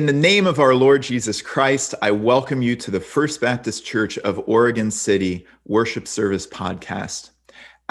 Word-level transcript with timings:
In 0.00 0.06
the 0.06 0.12
name 0.14 0.46
of 0.46 0.60
our 0.60 0.74
Lord 0.74 1.02
Jesus 1.02 1.42
Christ, 1.42 1.94
I 2.00 2.10
welcome 2.10 2.62
you 2.62 2.74
to 2.74 2.90
the 2.90 2.98
First 2.98 3.38
Baptist 3.38 3.84
Church 3.84 4.16
of 4.20 4.42
Oregon 4.46 4.90
City 4.90 5.46
Worship 5.66 6.08
Service 6.08 6.46
podcast. 6.46 7.32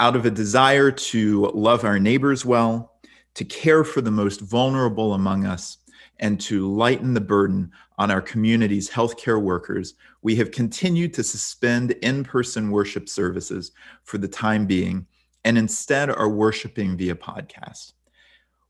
Out 0.00 0.16
of 0.16 0.26
a 0.26 0.30
desire 0.32 0.90
to 0.90 1.46
love 1.54 1.84
our 1.84 2.00
neighbors 2.00 2.44
well, 2.44 2.94
to 3.34 3.44
care 3.44 3.84
for 3.84 4.00
the 4.00 4.10
most 4.10 4.40
vulnerable 4.40 5.14
among 5.14 5.46
us, 5.46 5.78
and 6.18 6.40
to 6.40 6.66
lighten 6.74 7.14
the 7.14 7.20
burden 7.20 7.70
on 7.96 8.10
our 8.10 8.20
community's 8.20 8.90
healthcare 8.90 9.40
workers, 9.40 9.94
we 10.22 10.34
have 10.34 10.50
continued 10.50 11.14
to 11.14 11.22
suspend 11.22 11.92
in 11.92 12.24
person 12.24 12.72
worship 12.72 13.08
services 13.08 13.70
for 14.02 14.18
the 14.18 14.26
time 14.26 14.66
being 14.66 15.06
and 15.44 15.56
instead 15.56 16.10
are 16.10 16.28
worshiping 16.28 16.96
via 16.96 17.14
podcast. 17.14 17.92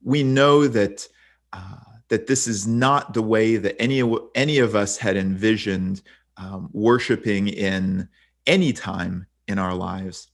We 0.04 0.24
know 0.24 0.68
that. 0.68 1.08
Uh, 1.54 1.76
that 2.10 2.26
this 2.26 2.46
is 2.46 2.66
not 2.66 3.14
the 3.14 3.22
way 3.22 3.56
that 3.56 3.80
any, 3.80 4.02
any 4.34 4.58
of 4.58 4.74
us 4.74 4.98
had 4.98 5.16
envisioned 5.16 6.02
um, 6.36 6.68
worshiping 6.72 7.48
in 7.48 8.08
any 8.46 8.72
time 8.72 9.26
in 9.46 9.58
our 9.58 9.74
lives. 9.74 10.28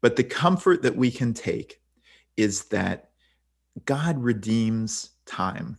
But 0.00 0.16
the 0.16 0.24
comfort 0.24 0.82
that 0.82 0.96
we 0.96 1.10
can 1.10 1.34
take 1.34 1.80
is 2.36 2.66
that 2.66 3.10
God 3.84 4.18
redeems 4.18 5.10
time. 5.26 5.78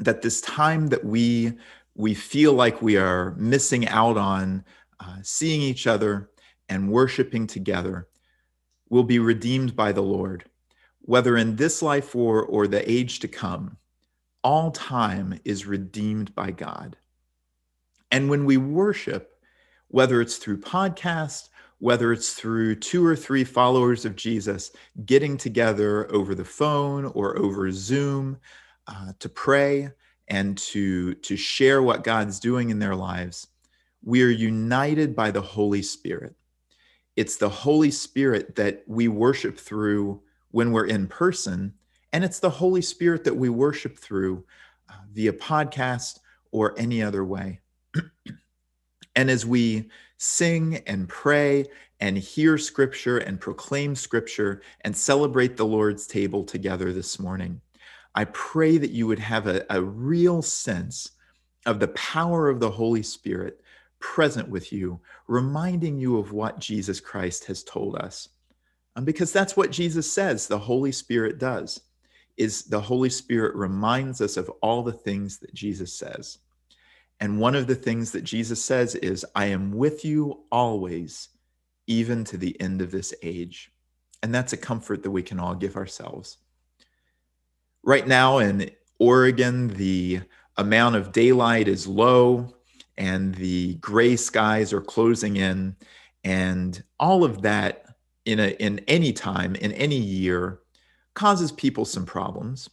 That 0.00 0.22
this 0.22 0.40
time 0.40 0.88
that 0.88 1.04
we 1.04 1.54
we 1.94 2.14
feel 2.14 2.54
like 2.54 2.80
we 2.80 2.96
are 2.96 3.34
missing 3.36 3.86
out 3.86 4.16
on 4.16 4.64
uh, 4.98 5.18
seeing 5.22 5.60
each 5.60 5.86
other 5.86 6.30
and 6.70 6.90
worshiping 6.90 7.46
together 7.46 8.08
will 8.88 9.04
be 9.04 9.18
redeemed 9.18 9.76
by 9.76 9.92
the 9.92 10.02
Lord, 10.02 10.44
whether 11.02 11.36
in 11.36 11.56
this 11.56 11.82
life 11.82 12.16
or, 12.16 12.42
or 12.42 12.66
the 12.66 12.90
age 12.90 13.20
to 13.20 13.28
come 13.28 13.76
all 14.42 14.70
time 14.70 15.38
is 15.44 15.66
redeemed 15.66 16.34
by 16.34 16.50
God. 16.50 16.96
And 18.10 18.28
when 18.28 18.44
we 18.44 18.56
worship, 18.56 19.38
whether 19.88 20.20
it's 20.20 20.36
through 20.36 20.60
podcast, 20.60 21.48
whether 21.78 22.12
it's 22.12 22.32
through 22.34 22.76
two 22.76 23.04
or 23.04 23.16
three 23.16 23.44
followers 23.44 24.04
of 24.04 24.16
Jesus 24.16 24.70
getting 25.04 25.36
together 25.36 26.10
over 26.12 26.34
the 26.34 26.44
phone 26.44 27.06
or 27.06 27.36
over 27.38 27.72
Zoom 27.72 28.38
uh, 28.86 29.12
to 29.18 29.28
pray 29.28 29.90
and 30.28 30.56
to, 30.58 31.14
to 31.14 31.36
share 31.36 31.82
what 31.82 32.04
God's 32.04 32.38
doing 32.38 32.70
in 32.70 32.78
their 32.78 32.94
lives, 32.94 33.48
we 34.04 34.22
are 34.22 34.28
united 34.28 35.16
by 35.16 35.30
the 35.30 35.42
Holy 35.42 35.82
Spirit. 35.82 36.34
It's 37.16 37.36
the 37.36 37.48
Holy 37.48 37.90
Spirit 37.90 38.56
that 38.56 38.84
we 38.86 39.08
worship 39.08 39.58
through 39.58 40.22
when 40.50 40.72
we're 40.72 40.86
in 40.86 41.06
person 41.06 41.74
and 42.12 42.24
it's 42.24 42.40
the 42.40 42.50
Holy 42.50 42.82
Spirit 42.82 43.24
that 43.24 43.36
we 43.36 43.48
worship 43.48 43.98
through 43.98 44.44
uh, 44.88 44.94
via 45.12 45.32
podcast 45.32 46.18
or 46.50 46.78
any 46.78 47.02
other 47.02 47.24
way. 47.24 47.60
and 49.16 49.30
as 49.30 49.46
we 49.46 49.88
sing 50.18 50.76
and 50.86 51.08
pray 51.08 51.64
and 52.00 52.18
hear 52.18 52.58
scripture 52.58 53.18
and 53.18 53.40
proclaim 53.40 53.94
scripture 53.94 54.60
and 54.82 54.94
celebrate 54.94 55.56
the 55.56 55.64
Lord's 55.64 56.06
table 56.06 56.44
together 56.44 56.92
this 56.92 57.18
morning, 57.18 57.60
I 58.14 58.26
pray 58.26 58.76
that 58.76 58.90
you 58.90 59.06
would 59.06 59.18
have 59.18 59.46
a, 59.46 59.64
a 59.70 59.80
real 59.80 60.42
sense 60.42 61.12
of 61.64 61.80
the 61.80 61.88
power 61.88 62.50
of 62.50 62.60
the 62.60 62.70
Holy 62.70 63.02
Spirit 63.02 63.62
present 64.00 64.48
with 64.48 64.72
you, 64.72 65.00
reminding 65.28 65.98
you 65.98 66.18
of 66.18 66.32
what 66.32 66.58
Jesus 66.58 67.00
Christ 67.00 67.46
has 67.46 67.62
told 67.62 67.96
us. 67.96 68.28
And 68.96 69.06
because 69.06 69.32
that's 69.32 69.56
what 69.56 69.70
Jesus 69.70 70.12
says 70.12 70.46
the 70.46 70.58
Holy 70.58 70.92
Spirit 70.92 71.38
does 71.38 71.80
is 72.36 72.64
the 72.64 72.80
Holy 72.80 73.10
Spirit 73.10 73.54
reminds 73.54 74.20
us 74.20 74.36
of 74.36 74.48
all 74.62 74.82
the 74.82 74.92
things 74.92 75.38
that 75.38 75.54
Jesus 75.54 75.92
says. 75.92 76.38
And 77.20 77.38
one 77.38 77.54
of 77.54 77.66
the 77.66 77.74
things 77.74 78.10
that 78.12 78.24
Jesus 78.24 78.62
says 78.64 78.94
is, 78.96 79.24
I 79.34 79.46
am 79.46 79.72
with 79.72 80.04
you 80.04 80.40
always, 80.50 81.28
even 81.86 82.24
to 82.24 82.36
the 82.36 82.60
end 82.60 82.82
of 82.82 82.90
this 82.90 83.14
age. 83.22 83.70
And 84.22 84.34
that's 84.34 84.52
a 84.52 84.56
comfort 84.56 85.02
that 85.02 85.10
we 85.10 85.22
can 85.22 85.38
all 85.38 85.54
give 85.54 85.76
ourselves. 85.76 86.38
Right 87.84 88.06
now 88.06 88.38
in 88.38 88.70
Oregon, 88.98 89.68
the 89.68 90.20
amount 90.56 90.96
of 90.96 91.12
daylight 91.12 91.68
is 91.68 91.86
low 91.86 92.54
and 92.98 93.34
the 93.34 93.74
gray 93.74 94.16
skies 94.16 94.72
are 94.72 94.80
closing 94.80 95.36
in. 95.36 95.76
And 96.24 96.82
all 96.98 97.24
of 97.24 97.42
that 97.42 97.86
in, 98.24 98.38
a, 98.38 98.48
in 98.60 98.80
any 98.88 99.12
time, 99.12 99.54
in 99.56 99.72
any 99.72 99.96
year, 99.96 100.60
causes 101.14 101.52
people 101.52 101.84
some 101.84 102.06
problems. 102.06 102.70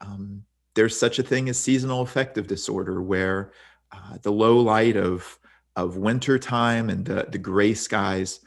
Um, 0.00 0.44
there's 0.74 0.98
such 0.98 1.18
a 1.18 1.22
thing 1.22 1.48
as 1.48 1.58
seasonal 1.58 2.02
affective 2.02 2.46
disorder, 2.46 3.02
where 3.02 3.52
uh, 3.90 4.18
the 4.22 4.32
low 4.32 4.58
light 4.58 4.96
of 4.96 5.38
of 5.74 5.96
winter 5.96 6.38
time 6.38 6.90
and 6.90 7.04
the, 7.04 7.26
the 7.30 7.38
gray 7.38 7.74
skies 7.74 8.40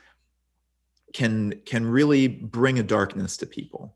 can 1.13 1.61
can 1.65 1.85
really 1.85 2.27
bring 2.27 2.79
a 2.79 2.83
darkness 2.83 3.37
to 3.37 3.45
people. 3.45 3.95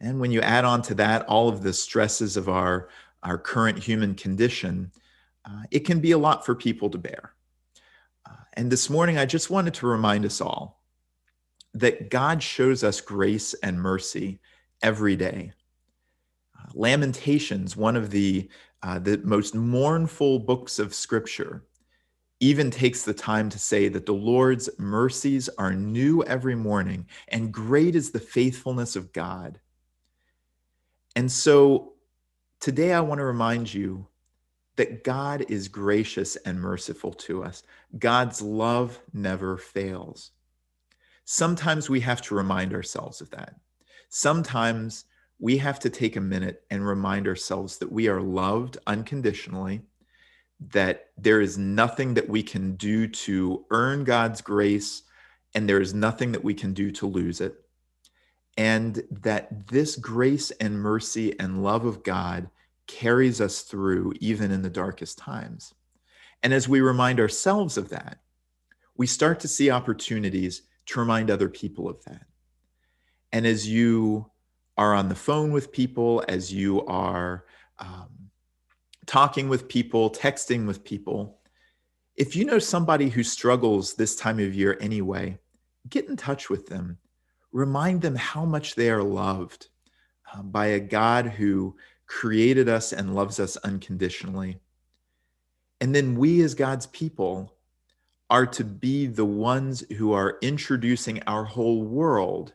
And 0.00 0.20
when 0.20 0.30
you 0.30 0.40
add 0.40 0.64
on 0.64 0.82
to 0.82 0.94
that 0.96 1.26
all 1.26 1.48
of 1.48 1.62
the 1.62 1.72
stresses 1.72 2.36
of 2.36 2.48
our 2.48 2.88
our 3.22 3.38
current 3.38 3.78
human 3.78 4.14
condition, 4.14 4.92
uh, 5.44 5.62
it 5.70 5.80
can 5.80 6.00
be 6.00 6.12
a 6.12 6.18
lot 6.18 6.44
for 6.44 6.54
people 6.54 6.90
to 6.90 6.98
bear. 6.98 7.34
Uh, 8.28 8.44
and 8.54 8.70
this 8.70 8.90
morning, 8.90 9.18
I 9.18 9.24
just 9.24 9.50
wanted 9.50 9.74
to 9.74 9.86
remind 9.86 10.24
us 10.26 10.40
all 10.40 10.82
that 11.72 12.10
God 12.10 12.42
shows 12.42 12.84
us 12.84 13.00
grace 13.00 13.54
and 13.54 13.80
mercy 13.80 14.40
every 14.82 15.16
day. 15.16 15.52
Uh, 16.58 16.70
Lamentations, 16.74 17.76
one 17.76 17.96
of 17.96 18.10
the, 18.10 18.48
uh, 18.82 18.98
the 18.98 19.18
most 19.18 19.54
mournful 19.54 20.38
books 20.38 20.78
of 20.78 20.94
Scripture, 20.94 21.64
even 22.40 22.70
takes 22.70 23.02
the 23.02 23.14
time 23.14 23.48
to 23.48 23.58
say 23.58 23.88
that 23.88 24.06
the 24.06 24.12
Lord's 24.12 24.68
mercies 24.78 25.48
are 25.56 25.72
new 25.72 26.22
every 26.24 26.54
morning, 26.54 27.06
and 27.28 27.52
great 27.52 27.94
is 27.94 28.10
the 28.10 28.20
faithfulness 28.20 28.96
of 28.96 29.12
God. 29.12 29.60
And 31.16 31.30
so 31.30 31.94
today 32.60 32.92
I 32.92 33.00
want 33.00 33.20
to 33.20 33.24
remind 33.24 33.72
you 33.72 34.08
that 34.76 35.04
God 35.04 35.46
is 35.48 35.68
gracious 35.68 36.36
and 36.36 36.60
merciful 36.60 37.12
to 37.12 37.44
us. 37.44 37.62
God's 37.98 38.42
love 38.42 38.98
never 39.12 39.56
fails. 39.56 40.32
Sometimes 41.24 41.88
we 41.88 42.00
have 42.00 42.20
to 42.22 42.34
remind 42.34 42.74
ourselves 42.74 43.20
of 43.20 43.30
that 43.30 43.54
sometimes 44.14 45.06
we 45.40 45.58
have 45.58 45.80
to 45.80 45.90
take 45.90 46.14
a 46.14 46.20
minute 46.20 46.62
and 46.70 46.86
remind 46.86 47.26
ourselves 47.26 47.78
that 47.78 47.90
we 47.90 48.06
are 48.06 48.20
loved 48.20 48.78
unconditionally, 48.86 49.82
that 50.70 51.06
there 51.18 51.40
is 51.40 51.58
nothing 51.58 52.14
that 52.14 52.28
we 52.28 52.40
can 52.40 52.76
do 52.76 53.08
to 53.08 53.66
earn 53.72 54.04
God's 54.04 54.40
grace, 54.40 55.02
and 55.52 55.68
there 55.68 55.80
is 55.80 55.92
nothing 55.92 56.30
that 56.30 56.44
we 56.44 56.54
can 56.54 56.72
do 56.72 56.92
to 56.92 57.06
lose 57.08 57.40
it. 57.40 57.56
And 58.56 59.02
that 59.10 59.66
this 59.66 59.96
grace 59.96 60.52
and 60.52 60.78
mercy 60.78 61.36
and 61.40 61.64
love 61.64 61.84
of 61.84 62.04
God 62.04 62.48
carries 62.86 63.40
us 63.40 63.62
through 63.62 64.14
even 64.20 64.52
in 64.52 64.62
the 64.62 64.70
darkest 64.70 65.18
times. 65.18 65.74
And 66.40 66.54
as 66.54 66.68
we 66.68 66.80
remind 66.80 67.18
ourselves 67.18 67.76
of 67.76 67.88
that, 67.88 68.18
we 68.96 69.08
start 69.08 69.40
to 69.40 69.48
see 69.48 69.72
opportunities 69.72 70.62
to 70.86 71.00
remind 71.00 71.32
other 71.32 71.48
people 71.48 71.88
of 71.88 72.04
that. 72.04 72.26
And 73.34 73.48
as 73.48 73.68
you 73.68 74.30
are 74.78 74.94
on 74.94 75.08
the 75.08 75.16
phone 75.16 75.50
with 75.50 75.72
people, 75.72 76.22
as 76.28 76.52
you 76.52 76.86
are 76.86 77.44
um, 77.80 78.30
talking 79.06 79.48
with 79.48 79.66
people, 79.66 80.08
texting 80.08 80.68
with 80.68 80.84
people, 80.84 81.40
if 82.14 82.36
you 82.36 82.44
know 82.44 82.60
somebody 82.60 83.08
who 83.08 83.24
struggles 83.24 83.94
this 83.94 84.14
time 84.14 84.38
of 84.38 84.54
year 84.54 84.78
anyway, 84.80 85.36
get 85.88 86.08
in 86.08 86.16
touch 86.16 86.48
with 86.48 86.68
them. 86.68 86.98
Remind 87.50 88.02
them 88.02 88.14
how 88.14 88.44
much 88.44 88.76
they 88.76 88.88
are 88.88 89.02
loved 89.02 89.66
um, 90.32 90.50
by 90.50 90.66
a 90.66 90.78
God 90.78 91.26
who 91.26 91.74
created 92.06 92.68
us 92.68 92.92
and 92.92 93.16
loves 93.16 93.40
us 93.40 93.56
unconditionally. 93.56 94.60
And 95.80 95.92
then 95.92 96.16
we, 96.16 96.40
as 96.42 96.54
God's 96.54 96.86
people, 96.86 97.56
are 98.30 98.46
to 98.46 98.62
be 98.62 99.08
the 99.08 99.24
ones 99.24 99.80
who 99.98 100.12
are 100.12 100.38
introducing 100.40 101.20
our 101.24 101.42
whole 101.42 101.82
world 101.82 102.54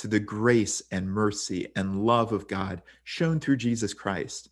to 0.00 0.08
the 0.08 0.18
grace 0.18 0.82
and 0.90 1.06
mercy 1.06 1.70
and 1.76 2.06
love 2.06 2.32
of 2.32 2.48
God 2.48 2.80
shown 3.04 3.38
through 3.38 3.58
Jesus 3.58 3.92
Christ. 3.92 4.48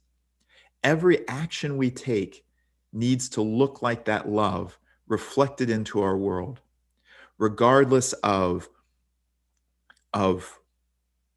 Every 0.85 1.27
action 1.27 1.79
we 1.79 1.91
take 1.91 2.45
needs 2.93 3.31
to 3.31 3.41
look 3.41 3.81
like 3.81 4.05
that 4.05 4.29
love 4.29 4.79
reflected 5.06 5.71
into 5.71 6.03
our 6.03 6.19
world, 6.19 6.61
regardless 7.39 8.12
of, 8.12 8.69
of 10.12 10.59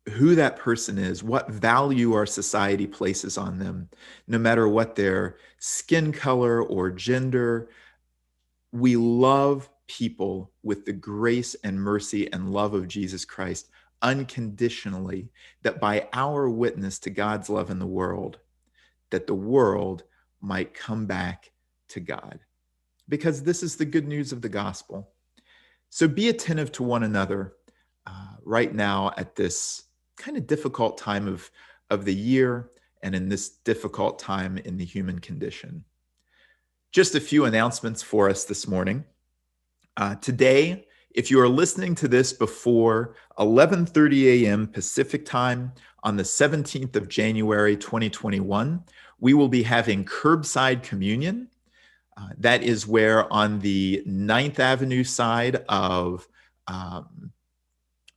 who 0.09 0.35
that 0.35 0.57
person 0.57 0.97
is, 0.97 1.23
what 1.23 1.49
value 1.49 2.11
our 2.11 2.25
society 2.25 2.87
places 2.87 3.37
on 3.37 3.59
them, 3.59 3.87
no 4.27 4.37
matter 4.37 4.67
what 4.67 4.97
their 4.97 5.37
skin 5.57 6.11
color 6.11 6.61
or 6.61 6.91
gender. 6.91 7.69
We 8.73 8.97
love 8.97 9.69
people 9.87 10.51
with 10.63 10.83
the 10.85 10.93
grace 10.93 11.55
and 11.63 11.81
mercy 11.81 12.31
and 12.33 12.51
love 12.51 12.73
of 12.73 12.89
Jesus 12.89 13.23
Christ 13.23 13.69
unconditionally 14.01 15.29
that 15.63 15.79
by 15.79 16.07
our 16.13 16.49
witness 16.49 16.99
to 16.99 17.09
God's 17.09 17.49
love 17.49 17.69
in 17.69 17.79
the 17.79 17.85
world, 17.85 18.39
that 19.09 19.27
the 19.27 19.33
world 19.33 20.03
might 20.41 20.73
come 20.73 21.05
back 21.05 21.51
to 21.89 21.99
God. 21.99 22.39
Because 23.07 23.43
this 23.43 23.61
is 23.63 23.75
the 23.75 23.85
good 23.85 24.07
news 24.07 24.31
of 24.31 24.41
the 24.41 24.49
gospel. 24.49 25.09
So 25.89 26.07
be 26.07 26.29
attentive 26.29 26.71
to 26.73 26.83
one 26.83 27.03
another 27.03 27.53
uh, 28.07 28.35
right 28.43 28.73
now 28.73 29.11
at 29.17 29.35
this 29.35 29.83
kind 30.17 30.37
of 30.37 30.47
difficult 30.47 30.97
time 30.97 31.27
of, 31.27 31.51
of 31.89 32.05
the 32.05 32.13
year 32.13 32.69
and 33.03 33.15
in 33.15 33.29
this 33.29 33.49
difficult 33.49 34.19
time 34.19 34.57
in 34.57 34.77
the 34.77 34.85
human 34.85 35.19
condition. 35.19 35.83
Just 36.91 37.15
a 37.15 37.21
few 37.21 37.45
announcements 37.45 38.01
for 38.01 38.29
us 38.29 38.45
this 38.45 38.67
morning. 38.67 39.03
Uh, 39.97 40.15
today, 40.15 40.85
if 41.15 41.29
you 41.29 41.39
are 41.39 41.49
listening 41.49 41.95
to 41.95 42.07
this 42.07 42.33
before 42.33 43.15
11:30 43.37 44.43
a.m. 44.43 44.67
Pacific 44.67 45.25
time 45.25 45.71
on 46.03 46.17
the 46.17 46.23
17th 46.23 46.95
of 46.95 47.07
January 47.07 47.77
2021, 47.77 48.83
we 49.19 49.33
will 49.33 49.47
be 49.47 49.63
having 49.63 50.03
curbside 50.05 50.83
communion. 50.83 51.47
Uh, 52.17 52.29
that 52.37 52.63
is 52.63 52.87
where 52.87 53.31
on 53.31 53.59
the 53.59 54.03
9th 54.07 54.59
Avenue 54.59 55.03
side 55.03 55.63
of 55.69 56.27
um, 56.67 57.31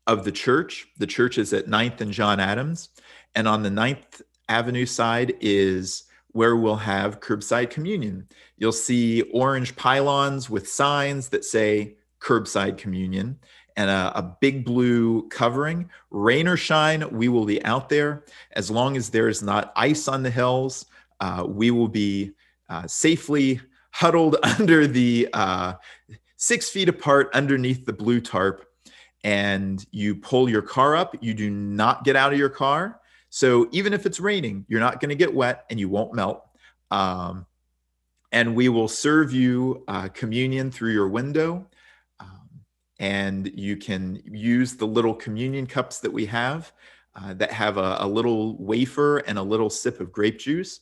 of 0.06 0.25
the 0.25 0.32
church, 0.32 0.87
the 0.99 1.06
church 1.06 1.38
is 1.38 1.52
at 1.52 1.67
9th 1.67 2.00
and 2.00 2.12
John 2.12 2.40
Adams, 2.40 2.90
and 3.35 3.49
on 3.49 3.62
the 3.62 3.70
9th 3.70 4.23
Avenue 4.49 4.87
side 4.87 5.35
is 5.40 6.05
where 6.29 6.56
we'll 6.56 6.76
have 6.76 7.20
curbside 7.20 7.70
communion. 7.70 8.29
You'll 8.56 8.73
see 8.73 9.23
orange 9.32 9.76
pylons 9.76 10.50
with 10.50 10.69
signs 10.69 11.29
that 11.29 11.44
say 11.44 11.97
curbside 12.25 12.79
communion 12.79 13.38
and 13.76 13.91
a, 13.91 14.19
a, 14.19 14.37
big 14.41 14.65
blue 14.65 15.29
covering. 15.29 15.91
Rain 16.11 16.49
or 16.49 16.56
shine, 16.56 17.09
we 17.11 17.29
will 17.29 17.44
be 17.44 17.62
out 17.65 17.88
there. 17.88 18.25
As 18.53 18.71
long 18.71 18.97
as 18.97 19.11
there 19.11 19.29
is 19.29 19.43
not 19.43 19.73
ice 19.76 20.09
on 20.09 20.23
the 20.23 20.31
hills, 20.31 20.87
uh, 21.21 21.44
we 21.47 21.71
will 21.71 21.88
be 21.88 22.32
uh, 22.69 22.87
safely 22.87 23.61
huddled 23.91 24.37
under 24.59 24.87
the 24.87 25.28
uh, 25.33 25.75
six 26.37 26.71
feet 26.71 26.88
apart 26.88 27.31
underneath 27.35 27.85
the 27.85 27.93
blue 27.93 28.21
tarp. 28.21 28.66
And 29.23 29.85
you 29.90 30.14
pull 30.14 30.49
your 30.49 30.62
car 30.62 30.95
up. 30.95 31.16
You 31.21 31.35
do 31.35 31.50
not 31.50 32.04
get 32.04 32.14
out 32.14 32.33
of 32.33 32.38
your 32.38 32.50
car. 32.50 33.00
So 33.31 33.69
even 33.73 33.93
if 33.93 34.07
it's 34.07 34.21
raining, 34.21 34.64
you're 34.69 34.81
not 34.81 35.00
going 35.00 35.09
to 35.09 35.14
get 35.16 35.35
wet 35.35 35.64
and 35.71 35.81
you 35.81 35.88
won't 35.88 36.14
melt. 36.14 36.45
Um, 36.90 37.47
and 38.31 38.54
we 38.54 38.69
will 38.69 38.88
serve 38.88 39.33
you 39.33 39.83
uh, 39.88 40.09
communion 40.09 40.71
through 40.71 40.93
your 40.93 41.09
window. 41.09 41.66
And 43.04 43.52
you 43.54 43.76
can 43.76 44.23
use 44.25 44.76
the 44.76 44.87
little 44.87 45.12
communion 45.12 45.66
cups 45.66 45.99
that 46.00 46.11
we 46.11 46.25
have 46.25 46.73
uh, 47.14 47.34
that 47.34 47.52
have 47.52 47.76
a, 47.76 47.99
a, 48.00 48.08
little 48.08 48.56
wafer 48.56 49.18
and 49.18 49.37
a 49.37 49.42
little 49.42 49.68
sip 49.68 50.00
of 50.00 50.11
grape 50.11 50.38
juice. 50.38 50.80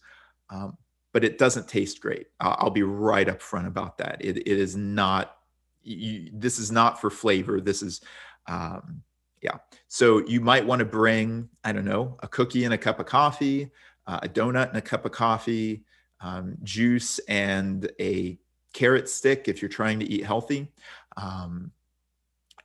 Um, 0.48 0.78
but 1.12 1.24
it 1.24 1.36
doesn't 1.36 1.66
taste 1.66 2.00
great. 2.00 2.28
I'll, 2.38 2.56
I'll, 2.60 2.70
be 2.70 2.84
right 2.84 3.28
up 3.28 3.42
front 3.42 3.66
about 3.66 3.98
that. 3.98 4.18
It, 4.20 4.36
it 4.36 4.46
is 4.46 4.76
not, 4.76 5.36
you, 5.82 6.30
this 6.32 6.60
is 6.60 6.70
not 6.70 7.00
for 7.00 7.10
flavor. 7.10 7.60
This 7.60 7.82
is, 7.82 8.00
um, 8.46 9.02
yeah. 9.42 9.56
So 9.88 10.24
you 10.24 10.40
might 10.40 10.64
want 10.64 10.78
to 10.78 10.84
bring, 10.84 11.48
I 11.64 11.72
don't 11.72 11.84
know, 11.84 12.18
a 12.22 12.28
cookie 12.28 12.62
and 12.62 12.72
a 12.72 12.78
cup 12.78 13.00
of 13.00 13.06
coffee, 13.06 13.68
uh, 14.06 14.20
a 14.22 14.28
donut 14.28 14.68
and 14.68 14.76
a 14.76 14.82
cup 14.82 15.04
of 15.04 15.10
coffee, 15.10 15.82
um, 16.20 16.56
juice 16.62 17.18
and 17.26 17.90
a 17.98 18.38
carrot 18.72 19.08
stick 19.08 19.48
if 19.48 19.60
you're 19.60 19.68
trying 19.68 19.98
to 19.98 20.08
eat 20.08 20.24
healthy. 20.24 20.68
Um, 21.16 21.72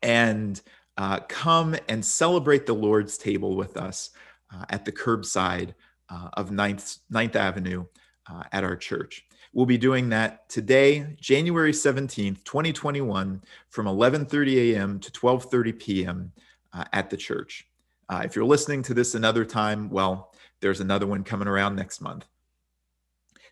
and 0.01 0.61
uh, 0.97 1.19
come 1.21 1.75
and 1.87 2.03
celebrate 2.03 2.65
the 2.65 2.73
Lord's 2.73 3.17
table 3.17 3.55
with 3.55 3.77
us 3.77 4.11
uh, 4.53 4.65
at 4.69 4.85
the 4.85 4.91
curbside 4.91 5.73
uh, 6.09 6.29
of 6.33 6.49
9th, 6.49 6.99
9th 7.11 7.35
Avenue 7.35 7.85
uh, 8.31 8.43
at 8.51 8.63
our 8.63 8.75
church. 8.75 9.25
We'll 9.53 9.65
be 9.65 9.77
doing 9.77 10.09
that 10.09 10.49
today, 10.49 11.15
January 11.19 11.71
17th, 11.71 12.43
2021, 12.43 13.41
from 13.69 13.85
11:30 13.85 14.73
a.m. 14.73 14.99
to 14.99 15.11
12:30 15.11 15.79
p.m 15.79 16.31
uh, 16.73 16.85
at 16.93 17.09
the 17.09 17.17
church. 17.17 17.67
Uh, 18.09 18.21
if 18.23 18.35
you're 18.35 18.45
listening 18.45 18.83
to 18.83 18.93
this 18.93 19.15
another 19.15 19.43
time, 19.43 19.89
well, 19.89 20.33
there's 20.61 20.79
another 20.79 21.07
one 21.07 21.23
coming 21.23 21.47
around 21.47 21.75
next 21.75 22.01
month. 22.01 22.25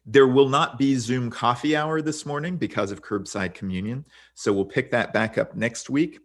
There 0.05 0.27
will 0.27 0.49
not 0.49 0.77
be 0.77 0.95
Zoom 0.95 1.31
coffee 1.31 1.75
hour 1.75 2.01
this 2.01 2.25
morning 2.25 2.57
because 2.57 2.91
of 2.91 3.01
curbside 3.01 3.53
communion. 3.53 4.05
So 4.35 4.53
we'll 4.53 4.65
pick 4.65 4.91
that 4.91 5.13
back 5.13 5.37
up 5.37 5.55
next 5.55 5.89
week. 5.89 6.19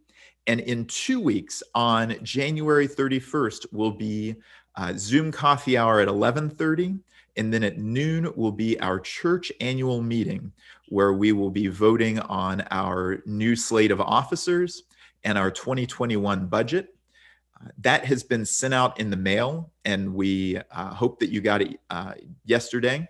And 0.46 0.60
in 0.60 0.86
two 0.86 1.20
weeks, 1.20 1.62
on 1.74 2.16
January 2.22 2.88
31st, 2.88 3.66
will 3.72 3.92
be 3.92 4.36
uh, 4.76 4.94
Zoom 4.96 5.30
coffee 5.30 5.76
hour 5.76 6.00
at 6.00 6.08
11:30, 6.08 6.98
and 7.36 7.52
then 7.52 7.62
at 7.62 7.78
noon 7.78 8.32
will 8.36 8.52
be 8.52 8.78
our 8.80 8.98
church 8.98 9.52
annual 9.60 10.02
meeting, 10.02 10.52
where 10.88 11.12
we 11.12 11.32
will 11.32 11.50
be 11.50 11.66
voting 11.66 12.18
on 12.20 12.62
our 12.70 13.22
new 13.26 13.54
slate 13.54 13.90
of 13.90 14.00
officers 14.00 14.84
and 15.24 15.36
our 15.36 15.50
2021 15.50 16.46
budget. 16.46 16.94
Uh, 17.60 17.68
that 17.78 18.04
has 18.04 18.22
been 18.22 18.44
sent 18.44 18.72
out 18.72 18.98
in 18.98 19.10
the 19.10 19.16
mail, 19.16 19.70
and 19.84 20.14
we 20.14 20.56
uh, 20.56 20.94
hope 20.94 21.18
that 21.20 21.30
you 21.30 21.40
got 21.40 21.60
it 21.60 21.78
uh, 21.90 22.14
yesterday. 22.44 23.06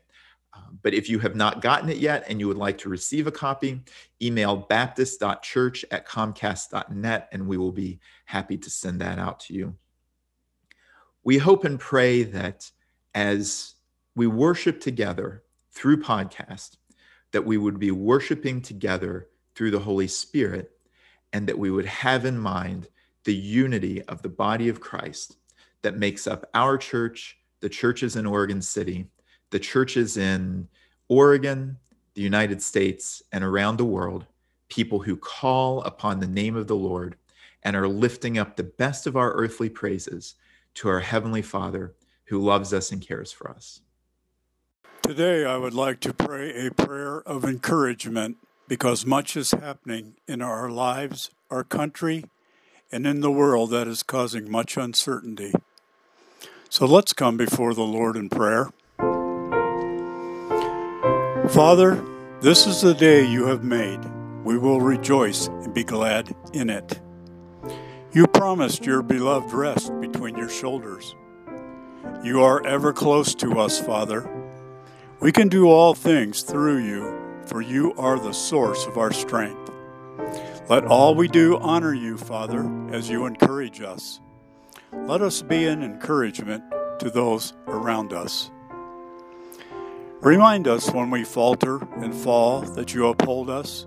But 0.83 0.95
if 0.95 1.09
you 1.09 1.19
have 1.19 1.37
not 1.37 1.61
gotten 1.61 1.89
it 1.89 1.99
yet 1.99 2.25
and 2.29 2.41
you 2.41 2.49
would 2.49 2.57
like 2.57 2.79
to 2.79 2.89
receive 2.89 3.27
a 3.27 3.33
copy, 3.33 3.83
email 4.23 4.57
baptist.church 4.57 5.85
at 5.91 6.07
comcast.net, 6.07 7.29
and 7.33 7.47
we 7.47 7.57
will 7.57 7.73
be 7.73 8.01
happy 8.25 8.57
to 8.59 8.71
send 8.71 9.01
that 9.01 9.19
out 9.19 9.41
to 9.41 9.55
you. 9.55 9.77
We 11.23 11.39
hope 11.39 11.65
and 11.65 11.79
pray 11.79 12.23
that 12.25 12.71
as 13.15 13.75
we 14.15 14.27
worship 14.27 14.81
together 14.81 15.43
through 15.73 16.03
podcast, 16.03 16.77
that 17.33 17.45
we 17.45 17.59
would 17.59 17.79
be 17.79 17.91
worshiping 17.91 18.63
together 18.63 19.29
through 19.55 19.71
the 19.71 19.79
Holy 19.79 20.09
Spirit 20.09 20.71
and 21.33 21.47
that 21.47 21.59
we 21.59 21.71
would 21.71 21.87
have 21.87 22.25
in 22.25 22.39
mind 22.39 22.89
the 23.25 23.35
unity 23.35 24.03
of 24.03 24.23
the 24.23 24.29
body 24.29 24.69
of 24.69 24.81
Christ 24.81 25.37
that 25.83 25.99
makes 25.99 26.27
up 26.27 26.49
our 26.55 26.77
church, 26.79 27.39
the 27.61 27.69
churches 27.69 28.17
in 28.17 28.27
Oregon 28.27 28.63
City, 28.63 29.07
the 29.51 29.59
churches 29.59 30.17
in 30.17 30.69
Oregon, 31.09 31.79
the 32.15 32.23
United 32.23 32.63
States, 32.63 33.23
and 33.33 33.45
around 33.45 33.77
the 33.77 33.85
world, 33.85 34.27
people 34.69 35.01
who 35.01 35.17
call 35.17 35.83
upon 35.83 36.21
the 36.21 36.27
name 36.27 36.57
of 36.57 36.67
the 36.67 36.77
Lord 36.77 37.17
and 37.63 37.77
are 37.77 37.89
lifting 37.89 38.39
up 38.39 38.57
the 38.57 38.65
best 38.65 39.07
of 39.07 39.17
our 39.17 39.33
earthly 39.33 39.69
praises 39.69 40.35
to 40.75 40.89
our 40.89 41.01
Heavenly 41.01 41.43
Father 41.43 41.95
who 42.27 42.39
loves 42.39 42.73
us 42.73 42.93
and 42.93 43.01
cares 43.01 43.33
for 43.33 43.51
us. 43.51 43.81
Today, 45.03 45.45
I 45.45 45.57
would 45.57 45.75
like 45.75 45.99
to 46.01 46.15
pray 46.15 46.67
a 46.67 46.71
prayer 46.71 47.21
of 47.23 47.45
encouragement 47.45 48.37
because 48.69 49.05
much 49.05 49.37
is 49.37 49.51
happening 49.51 50.15
in 50.29 50.41
our 50.41 50.71
lives, 50.71 51.31
our 51.51 51.65
country, 51.65 52.25
and 52.93 53.07
in 53.07 53.21
the 53.21 53.31
world 53.31 53.71
that 53.71 53.89
is 53.89 54.05
causing 54.05 54.49
much 54.49 54.77
uncertainty. 54.77 55.53
So 56.69 56.87
let's 56.87 57.13
come 57.13 57.37
before 57.37 57.75
the 57.75 57.83
Lord 57.83 58.17
in 58.17 58.29
prayer. 58.29 58.71
Father, 61.53 62.05
this 62.41 62.67
is 62.67 62.81
the 62.81 62.95
day 62.95 63.25
you 63.25 63.47
have 63.47 63.65
made. 63.65 64.01
We 64.45 64.59
will 64.59 64.81
rejoice 64.81 65.49
and 65.49 65.75
be 65.75 65.85
glad 65.85 66.35
in 66.53 66.71
it. 66.71 67.01
You 68.13 68.27
promised 68.27 68.87
your 68.87 69.03
beloved 69.03 69.53
rest 69.53 69.93
between 70.01 70.37
your 70.37 70.49
shoulders. 70.49 71.15
You 72.23 72.43
are 72.43 72.65
ever 72.67 72.93
close 72.93 73.35
to 73.37 73.59
us, 73.59 73.81
Father. 73.81 74.29
We 75.21 75.33
can 75.33 75.49
do 75.49 75.69
all 75.69 75.95
things 75.95 76.43
through 76.43 76.85
you 76.85 77.21
for 77.51 77.61
you 77.61 77.93
are 77.95 78.17
the 78.17 78.33
source 78.33 78.87
of 78.87 78.97
our 78.97 79.13
strength. 79.13 79.73
Let 80.69 80.85
all 80.85 81.17
we 81.17 81.27
do 81.27 81.59
honor 81.59 81.93
you, 81.93 82.17
Father, 82.17 82.71
as 82.93 83.11
you 83.11 83.27
encourage 83.27 83.81
us. 83.81 84.21
Let 84.93 85.21
us 85.21 85.43
be 85.43 85.67
an 85.67 85.83
encouragement 85.83 86.63
to 87.01 87.11
those 87.11 87.55
around 87.67 88.13
us. 88.13 88.53
Remind 90.23 90.69
us 90.69 90.91
when 90.91 91.11
we 91.11 91.25
falter 91.25 91.79
and 91.97 92.15
fall 92.15 92.61
that 92.61 92.93
you 92.93 93.09
uphold 93.09 93.49
us. 93.49 93.87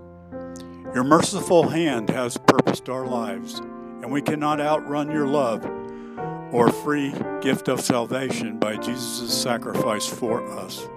Your 0.92 1.04
merciful 1.04 1.68
hand 1.68 2.10
has 2.10 2.36
purposed 2.36 2.88
our 2.88 3.06
lives, 3.06 3.60
and 3.60 4.10
we 4.10 4.20
cannot 4.20 4.60
outrun 4.60 5.12
your 5.12 5.28
love 5.28 5.64
or 6.52 6.72
free 6.72 7.14
gift 7.40 7.68
of 7.68 7.80
salvation 7.80 8.58
by 8.58 8.76
Jesus' 8.76 9.32
sacrifice 9.32 10.08
for 10.08 10.44
us. 10.58 10.88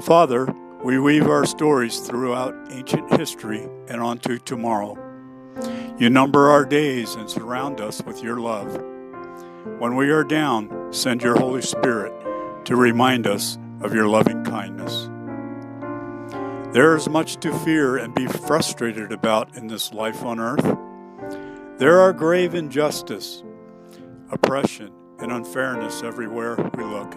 Father, 0.00 0.46
we 0.82 0.98
weave 0.98 1.28
our 1.28 1.44
stories 1.44 1.98
throughout 1.98 2.54
ancient 2.70 3.12
history 3.18 3.68
and 3.88 4.00
onto 4.00 4.38
tomorrow. 4.38 4.96
You 5.98 6.08
number 6.08 6.48
our 6.48 6.64
days 6.64 7.14
and 7.14 7.28
surround 7.28 7.78
us 7.78 8.02
with 8.02 8.22
your 8.22 8.40
love. 8.40 8.74
When 9.78 9.96
we 9.96 10.08
are 10.08 10.24
down, 10.24 10.94
send 10.94 11.22
your 11.22 11.38
Holy 11.38 11.62
Spirit 11.62 12.12
to 12.64 12.74
remind 12.74 13.26
us 13.26 13.58
of 13.84 13.94
your 13.94 14.08
loving 14.08 14.42
kindness. 14.44 15.10
There 16.72 16.96
is 16.96 17.08
much 17.08 17.36
to 17.36 17.56
fear 17.60 17.98
and 17.98 18.14
be 18.14 18.26
frustrated 18.26 19.12
about 19.12 19.56
in 19.56 19.68
this 19.68 19.92
life 19.92 20.24
on 20.24 20.40
earth. 20.40 20.76
There 21.78 22.00
are 22.00 22.12
grave 22.12 22.54
injustice, 22.54 23.44
oppression, 24.30 24.90
and 25.20 25.30
unfairness 25.30 26.02
everywhere 26.02 26.56
we 26.76 26.82
look. 26.82 27.14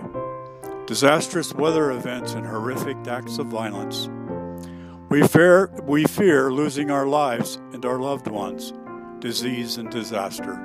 disastrous 0.85 1.53
weather 1.53 1.91
events, 1.91 2.33
and 2.33 2.45
horrific 2.45 2.97
acts 3.07 3.37
of 3.39 3.47
violence. 3.47 4.09
We 5.09 5.27
fear, 5.27 5.69
we 5.83 6.05
fear 6.05 6.51
losing 6.51 6.91
our 6.91 7.05
lives 7.07 7.55
and 7.73 7.85
our 7.85 7.99
loved 7.99 8.27
ones, 8.27 8.73
disease 9.19 9.77
and 9.77 9.89
disaster. 9.89 10.57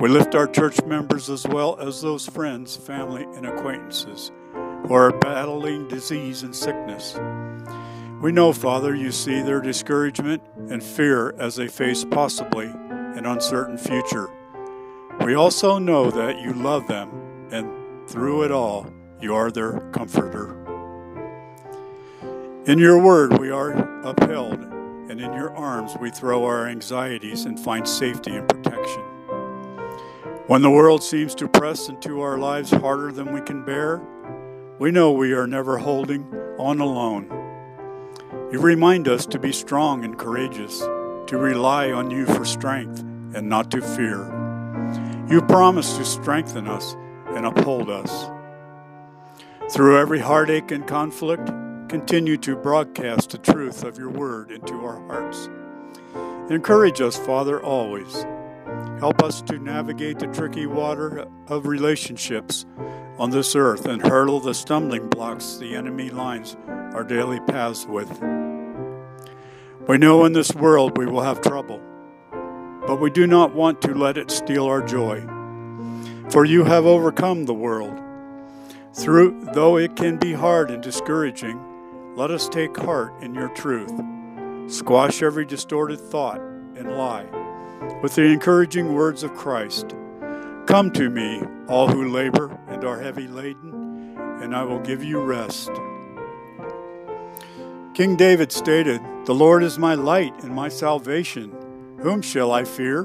We 0.00 0.08
lift 0.08 0.34
our 0.34 0.46
church 0.46 0.82
members 0.84 1.30
as 1.30 1.46
well 1.46 1.78
as 1.78 2.02
those 2.02 2.26
friends, 2.26 2.76
family, 2.76 3.24
and 3.34 3.46
acquaintances 3.46 4.30
who 4.86 4.94
are 4.94 5.12
battling 5.18 5.88
disease 5.88 6.42
and 6.42 6.54
sickness. 6.54 7.18
We 8.20 8.32
know, 8.32 8.52
Father, 8.52 8.94
you 8.94 9.10
see 9.10 9.40
their 9.40 9.60
discouragement 9.60 10.42
and 10.70 10.82
fear 10.82 11.34
as 11.38 11.56
they 11.56 11.68
face 11.68 12.04
possibly 12.04 12.66
an 12.66 13.26
uncertain 13.26 13.78
future. 13.78 14.28
We 15.24 15.34
also 15.34 15.78
know 15.78 16.10
that 16.10 16.40
you 16.40 16.52
love 16.52 16.86
them, 16.86 17.10
and 17.50 18.08
through 18.08 18.42
it 18.44 18.50
all, 18.50 18.86
you 19.20 19.34
are 19.34 19.50
their 19.50 19.80
comforter. 19.92 20.54
In 22.66 22.78
your 22.78 22.98
word, 22.98 23.38
we 23.38 23.50
are 23.50 23.72
upheld, 24.02 24.60
and 24.60 25.20
in 25.20 25.32
your 25.32 25.54
arms, 25.54 25.96
we 26.00 26.10
throw 26.10 26.44
our 26.44 26.66
anxieties 26.66 27.44
and 27.44 27.58
find 27.58 27.88
safety 27.88 28.34
and 28.34 28.48
protection. 28.48 29.02
When 30.46 30.60
the 30.60 30.70
world 30.70 31.02
seems 31.02 31.34
to 31.36 31.48
press 31.48 31.88
into 31.88 32.20
our 32.20 32.36
lives 32.36 32.70
harder 32.70 33.12
than 33.12 33.32
we 33.32 33.40
can 33.40 33.64
bear, 33.64 34.02
we 34.78 34.90
know 34.90 35.12
we 35.12 35.32
are 35.32 35.46
never 35.46 35.78
holding 35.78 36.24
on 36.58 36.80
alone. 36.80 37.28
You 38.50 38.60
remind 38.60 39.06
us 39.06 39.24
to 39.26 39.38
be 39.38 39.52
strong 39.52 40.04
and 40.04 40.18
courageous, 40.18 40.80
to 40.80 41.38
rely 41.38 41.92
on 41.92 42.10
you 42.10 42.26
for 42.26 42.44
strength 42.44 43.00
and 43.34 43.48
not 43.48 43.70
to 43.70 43.80
fear. 43.80 44.24
You 45.30 45.42
promise 45.42 45.96
to 45.96 46.04
strengthen 46.04 46.66
us 46.66 46.96
and 47.28 47.46
uphold 47.46 47.88
us. 47.88 48.30
Through 49.70 49.98
every 49.98 50.18
heartache 50.18 50.72
and 50.72 50.86
conflict, 50.86 51.46
continue 51.88 52.36
to 52.38 52.56
broadcast 52.56 53.30
the 53.30 53.38
truth 53.38 53.84
of 53.84 53.96
your 53.96 54.10
word 54.10 54.50
into 54.50 54.74
our 54.74 55.04
hearts. 55.06 55.48
Encourage 56.50 57.00
us, 57.00 57.16
Father, 57.16 57.62
always. 57.62 58.26
Help 58.98 59.22
us 59.22 59.40
to 59.42 59.58
navigate 59.58 60.18
the 60.18 60.26
tricky 60.28 60.66
water 60.66 61.26
of 61.48 61.66
relationships 61.66 62.66
on 63.18 63.30
this 63.30 63.54
earth 63.54 63.86
and 63.86 64.02
hurdle 64.02 64.40
the 64.40 64.54
stumbling 64.54 65.08
blocks 65.08 65.56
the 65.56 65.74
enemy 65.76 66.10
lines 66.10 66.56
our 66.68 67.04
daily 67.04 67.40
paths 67.40 67.86
with. 67.86 68.10
We 69.86 69.98
know 69.98 70.24
in 70.24 70.32
this 70.32 70.54
world 70.54 70.98
we 70.98 71.06
will 71.06 71.22
have 71.22 71.40
trouble, 71.40 71.80
but 72.86 73.00
we 73.00 73.10
do 73.10 73.26
not 73.26 73.54
want 73.54 73.82
to 73.82 73.94
let 73.94 74.18
it 74.18 74.30
steal 74.30 74.66
our 74.66 74.82
joy. 74.82 75.24
For 76.30 76.44
you 76.44 76.64
have 76.64 76.86
overcome 76.86 77.44
the 77.44 77.54
world. 77.54 78.00
Through 78.94 79.50
though 79.52 79.76
it 79.76 79.96
can 79.96 80.16
be 80.16 80.32
hard 80.32 80.70
and 80.70 80.82
discouraging, 80.82 81.60
let 82.16 82.30
us 82.30 82.48
take 82.48 82.76
heart 82.76 83.12
in 83.22 83.34
your 83.34 83.48
truth. 83.50 83.92
Squash 84.66 85.22
every 85.22 85.44
distorted 85.44 86.00
thought 86.00 86.40
and 86.40 86.96
lie 86.96 87.26
with 88.02 88.14
the 88.14 88.22
encouraging 88.22 88.94
words 88.94 89.22
of 89.22 89.34
Christ. 89.34 89.94
Come 90.66 90.90
to 90.92 91.10
me, 91.10 91.42
all 91.68 91.88
who 91.88 92.08
labor 92.08 92.58
and 92.68 92.84
are 92.84 92.98
heavy 92.98 93.28
laden, 93.28 94.16
and 94.40 94.56
I 94.56 94.62
will 94.62 94.80
give 94.80 95.04
you 95.04 95.20
rest. 95.20 95.70
King 97.92 98.16
David 98.16 98.50
stated, 98.50 99.00
The 99.26 99.34
Lord 99.34 99.62
is 99.62 99.78
my 99.78 99.94
light 99.94 100.42
and 100.42 100.54
my 100.54 100.70
salvation. 100.70 101.96
Whom 102.00 102.22
shall 102.22 102.50
I 102.50 102.64
fear? 102.64 103.04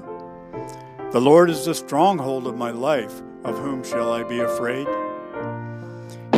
The 1.12 1.20
Lord 1.20 1.50
is 1.50 1.66
the 1.66 1.76
stronghold 1.76 2.48
of 2.48 2.58
my 2.58 2.72
life. 2.72 3.22
Of 3.44 3.58
whom 3.60 3.84
shall 3.84 4.12
I 4.12 4.24
be 4.24 4.40
afraid? 4.40 4.88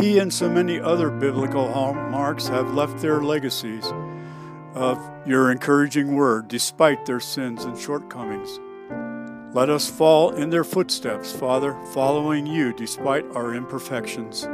He 0.00 0.18
and 0.18 0.32
so 0.32 0.50
many 0.50 0.80
other 0.80 1.08
biblical 1.08 1.72
hallmarks 1.72 2.48
have 2.48 2.74
left 2.74 2.98
their 2.98 3.22
legacies 3.22 3.84
of 4.74 4.98
your 5.24 5.52
encouraging 5.52 6.14
word 6.14 6.48
despite 6.48 7.06
their 7.06 7.20
sins 7.20 7.64
and 7.64 7.78
shortcomings. 7.78 8.58
Let 9.54 9.68
us 9.68 9.90
fall 9.90 10.30
in 10.30 10.48
their 10.48 10.64
footsteps, 10.64 11.30
Father, 11.30 11.76
following 11.92 12.46
you 12.46 12.72
despite 12.72 13.26
our 13.36 13.54
imperfections. 13.54 14.48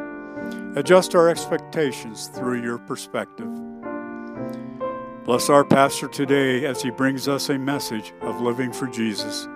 Adjust 0.74 1.14
our 1.14 1.28
expectations 1.28 2.26
through 2.26 2.62
your 2.62 2.78
perspective. 2.78 3.48
Bless 5.24 5.48
our 5.50 5.64
pastor 5.64 6.08
today 6.08 6.64
as 6.64 6.82
he 6.82 6.90
brings 6.90 7.28
us 7.28 7.48
a 7.48 7.56
message 7.56 8.12
of 8.22 8.40
living 8.40 8.72
for 8.72 8.88
Jesus. 8.88 9.46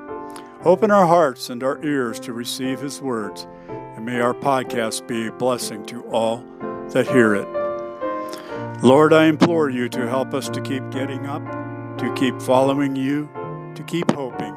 Open 0.64 0.92
our 0.92 1.08
hearts 1.08 1.50
and 1.50 1.64
our 1.64 1.82
ears 1.84 2.20
to 2.20 2.32
receive 2.32 2.80
his 2.80 3.02
words, 3.02 3.48
and 3.68 4.06
may 4.06 4.20
our 4.20 4.34
podcast 4.34 5.08
be 5.08 5.26
a 5.26 5.32
blessing 5.32 5.84
to 5.86 6.04
all 6.04 6.44
that 6.90 7.08
hear 7.08 7.34
it. 7.34 7.48
Lord, 8.84 9.12
I 9.12 9.26
implore 9.26 9.70
you 9.70 9.88
to 9.88 10.08
help 10.08 10.34
us 10.34 10.48
to 10.50 10.60
keep 10.60 10.88
getting 10.90 11.26
up, 11.26 11.44
to 11.98 12.14
keep 12.14 12.40
following 12.40 12.94
you, 12.94 13.28
to 13.74 13.82
keep 13.82 14.08
hoping, 14.12 14.54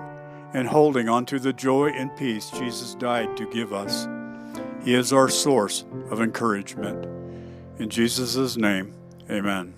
and 0.56 0.70
holding 0.70 1.10
onto 1.10 1.38
the 1.38 1.52
joy 1.52 1.90
and 1.90 2.16
peace 2.16 2.50
Jesus 2.50 2.96
died 2.96 3.36
to 3.36 3.46
give 3.52 3.74
us. 3.74 4.08
He 4.86 4.94
is 4.94 5.12
our 5.12 5.28
source 5.28 5.84
of 6.10 6.22
encouragement. 6.22 7.06
In 7.78 7.90
Jesus' 7.90 8.56
name, 8.56 8.94
amen. 9.30 9.74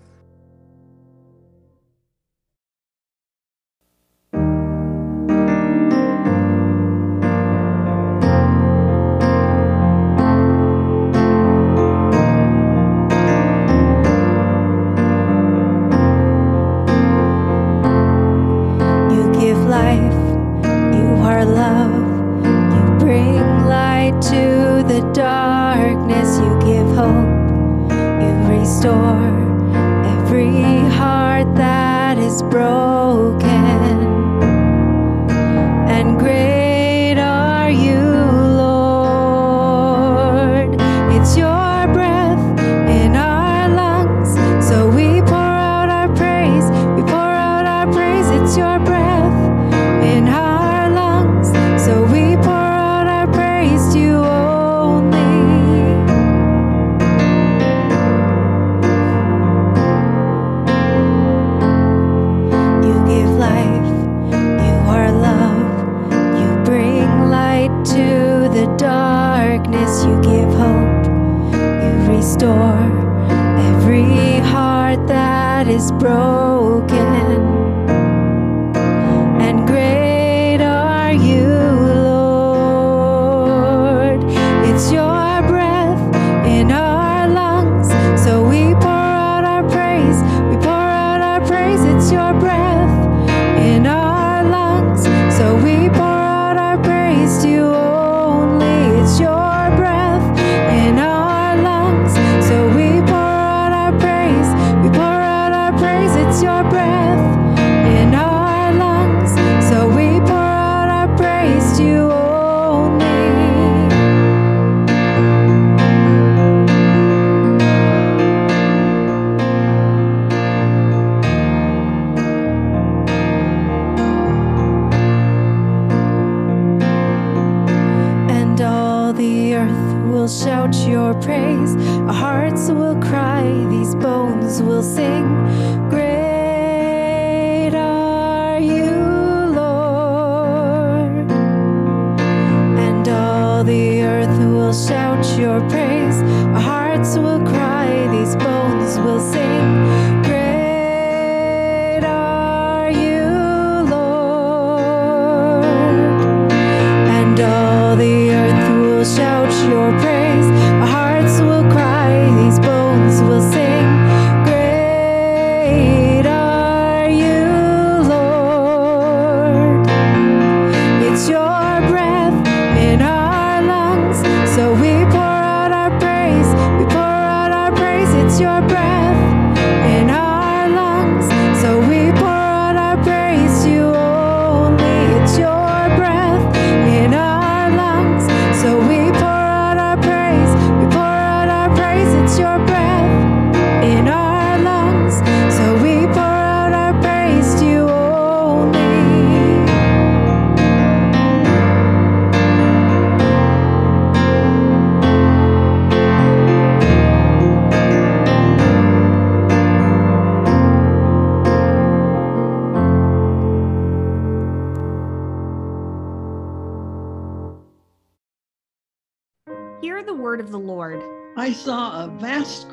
Shout 75.67 76.01
your 76.01 76.56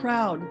crowd, 0.04 0.46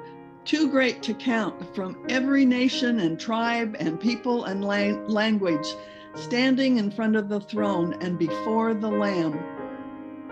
too 0.46 0.68
great 0.68 1.04
to 1.04 1.14
count, 1.14 1.76
from 1.76 1.96
every 2.10 2.44
nation 2.44 3.00
and 3.02 3.20
tribe 3.20 3.76
and 3.80 4.02
people 4.02 4.46
and 4.46 4.66
lang- 4.66 5.08
language, 5.08 5.76
standing 6.16 6.78
in 6.78 6.90
front 6.90 7.16
of 7.16 7.30
the 7.30 7.40
throne 7.40 7.96
and 8.02 8.18
before 8.18 8.74
the 8.74 8.90
Lamb. 8.90 9.40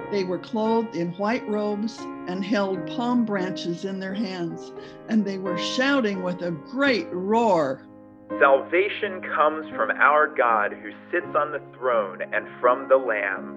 They 0.10 0.24
were 0.24 0.40
clothed 0.40 0.96
in 0.96 1.12
white 1.20 1.48
robes 1.48 2.00
and 2.28 2.44
held 2.44 2.88
palm 2.88 3.24
branches 3.24 3.86
in 3.86 4.00
their 4.00 4.16
hands, 4.16 4.74
and 5.08 5.24
they 5.24 5.38
were 5.38 5.60
shouting 5.60 6.24
with 6.24 6.42
a 6.42 6.50
great 6.50 7.08
roar. 7.12 7.86
Salvation 8.40 9.22
comes 9.36 9.70
from 9.76 9.92
our 9.92 10.34
God 10.36 10.74
who 10.74 10.90
sits 11.12 11.36
on 11.36 11.52
the 11.52 11.62
throne 11.78 12.24
and 12.34 12.48
from 12.60 12.90
the 12.90 12.98
Lamb. 12.98 13.56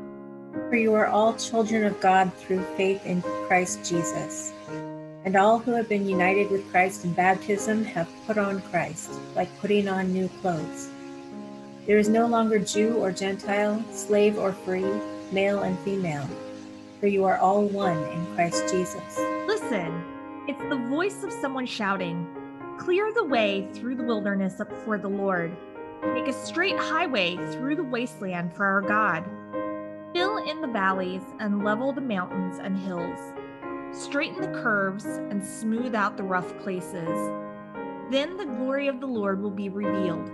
For 0.68 0.77
you 0.77 0.92
are 0.92 1.07
all 1.07 1.33
children 1.37 1.85
of 1.85 1.98
God 2.03 2.35
through 2.35 2.62
faith 2.77 3.07
in 3.07 3.22
Christ 3.48 3.83
Jesus. 3.83 4.54
And 5.25 5.37
all 5.37 5.59
who 5.59 5.73
have 5.73 5.89
been 5.89 6.07
united 6.07 6.51
with 6.51 6.71
Christ 6.71 7.05
in 7.05 7.15
baptism 7.15 7.83
have 7.85 8.09
put 8.27 8.37
on 8.37 8.61
Christ, 8.63 9.11
like 9.35 9.49
putting 9.61 9.89
on 9.89 10.13
new 10.13 10.29
clothes. 10.41 10.91
There 11.87 11.99
is 11.99 12.09
no 12.09 12.27
longer 12.27 12.59
Jew 12.59 12.97
or 12.97 13.11
Gentile, 13.11 13.83
slave 13.91 14.39
or 14.39 14.53
free, 14.53 14.87
male 15.33 15.63
and 15.63 15.79
female, 15.81 16.29
for 17.01 17.07
you 17.07 17.25
are 17.25 17.39
all 17.39 17.65
one 17.67 17.97
in 17.97 18.35
Christ 18.35 18.69
Jesus. 18.71 19.19
Listen, 19.47 20.05
it's 20.47 20.63
the 20.69 20.87
voice 20.91 21.23
of 21.25 21.33
someone 21.33 21.67
shouting, 21.67 22.27
Clear 22.79 23.13
the 23.15 23.25
way 23.25 23.67
through 23.73 23.95
the 23.95 24.03
wilderness 24.03 24.61
for 24.85 24.99
the 24.99 25.09
Lord. 25.09 25.57
Make 26.13 26.29
a 26.29 26.33
straight 26.33 26.77
highway 26.77 27.37
through 27.53 27.77
the 27.77 27.85
wasteland 27.85 28.53
for 28.53 28.67
our 28.67 28.83
God. 28.83 29.25
Fill 30.13 30.39
in 30.39 30.61
the 30.61 30.69
valleys 30.69 31.23
and 31.41 31.65
level 31.65 31.93
the 31.93 32.01
mountains 32.01 32.59
and 32.59 32.77
hills. 32.77 33.19
Straighten 33.95 34.41
the 34.41 34.61
curves 34.61 35.05
and 35.05 35.43
smooth 35.43 35.95
out 35.95 36.17
the 36.17 36.23
rough 36.25 36.59
places. 36.59 37.31
Then 38.11 38.37
the 38.37 38.45
glory 38.45 38.89
of 38.89 38.99
the 38.99 39.07
Lord 39.07 39.41
will 39.41 39.53
be 39.53 39.69
revealed, 39.69 40.29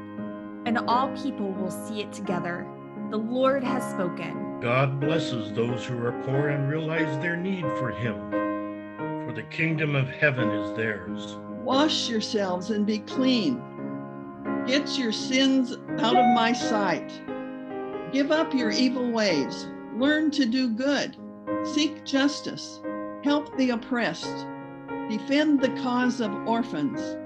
and 0.65 0.79
all 0.89 1.15
people 1.15 1.53
will 1.53 1.71
see 1.71 2.01
it 2.01 2.11
together. 2.11 2.67
The 3.11 3.19
Lord 3.19 3.63
has 3.63 3.89
spoken. 3.91 4.61
God 4.61 4.99
blesses 4.99 5.53
those 5.53 5.85
who 5.85 5.99
are 6.05 6.23
poor 6.25 6.49
and 6.49 6.71
realize 6.71 7.21
their 7.21 7.37
need 7.37 7.67
for 7.79 7.91
Him, 7.91 8.31
for 9.27 9.33
the 9.35 9.43
kingdom 9.51 9.95
of 9.95 10.09
heaven 10.09 10.49
is 10.49 10.75
theirs. 10.75 11.37
Wash 11.63 12.09
yourselves 12.09 12.71
and 12.71 12.87
be 12.87 13.01
clean. 13.01 13.63
Get 14.67 14.99
your 14.99 15.13
sins 15.13 15.77
out 15.99 16.17
of 16.17 16.35
my 16.35 16.55
sight. 16.55 17.13
Give 18.11 18.33
up 18.33 18.55
your 18.55 18.71
evil 18.71 19.11
ways. 19.11 19.67
Learn 19.97 20.31
to 20.31 20.47
do 20.47 20.71
good. 20.71 21.17
Seek 21.65 22.05
justice. 22.07 22.81
Help 23.23 23.55
the 23.59 23.69
oppressed. 23.69 24.47
Defend 25.11 25.61
the 25.61 25.69
cause 25.83 26.23
of 26.23 26.33
orphans. 26.49 27.19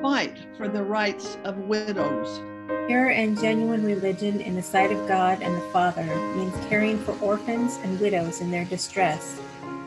Fight 0.00 0.38
for 0.56 0.68
the 0.68 0.84
rights 0.84 1.38
of 1.42 1.56
widows. 1.58 2.40
Pure 2.86 3.08
and 3.08 3.36
genuine 3.36 3.84
religion 3.84 4.40
in 4.40 4.54
the 4.54 4.62
sight 4.62 4.92
of 4.92 5.08
God 5.08 5.42
and 5.42 5.56
the 5.56 5.68
Father 5.72 6.04
means 6.36 6.54
caring 6.68 6.98
for 7.00 7.18
orphans 7.20 7.80
and 7.82 7.98
widows 7.98 8.40
in 8.40 8.52
their 8.52 8.64
distress 8.64 9.40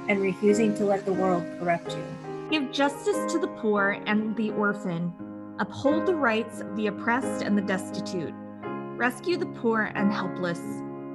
and 0.10 0.21
refusing 0.21 0.76
to 0.76 0.84
let 0.84 1.06
the 1.06 1.13
world 1.13 1.45
corrupt 1.60 1.95
you. 1.95 2.04
Give 2.52 2.69
justice 2.73 3.32
to 3.32 3.39
the 3.39 3.47
poor 3.47 4.02
and 4.06 4.36
the 4.36 4.52
orphan. 4.52 5.13
Uphold 5.60 6.06
the 6.06 6.15
rights 6.15 6.60
of 6.60 6.76
the 6.76 6.88
oppressed 6.88 7.41
and 7.41 7.58
the 7.58 7.62
destitute. 7.62 8.34
Rescue 8.97 9.38
the 9.38 9.45
poor 9.45 9.93
and 9.95 10.12
helpless. 10.12 10.60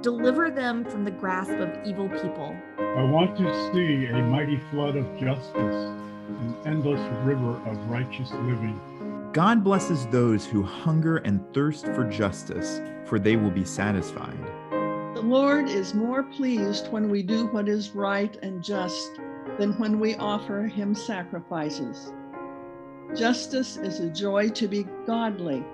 Deliver 0.02 0.48
them 0.48 0.84
from 0.84 1.04
the 1.04 1.10
grasp 1.10 1.50
of 1.50 1.76
evil 1.84 2.08
people. 2.08 2.56
I 2.78 3.02
want 3.02 3.36
to 3.38 3.72
see 3.72 4.06
a 4.06 4.22
mighty 4.22 4.60
flood 4.70 4.94
of 4.94 5.18
justice, 5.18 5.56
an 5.56 6.56
endless 6.64 7.00
river 7.24 7.60
of 7.66 7.90
righteous 7.90 8.30
living. 8.30 8.80
God 9.32 9.64
blesses 9.64 10.06
those 10.06 10.46
who 10.46 10.62
hunger 10.62 11.16
and 11.18 11.42
thirst 11.52 11.86
for 11.86 12.08
justice, 12.08 12.80
for 13.06 13.18
they 13.18 13.34
will 13.34 13.50
be 13.50 13.64
satisfied. 13.64 14.38
The 14.70 15.22
Lord 15.24 15.68
is 15.68 15.94
more 15.94 16.22
pleased 16.22 16.92
when 16.92 17.08
we 17.08 17.24
do 17.24 17.48
what 17.48 17.68
is 17.68 17.90
right 17.90 18.36
and 18.40 18.62
just 18.62 19.20
than 19.58 19.72
when 19.80 19.98
we 19.98 20.14
offer 20.14 20.62
him 20.62 20.94
sacrifices. 20.94 22.12
Justice 23.16 23.76
is 23.78 23.98
a 23.98 24.10
joy 24.10 24.48
to 24.50 24.68
be 24.68 24.86
godly, 25.06 25.64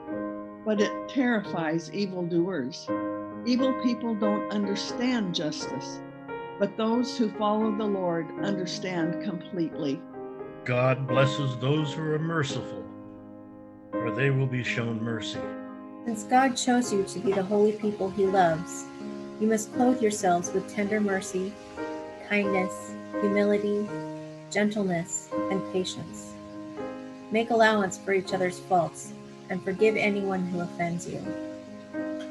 but 0.64 0.80
it 0.80 0.90
terrifies 1.10 1.92
evildoers. 1.92 2.88
Evil 3.46 3.74
people 3.82 4.14
don't 4.14 4.50
understand 4.50 5.34
justice, 5.34 6.00
but 6.58 6.78
those 6.78 7.18
who 7.18 7.28
follow 7.32 7.70
the 7.76 7.84
Lord 7.84 8.26
understand 8.40 9.22
completely. 9.22 10.00
God 10.64 11.06
blesses 11.06 11.54
those 11.58 11.92
who 11.92 12.00
are 12.00 12.18
merciful, 12.18 12.82
for 13.90 14.10
they 14.10 14.30
will 14.30 14.46
be 14.46 14.64
shown 14.64 15.02
mercy. 15.02 15.40
Since 16.06 16.24
God 16.24 16.56
chose 16.56 16.90
you 16.90 17.04
to 17.04 17.18
be 17.18 17.32
the 17.32 17.42
holy 17.42 17.72
people 17.72 18.08
he 18.08 18.24
loves, 18.24 18.84
you 19.38 19.46
must 19.46 19.74
clothe 19.74 20.00
yourselves 20.00 20.50
with 20.52 20.74
tender 20.74 20.98
mercy, 20.98 21.52
kindness, 22.30 22.94
humility, 23.20 23.86
gentleness, 24.50 25.28
and 25.50 25.60
patience. 25.70 26.32
Make 27.30 27.50
allowance 27.50 27.98
for 27.98 28.14
each 28.14 28.32
other's 28.32 28.60
faults 28.60 29.12
and 29.50 29.62
forgive 29.62 29.96
anyone 29.96 30.46
who 30.46 30.60
offends 30.60 31.06
you. 31.06 31.22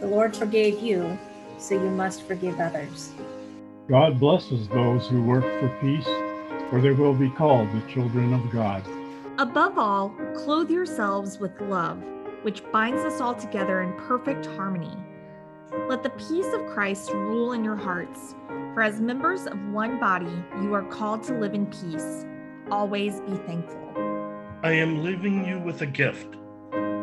The 0.04 0.10
Lord 0.10 0.36
forgave 0.36 0.82
you, 0.82 1.18
so 1.58 1.76
you 1.76 1.90
must 1.90 2.24
forgive 2.24 2.60
others. 2.60 3.14
God 3.90 4.20
blesses 4.20 4.68
those 4.68 5.08
who 5.08 5.24
work 5.24 5.46
for 5.62 5.70
peace, 5.80 6.04
for 6.70 6.82
they 6.82 6.92
will 6.92 7.14
be 7.14 7.30
called 7.30 7.72
the 7.72 7.90
children 7.90 8.34
of 8.34 8.52
God. 8.52 8.84
Above 9.38 9.78
all, 9.78 10.10
clothe 10.36 10.70
yourselves 10.70 11.40
with 11.40 11.58
love, 11.62 12.04
which 12.42 12.70
binds 12.74 13.04
us 13.06 13.22
all 13.22 13.34
together 13.34 13.82
in 13.82 13.94
perfect 13.94 14.46
harmony. 14.46 14.92
Let 15.88 16.04
the 16.04 16.10
peace 16.10 16.52
of 16.52 16.66
Christ 16.66 17.10
rule 17.14 17.54
in 17.54 17.64
your 17.64 17.78
hearts, 17.78 18.36
for 18.74 18.84
as 18.84 19.00
members 19.00 19.46
of 19.46 19.58
one 19.70 20.02
body, 20.02 20.44
you 20.62 20.74
are 20.74 20.84
called 20.84 21.24
to 21.24 21.40
live 21.40 21.54
in 21.54 21.68
peace. 21.68 22.26
Always 22.70 23.22
be 23.22 23.38
thankful. 23.48 23.94
I 24.64 24.74
am 24.74 25.02
leaving 25.02 25.48
you 25.48 25.60
with 25.60 25.82
a 25.82 25.88
gift 25.88 26.36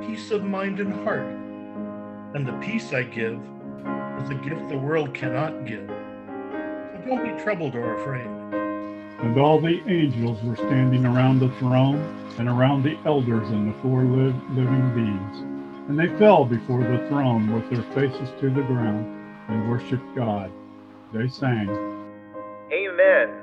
peace 0.07 0.31
of 0.31 0.45
mind 0.45 0.81
and 0.81 0.93
heart. 0.93 1.50
And 2.33 2.47
the 2.47 2.53
peace 2.65 2.93
I 2.93 3.03
give 3.03 3.41
is 4.23 4.31
a 4.31 4.35
gift 4.35 4.69
the 4.69 4.79
world 4.79 5.13
cannot 5.13 5.67
give. 5.67 5.89
So 5.89 7.03
don't 7.05 7.25
be 7.25 7.43
troubled 7.43 7.75
or 7.75 7.97
afraid. 7.97 8.27
And 9.21 9.37
all 9.37 9.61
the 9.61 9.83
angels 9.89 10.41
were 10.45 10.55
standing 10.55 11.05
around 11.05 11.41
the 11.41 11.51
throne 11.59 11.99
and 12.39 12.49
around 12.49 12.85
the 12.85 12.97
elders 13.05 13.49
and 13.49 13.69
the 13.69 13.79
four 13.81 14.05
live, 14.05 14.37
living 14.53 14.95
beings. 14.95 15.39
And 15.89 15.99
they 15.99 16.07
fell 16.19 16.45
before 16.45 16.85
the 16.85 17.05
throne 17.09 17.53
with 17.53 17.69
their 17.69 17.83
faces 17.95 18.31
to 18.41 18.49
the 18.49 18.63
ground 18.63 19.05
and 19.49 19.69
worshiped 19.69 20.15
God. 20.15 20.53
They 21.13 21.27
sang, 21.27 21.69
Amen. 22.73 23.40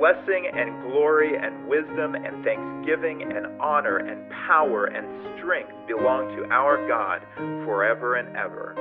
Blessing 0.00 0.48
and 0.50 0.82
glory 0.82 1.36
and 1.36 1.68
wisdom 1.68 2.14
and 2.14 2.42
thanksgiving 2.42 3.20
and 3.20 3.60
honor 3.60 3.98
and 3.98 4.30
power 4.48 4.86
and 4.86 5.06
strength 5.36 5.74
belong 5.86 6.34
to 6.38 6.50
our 6.50 6.88
God 6.88 7.20
forever 7.66 8.14
and 8.14 8.34
ever. 8.34 8.74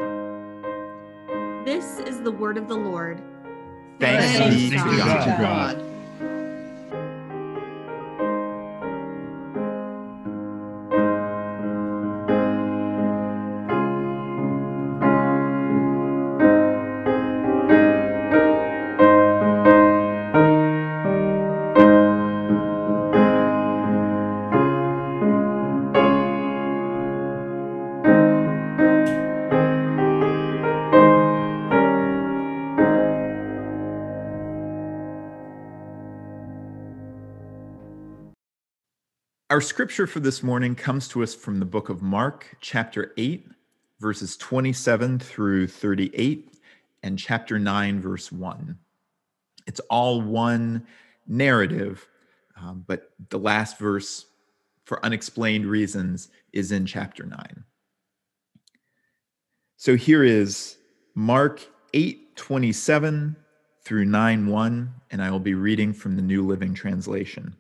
This 1.66 2.00
is 2.00 2.22
the 2.22 2.32
word 2.32 2.58
of 2.58 2.70
the 2.70 2.78
Lord. 2.78 3.22
Thanks, 4.00 4.38
Thanks 4.38 4.56
be 4.56 4.70
be 4.70 4.78
to 4.78 4.82
to 4.82 4.98
God. 4.98 5.42
God. 5.42 5.89
Our 39.60 39.64
scripture 39.64 40.08
for 40.08 40.22
this 40.22 40.42
morning 40.42 40.74
comes 40.74 41.10
to 41.10 41.22
us 41.22 41.36
from 41.36 41.60
the 41.60 41.66
book 41.66 41.90
of 41.90 42.02
Mark, 42.02 42.56
chapter 42.62 43.12
8, 43.18 43.46
verses 44.00 44.38
27 44.38 45.20
through 45.20 45.68
38, 45.68 46.54
and 47.04 47.20
chapter 47.20 47.60
9, 47.60 48.00
verse 48.00 48.32
1. 48.32 48.78
It's 49.68 49.82
all 49.90 50.22
one 50.22 50.88
narrative, 51.28 52.08
um, 52.56 52.86
but 52.88 53.12
the 53.32 53.38
last 53.38 53.78
verse, 53.78 54.28
for 54.86 55.06
unexplained 55.06 55.66
reasons, 55.66 56.30
is 56.54 56.72
in 56.72 56.86
chapter 56.86 57.26
9. 57.26 57.66
So 59.76 59.98
here 59.98 60.24
is 60.24 60.78
Mark 61.16 61.68
8, 61.94 62.38
27 62.38 63.36
through 63.84 64.06
9, 64.06 64.48
1, 64.48 64.94
and 65.12 65.22
I 65.22 65.30
will 65.30 65.40
be 65.42 65.54
reading 65.54 65.92
from 65.92 66.16
the 66.16 66.22
New 66.22 66.48
Living 66.48 66.74
Translation. 66.74 67.58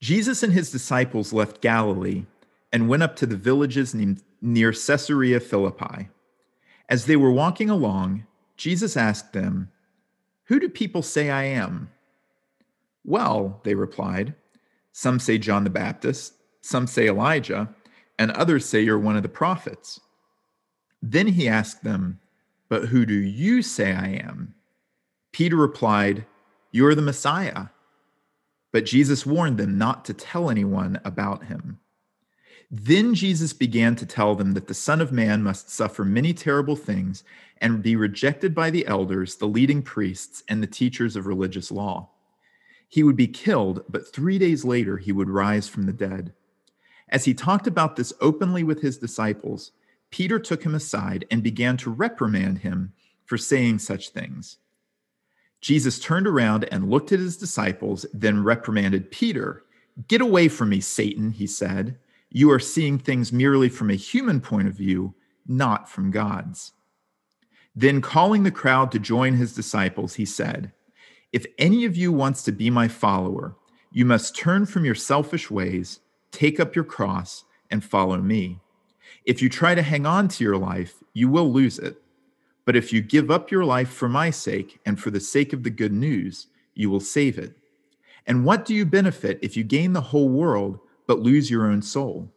Jesus 0.00 0.42
and 0.42 0.52
his 0.52 0.70
disciples 0.70 1.32
left 1.32 1.60
Galilee 1.60 2.24
and 2.72 2.88
went 2.88 3.02
up 3.02 3.16
to 3.16 3.26
the 3.26 3.36
villages 3.36 3.96
near 4.40 4.72
Caesarea 4.72 5.40
Philippi. 5.40 6.08
As 6.88 7.06
they 7.06 7.16
were 7.16 7.32
walking 7.32 7.68
along, 7.68 8.24
Jesus 8.56 8.96
asked 8.96 9.32
them, 9.32 9.70
Who 10.44 10.60
do 10.60 10.68
people 10.68 11.02
say 11.02 11.30
I 11.30 11.44
am? 11.44 11.90
Well, 13.04 13.60
they 13.64 13.74
replied, 13.74 14.34
Some 14.92 15.18
say 15.18 15.38
John 15.38 15.64
the 15.64 15.70
Baptist, 15.70 16.34
some 16.60 16.86
say 16.86 17.08
Elijah, 17.08 17.74
and 18.18 18.30
others 18.32 18.66
say 18.66 18.80
you're 18.80 18.98
one 18.98 19.16
of 19.16 19.22
the 19.22 19.28
prophets. 19.28 20.00
Then 21.02 21.28
he 21.28 21.48
asked 21.48 21.84
them, 21.84 22.20
But 22.68 22.86
who 22.86 23.06
do 23.06 23.14
you 23.14 23.62
say 23.62 23.92
I 23.92 24.08
am? 24.08 24.54
Peter 25.32 25.56
replied, 25.56 26.26
You 26.72 26.86
are 26.86 26.94
the 26.94 27.02
Messiah. 27.02 27.66
But 28.78 28.84
Jesus 28.84 29.26
warned 29.26 29.58
them 29.58 29.76
not 29.76 30.04
to 30.04 30.14
tell 30.14 30.48
anyone 30.48 31.00
about 31.04 31.46
him. 31.46 31.80
Then 32.70 33.12
Jesus 33.12 33.52
began 33.52 33.96
to 33.96 34.06
tell 34.06 34.36
them 34.36 34.52
that 34.54 34.68
the 34.68 34.72
Son 34.72 35.00
of 35.00 35.10
Man 35.10 35.42
must 35.42 35.68
suffer 35.68 36.04
many 36.04 36.32
terrible 36.32 36.76
things 36.76 37.24
and 37.60 37.82
be 37.82 37.96
rejected 37.96 38.54
by 38.54 38.70
the 38.70 38.86
elders, 38.86 39.34
the 39.34 39.48
leading 39.48 39.82
priests, 39.82 40.44
and 40.48 40.62
the 40.62 40.68
teachers 40.68 41.16
of 41.16 41.26
religious 41.26 41.72
law. 41.72 42.10
He 42.88 43.02
would 43.02 43.16
be 43.16 43.26
killed, 43.26 43.82
but 43.88 44.12
three 44.14 44.38
days 44.38 44.64
later 44.64 44.98
he 44.98 45.10
would 45.10 45.28
rise 45.28 45.68
from 45.68 45.86
the 45.86 45.92
dead. 45.92 46.32
As 47.08 47.24
he 47.24 47.34
talked 47.34 47.66
about 47.66 47.96
this 47.96 48.12
openly 48.20 48.62
with 48.62 48.80
his 48.80 48.96
disciples, 48.96 49.72
Peter 50.12 50.38
took 50.38 50.62
him 50.62 50.76
aside 50.76 51.24
and 51.32 51.42
began 51.42 51.76
to 51.78 51.90
reprimand 51.90 52.58
him 52.58 52.92
for 53.24 53.36
saying 53.36 53.80
such 53.80 54.10
things. 54.10 54.58
Jesus 55.60 55.98
turned 55.98 56.26
around 56.26 56.64
and 56.70 56.90
looked 56.90 57.12
at 57.12 57.18
his 57.18 57.36
disciples, 57.36 58.06
then 58.12 58.44
reprimanded 58.44 59.10
Peter. 59.10 59.64
Get 60.06 60.20
away 60.20 60.48
from 60.48 60.68
me, 60.68 60.80
Satan, 60.80 61.30
he 61.30 61.46
said. 61.46 61.98
You 62.30 62.50
are 62.50 62.60
seeing 62.60 62.98
things 62.98 63.32
merely 63.32 63.68
from 63.68 63.90
a 63.90 63.94
human 63.94 64.40
point 64.40 64.68
of 64.68 64.74
view, 64.74 65.14
not 65.46 65.88
from 65.88 66.10
God's. 66.10 66.72
Then, 67.74 68.00
calling 68.00 68.42
the 68.42 68.50
crowd 68.50 68.92
to 68.92 68.98
join 68.98 69.34
his 69.34 69.54
disciples, 69.54 70.14
he 70.14 70.24
said, 70.24 70.72
If 71.32 71.46
any 71.58 71.84
of 71.84 71.96
you 71.96 72.12
wants 72.12 72.42
to 72.44 72.52
be 72.52 72.70
my 72.70 72.88
follower, 72.88 73.56
you 73.90 74.04
must 74.04 74.36
turn 74.36 74.66
from 74.66 74.84
your 74.84 74.94
selfish 74.94 75.50
ways, 75.50 76.00
take 76.30 76.60
up 76.60 76.74
your 76.74 76.84
cross, 76.84 77.44
and 77.70 77.82
follow 77.82 78.18
me. 78.18 78.60
If 79.24 79.42
you 79.42 79.48
try 79.48 79.74
to 79.74 79.82
hang 79.82 80.06
on 80.06 80.28
to 80.28 80.44
your 80.44 80.56
life, 80.56 81.02
you 81.14 81.28
will 81.28 81.52
lose 81.52 81.78
it. 81.78 82.02
But 82.68 82.76
if 82.76 82.92
you 82.92 83.00
give 83.00 83.30
up 83.30 83.50
your 83.50 83.64
life 83.64 83.88
for 83.88 84.10
my 84.10 84.28
sake 84.28 84.78
and 84.84 85.00
for 85.00 85.10
the 85.10 85.20
sake 85.20 85.54
of 85.54 85.62
the 85.62 85.70
good 85.70 85.90
news, 85.90 86.48
you 86.74 86.90
will 86.90 87.00
save 87.00 87.38
it. 87.38 87.56
And 88.26 88.44
what 88.44 88.66
do 88.66 88.74
you 88.74 88.84
benefit 88.84 89.38
if 89.40 89.56
you 89.56 89.64
gain 89.64 89.94
the 89.94 90.02
whole 90.02 90.28
world 90.28 90.78
but 91.06 91.20
lose 91.20 91.50
your 91.50 91.64
own 91.64 91.80
soul? 91.80 92.30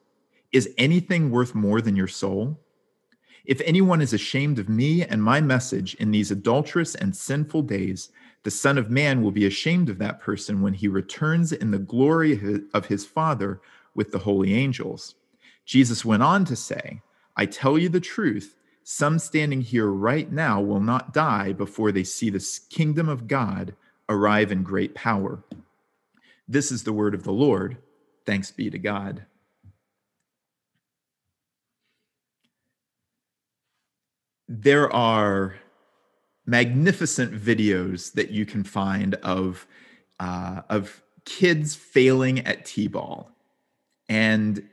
Is 0.54 0.74
anything 0.78 1.32
worth 1.32 1.54
more 1.54 1.82
than 1.82 1.98
your 1.98 2.08
soul? 2.08 2.58
If 3.44 3.60
anyone 3.66 4.00
is 4.00 4.14
ashamed 4.14 4.58
of 4.58 4.70
me 4.70 5.04
and 5.04 5.22
my 5.22 5.42
message 5.42 5.96
in 5.96 6.12
these 6.12 6.32
adulterous 6.32 6.96
and 6.96 7.14
sinful 7.14 7.64
days, 7.64 8.12
the 8.44 8.52
Son 8.52 8.78
of 8.78 8.90
Man 8.90 9.22
will 9.22 9.32
be 9.32 9.48
ashamed 9.48 9.90
of 9.90 9.98
that 9.98 10.22
person 10.22 10.62
when 10.62 10.74
he 10.74 10.88
returns 10.88 11.52
in 11.52 11.72
the 11.72 11.78
glory 11.78 12.40
of 12.74 12.86
his 12.86 13.06
Father 13.06 13.60
with 13.96 14.14
the 14.14 14.20
holy 14.20 14.54
angels. 14.54 15.16
Jesus 15.66 16.06
went 16.06 16.24
on 16.24 16.46
to 16.46 16.56
say, 16.56 17.02
I 17.36 17.48
tell 17.48 17.78
you 17.78 17.90
the 17.90 18.00
truth. 18.00 18.56
Some 18.84 19.20
standing 19.20 19.62
here 19.62 19.88
right 19.88 20.32
now 20.32 20.60
will 20.60 20.80
not 20.80 21.14
die 21.14 21.54
before 21.54 21.92
they 21.92 22.04
see 22.04 22.30
the 22.30 22.46
kingdom 22.70 23.08
of 23.08 23.28
God 23.28 23.76
arrive 24.10 24.52
in 24.52 24.64
great 24.64 24.96
power. 24.96 25.44
This 26.48 26.72
is 26.72 26.84
the 26.84 26.94
word 26.94 27.14
of 27.14 27.24
the 27.24 27.32
Lord. 27.32 27.78
Thanks 28.26 28.52
be 28.52 28.70
to 28.70 28.80
God. 28.80 29.26
There 34.48 34.92
are 34.92 35.56
magnificent 36.46 37.34
videos 37.34 38.12
that 38.14 38.32
you 38.32 38.46
can 38.46 38.64
find 38.64 39.16
of, 39.16 39.66
uh, 40.20 40.64
of 40.70 41.02
kids 41.24 41.76
failing 41.76 42.40
at 42.40 42.66
T 42.66 42.88
ball. 42.88 43.32
And 44.10 44.68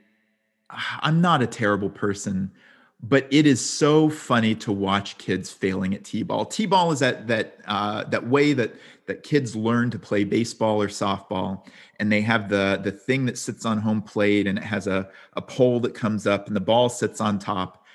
I'm 0.69 1.21
not 1.21 1.41
a 1.41 1.47
terrible 1.47 1.89
person, 1.89 2.51
but 3.01 3.27
it 3.31 3.47
is 3.47 3.67
so 3.67 4.09
funny 4.09 4.53
to 4.53 4.71
watch 4.71 5.17
kids 5.17 5.49
failing 5.49 5.93
at 5.93 6.03
t-ball. 6.03 6.45
T-ball 6.45 6.91
is 6.91 6.99
that 6.99 7.27
that 7.27 7.57
uh, 7.65 8.03
that 8.05 8.27
way 8.27 8.53
that 8.53 8.75
that 9.05 9.23
kids 9.23 9.55
learn 9.55 9.89
to 9.91 9.99
play 9.99 10.23
baseball 10.23 10.81
or 10.81 10.87
softball, 10.87 11.65
and 11.99 12.11
they 12.11 12.21
have 12.21 12.49
the 12.49 12.79
the 12.83 12.91
thing 12.91 13.25
that 13.25 13.37
sits 13.37 13.65
on 13.65 13.79
home 13.79 14.01
plate, 14.01 14.47
and 14.47 14.57
it 14.57 14.63
has 14.63 14.87
a 14.87 15.09
a 15.33 15.41
pole 15.41 15.79
that 15.81 15.93
comes 15.93 16.27
up, 16.27 16.47
and 16.47 16.55
the 16.55 16.61
ball 16.61 16.89
sits 16.89 17.21
on 17.21 17.39
top. 17.39 17.85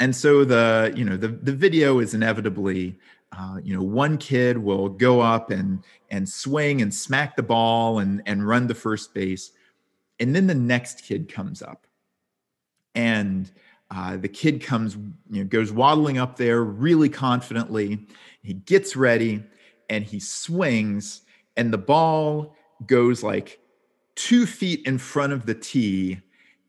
And 0.00 0.14
so 0.14 0.44
the 0.44 0.92
you 0.96 1.04
know 1.04 1.16
the 1.16 1.28
the 1.28 1.52
video 1.52 2.00
is 2.00 2.14
inevitably 2.14 2.98
uh, 3.32 3.58
you 3.62 3.74
know 3.74 3.84
one 3.84 4.18
kid 4.18 4.58
will 4.58 4.88
go 4.88 5.20
up 5.20 5.52
and 5.52 5.84
and 6.10 6.28
swing 6.28 6.82
and 6.82 6.92
smack 6.92 7.36
the 7.36 7.42
ball 7.44 8.00
and 8.00 8.20
and 8.26 8.46
run 8.46 8.66
to 8.66 8.74
first 8.74 9.14
base, 9.14 9.52
and 10.18 10.34
then 10.34 10.48
the 10.48 10.54
next 10.56 11.04
kid 11.04 11.32
comes 11.32 11.62
up, 11.62 11.86
and 12.96 13.52
uh, 13.90 14.16
the 14.16 14.28
kid 14.28 14.62
comes, 14.62 14.96
you 15.30 15.42
know, 15.42 15.44
goes 15.44 15.72
waddling 15.72 16.18
up 16.18 16.36
there 16.36 16.62
really 16.62 17.08
confidently. 17.08 18.06
He 18.42 18.54
gets 18.54 18.94
ready 18.94 19.42
and 19.88 20.04
he 20.04 20.20
swings, 20.20 21.22
and 21.56 21.72
the 21.72 21.78
ball 21.78 22.54
goes 22.86 23.22
like 23.22 23.58
two 24.14 24.46
feet 24.46 24.86
in 24.86 24.98
front 24.98 25.32
of 25.32 25.46
the 25.46 25.54
tee. 25.54 26.20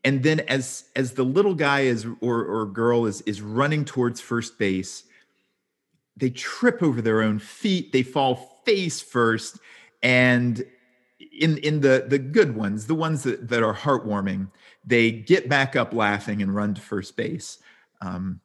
And 0.04 0.24
then 0.24 0.40
as 0.40 0.84
as 0.96 1.12
the 1.12 1.22
little 1.22 1.54
guy 1.54 1.80
is 1.80 2.06
or, 2.20 2.44
or 2.44 2.66
girl 2.66 3.06
is 3.06 3.20
is 3.22 3.40
running 3.40 3.84
towards 3.84 4.20
first 4.20 4.58
base, 4.58 5.04
they 6.16 6.30
trip 6.30 6.82
over 6.82 7.00
their 7.00 7.22
own 7.22 7.38
feet. 7.38 7.92
They 7.92 8.02
fall 8.02 8.62
face 8.64 9.00
first, 9.00 9.60
and 10.02 10.64
in 11.38 11.58
in 11.58 11.80
the 11.80 12.04
the 12.08 12.18
good 12.18 12.56
ones, 12.56 12.88
the 12.88 12.96
ones 12.96 13.22
that, 13.22 13.48
that 13.48 13.62
are 13.62 13.74
heartwarming, 13.74 14.48
they 14.84 15.10
get 15.10 15.48
back 15.48 15.76
up 15.76 15.92
laughing 15.92 16.42
and 16.42 16.54
run 16.54 16.74
to 16.74 16.80
first 16.80 17.16
base. 17.16 17.58
Um, 18.00 18.40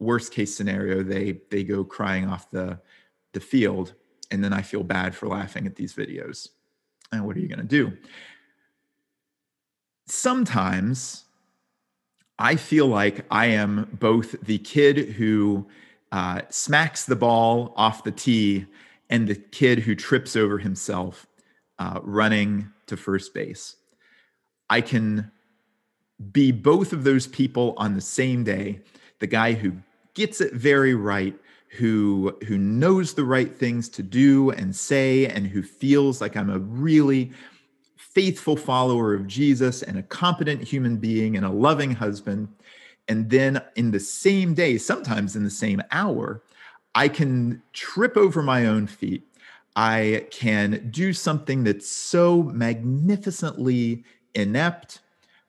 worst 0.00 0.32
case 0.32 0.56
scenario, 0.56 1.02
they 1.02 1.40
they 1.50 1.64
go 1.64 1.84
crying 1.84 2.26
off 2.28 2.50
the 2.50 2.80
the 3.32 3.40
field. 3.40 3.94
and 4.30 4.44
then 4.44 4.52
I 4.52 4.62
feel 4.62 4.82
bad 4.82 5.14
for 5.14 5.26
laughing 5.26 5.66
at 5.66 5.76
these 5.76 5.94
videos. 5.94 6.48
And 7.12 7.24
what 7.24 7.36
are 7.36 7.40
you 7.40 7.48
going 7.48 7.60
to 7.60 7.64
do? 7.64 7.96
Sometimes 10.06 11.24
I 12.38 12.56
feel 12.56 12.86
like 12.86 13.24
I 13.30 13.46
am 13.46 13.96
both 13.98 14.40
the 14.42 14.58
kid 14.58 15.10
who 15.10 15.66
uh, 16.12 16.42
smacks 16.50 17.04
the 17.04 17.16
ball 17.16 17.72
off 17.76 18.04
the 18.04 18.12
tee 18.12 18.66
and 19.10 19.26
the 19.26 19.34
kid 19.34 19.80
who 19.80 19.94
trips 19.94 20.36
over 20.36 20.58
himself 20.58 21.26
uh, 21.78 22.00
running 22.02 22.70
to 22.86 22.96
first 22.96 23.34
base. 23.34 23.76
I 24.70 24.80
can 24.80 25.30
be 26.32 26.52
both 26.52 26.92
of 26.92 27.04
those 27.04 27.26
people 27.26 27.74
on 27.76 27.94
the 27.94 28.00
same 28.00 28.44
day. 28.44 28.80
The 29.20 29.26
guy 29.26 29.52
who 29.52 29.72
gets 30.14 30.40
it 30.40 30.52
very 30.54 30.94
right 30.94 31.38
who 31.68 32.36
who 32.46 32.56
knows 32.56 33.14
the 33.14 33.24
right 33.24 33.56
things 33.56 33.88
to 33.90 34.02
do 34.02 34.50
and 34.50 34.74
say 34.74 35.26
and 35.26 35.46
who 35.46 35.62
feels 35.62 36.20
like 36.20 36.36
I'm 36.36 36.50
a 36.50 36.58
really 36.58 37.30
faithful 37.96 38.56
follower 38.56 39.14
of 39.14 39.26
Jesus 39.26 39.82
and 39.82 39.98
a 39.98 40.02
competent 40.02 40.62
human 40.62 40.96
being 40.96 41.36
and 41.36 41.44
a 41.44 41.50
loving 41.50 41.90
husband. 41.90 42.48
And 43.06 43.28
then 43.28 43.62
in 43.76 43.90
the 43.90 44.00
same 44.00 44.54
day 44.54 44.78
sometimes 44.78 45.36
in 45.36 45.44
the 45.44 45.50
same 45.50 45.82
hour 45.90 46.42
I 46.94 47.08
can 47.08 47.62
trip 47.74 48.16
over 48.16 48.42
my 48.42 48.66
own 48.66 48.86
feet. 48.86 49.24
I 49.76 50.26
can 50.30 50.88
do 50.90 51.12
something 51.12 51.64
that's 51.64 51.88
so 51.88 52.42
magnificently 52.42 54.04
inept 54.34 55.00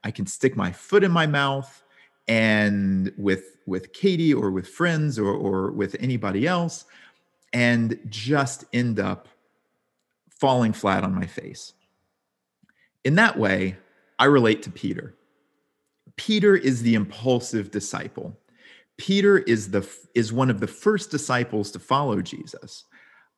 I 0.03 0.11
can 0.11 0.25
stick 0.25 0.55
my 0.55 0.71
foot 0.71 1.03
in 1.03 1.11
my 1.11 1.27
mouth 1.27 1.83
and 2.27 3.11
with 3.17 3.57
with 3.65 3.91
Katie 3.93 4.33
or 4.33 4.51
with 4.51 4.67
friends 4.67 5.17
or 5.19 5.33
or 5.33 5.71
with 5.71 5.95
anybody 5.99 6.47
else 6.47 6.85
and 7.53 7.99
just 8.07 8.65
end 8.73 8.99
up 8.99 9.27
falling 10.29 10.73
flat 10.73 11.03
on 11.03 11.13
my 11.13 11.25
face. 11.25 11.73
In 13.03 13.15
that 13.15 13.37
way, 13.37 13.77
I 14.19 14.25
relate 14.25 14.61
to 14.63 14.71
Peter. 14.71 15.15
Peter 16.15 16.55
is 16.55 16.81
the 16.81 16.95
impulsive 16.95 17.71
disciple. 17.71 18.37
Peter 18.97 19.39
is 19.39 19.71
the 19.71 19.89
is 20.13 20.33
one 20.33 20.49
of 20.49 20.59
the 20.59 20.67
first 20.67 21.09
disciples 21.09 21.71
to 21.71 21.79
follow 21.79 22.21
Jesus. 22.21 22.85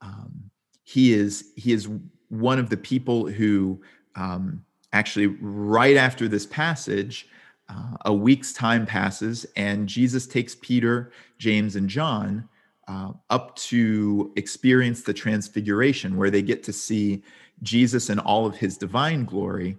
Um, 0.01 0.49
he 0.83 1.13
is 1.13 1.51
he 1.55 1.71
is 1.71 1.87
one 2.29 2.59
of 2.59 2.69
the 2.69 2.77
people 2.77 3.27
who 3.27 3.81
um, 4.15 4.65
actually 4.93 5.27
right 5.27 5.97
after 5.97 6.27
this 6.27 6.45
passage 6.45 7.27
uh, 7.69 7.97
a 8.05 8.13
week's 8.13 8.51
time 8.51 8.85
passes, 8.85 9.45
and 9.55 9.87
Jesus 9.87 10.27
takes 10.27 10.55
Peter, 10.55 11.11
James, 11.37 11.75
and 11.75 11.89
John 11.89 12.49
uh, 12.87 13.13
up 13.29 13.55
to 13.55 14.33
experience 14.35 15.03
the 15.03 15.13
transfiguration, 15.13 16.17
where 16.17 16.29
they 16.29 16.41
get 16.41 16.63
to 16.63 16.73
see 16.73 17.23
Jesus 17.63 18.09
in 18.09 18.19
all 18.19 18.45
of 18.45 18.57
his 18.57 18.77
divine 18.77 19.23
glory. 19.23 19.77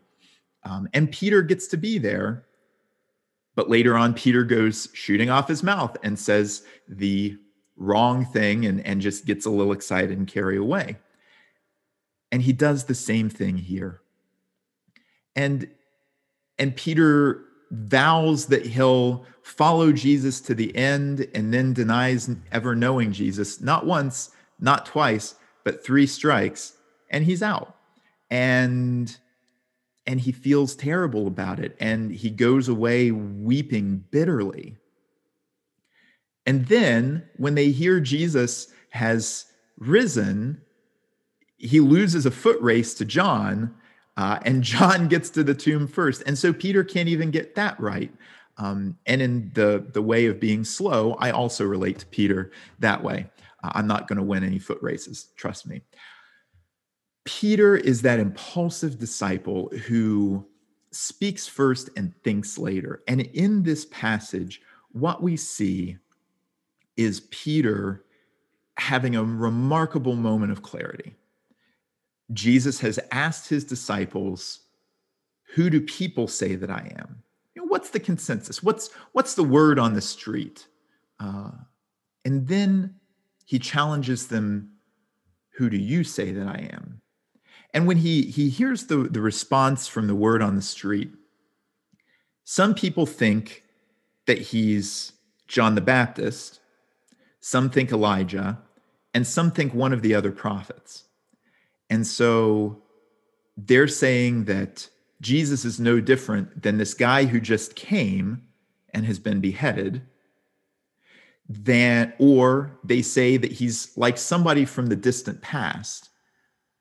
Um, 0.65 0.89
and 0.95 1.11
Peter 1.11 1.43
gets 1.43 1.67
to 1.69 1.77
be 1.77 1.99
there. 1.99 2.47
But 3.55 3.69
later 3.69 3.99
on, 3.99 4.15
Peter 4.15 4.45
goes 4.45 4.89
shooting 4.95 5.29
off 5.29 5.49
his 5.49 5.63
mouth 5.63 5.97
and 6.03 6.19
says 6.19 6.63
the 6.89 7.37
wrong 7.77 8.25
thing 8.25 8.65
and, 8.65 8.81
and 8.87 9.01
just 9.01 9.27
gets 9.27 9.45
a 9.45 9.51
little 9.51 9.73
excited 9.73 10.17
and 10.17 10.27
carry 10.27 10.57
away. 10.57 10.97
And 12.31 12.41
he 12.41 12.53
does 12.53 12.85
the 12.85 12.95
same 12.95 13.29
thing 13.29 13.59
here. 13.59 14.02
And 15.37 15.69
and 16.59 16.77
Peter 16.77 17.45
vows 17.71 18.47
that 18.47 18.67
he'll 18.67 19.25
follow 19.43 19.93
Jesus 19.93 20.41
to 20.43 20.55
the 20.55 20.75
end 20.77 21.27
and 21.35 21.53
then 21.53 21.73
denies 21.73 22.31
ever 22.53 22.77
knowing 22.77 23.13
Jesus, 23.13 23.61
not 23.61 23.87
once, 23.87 24.31
not 24.61 24.87
twice, 24.87 25.35
but 25.65 25.85
three 25.85 26.07
strikes, 26.07 26.75
and 27.11 27.25
he's 27.25 27.43
out. 27.43 27.77
And 28.31 29.17
and 30.07 30.21
he 30.21 30.33
feels 30.33 30.75
terrible 30.75 31.29
about 31.29 31.61
it 31.61 31.77
and 31.79 32.11
he 32.11 32.29
goes 32.29 32.69
away 32.69 33.13
weeping 33.13 34.05
bitterly. 34.11 34.77
And 36.45 36.67
then 36.67 37.25
when 37.37 37.55
they 37.55 37.71
hear 37.71 38.01
Jesus 38.01 38.67
has 38.91 39.47
risen, 39.79 40.61
he 41.57 41.79
loses 41.79 42.27
a 42.27 42.33
foot 42.33 42.61
race 42.61 42.95
to 42.95 43.05
John 43.05 43.75
uh, 44.17 44.39
and 44.43 44.63
John 44.63 45.09
gets 45.09 45.31
to 45.31 45.45
the 45.45 45.55
tomb 45.55 45.87
first. 45.87 46.23
And 46.27 46.39
so 46.39 46.53
Peter 46.53 46.85
can't 46.85 47.09
even 47.09 47.31
get 47.31 47.55
that 47.55 47.79
right. 47.81 48.13
Um, 48.59 48.97
and 49.07 49.23
in 49.23 49.51
the, 49.55 49.85
the 49.93 50.03
way 50.03 50.27
of 50.27 50.39
being 50.39 50.65
slow, 50.65 51.15
I 51.15 51.31
also 51.31 51.65
relate 51.65 51.99
to 52.01 52.07
Peter 52.07 52.53
that 52.81 53.03
way. 53.03 53.27
Uh, 53.65 53.73
I'm 53.75 53.87
not 53.87 54.09
going 54.09 54.19
to 54.19 54.23
win 54.23 54.45
any 54.45 54.59
foot 54.59 54.79
races, 54.83 55.29
trust 55.37 55.67
me. 55.67 55.83
Peter 57.25 57.77
is 57.77 58.03
that 58.03 58.19
impulsive 58.19 58.99
disciple 58.99 59.71
who 59.87 60.47
speaks 60.91 61.47
first 61.47 61.89
and 61.97 62.13
thinks 62.23 62.59
later. 62.59 63.03
And 63.09 63.23
in 63.23 63.63
this 63.63 63.87
passage, 63.87 64.61
what 64.91 65.23
we 65.23 65.37
see 65.37 65.97
is 66.97 67.21
Peter 67.31 68.05
having 68.77 69.17
a 69.17 69.25
remarkable 69.25 70.17
moment 70.17 70.53
of 70.53 70.63
clarity. 70.63 71.15
Jesus 72.33 72.81
has 72.81 72.99
asked 73.11 73.49
his 73.49 73.65
disciples, 73.65 74.61
Who 75.55 75.71
do 75.71 75.81
people 75.81 76.29
say 76.29 76.55
that 76.55 76.71
I 76.71 76.93
am? 76.97 77.23
You 77.55 77.63
know, 77.63 77.69
what's 77.69 77.91
the 77.91 78.01
consensus? 78.01 78.63
What's, 78.63 78.91
what's 79.13 79.35
the 79.35 79.45
word 79.45 79.79
on 79.79 79.95
the 79.95 80.01
street? 80.01 80.67
Uh, 81.21 81.51
and 82.25 82.47
then 82.47 82.95
he 83.45 83.59
challenges 83.59 84.29
them, 84.29 84.73
Who 85.57 85.69
do 85.69 85.77
you 85.77 86.05
say 86.05 86.33
that 86.33 86.47
I 86.47 86.71
am? 86.73 87.01
And 87.75 87.87
when 87.87 87.99
he, 87.99 88.23
he 88.23 88.49
hears 88.49 88.87
the, 88.87 88.97
the 88.97 89.21
response 89.21 89.89
from 89.89 90.07
the 90.07 90.15
word 90.15 90.43
on 90.43 90.57
the 90.57 90.63
street, 90.63 91.11
some 92.45 92.75
people 92.75 93.07
think 93.07 93.65
that 94.27 94.39
he's 94.39 95.13
John 95.49 95.75
the 95.75 95.81
Baptist, 95.81 96.61
some 97.41 97.71
think 97.71 97.91
Elijah, 97.91 98.59
and 99.15 99.27
some 99.27 99.51
think 99.51 99.75
one 99.75 99.93
of 99.93 100.03
the 100.03 100.15
other 100.15 100.33
prophets. 100.33 101.05
And 101.93 102.07
so 102.07 102.81
they're 103.55 103.87
saying 103.87 104.47
that 104.47 104.89
Jesus 105.21 105.67
is 105.67 105.79
no 105.79 106.01
different 106.01 106.63
than 106.63 106.79
this 106.79 106.95
guy 106.95 107.27
who 107.27 107.39
just 107.39 107.77
came 107.77 108.45
and 108.95 109.05
has 109.05 109.19
been 109.19 109.43
beheaded. 109.43 110.01
That, 111.51 112.17
or 112.19 112.79
they 112.83 113.03
say 113.03 113.37
that 113.37 113.53
he's 113.53 113.95
like 113.95 114.17
somebody 114.17 114.65
from 114.65 114.87
the 114.87 114.97
distant 114.97 115.43
past 115.43 116.09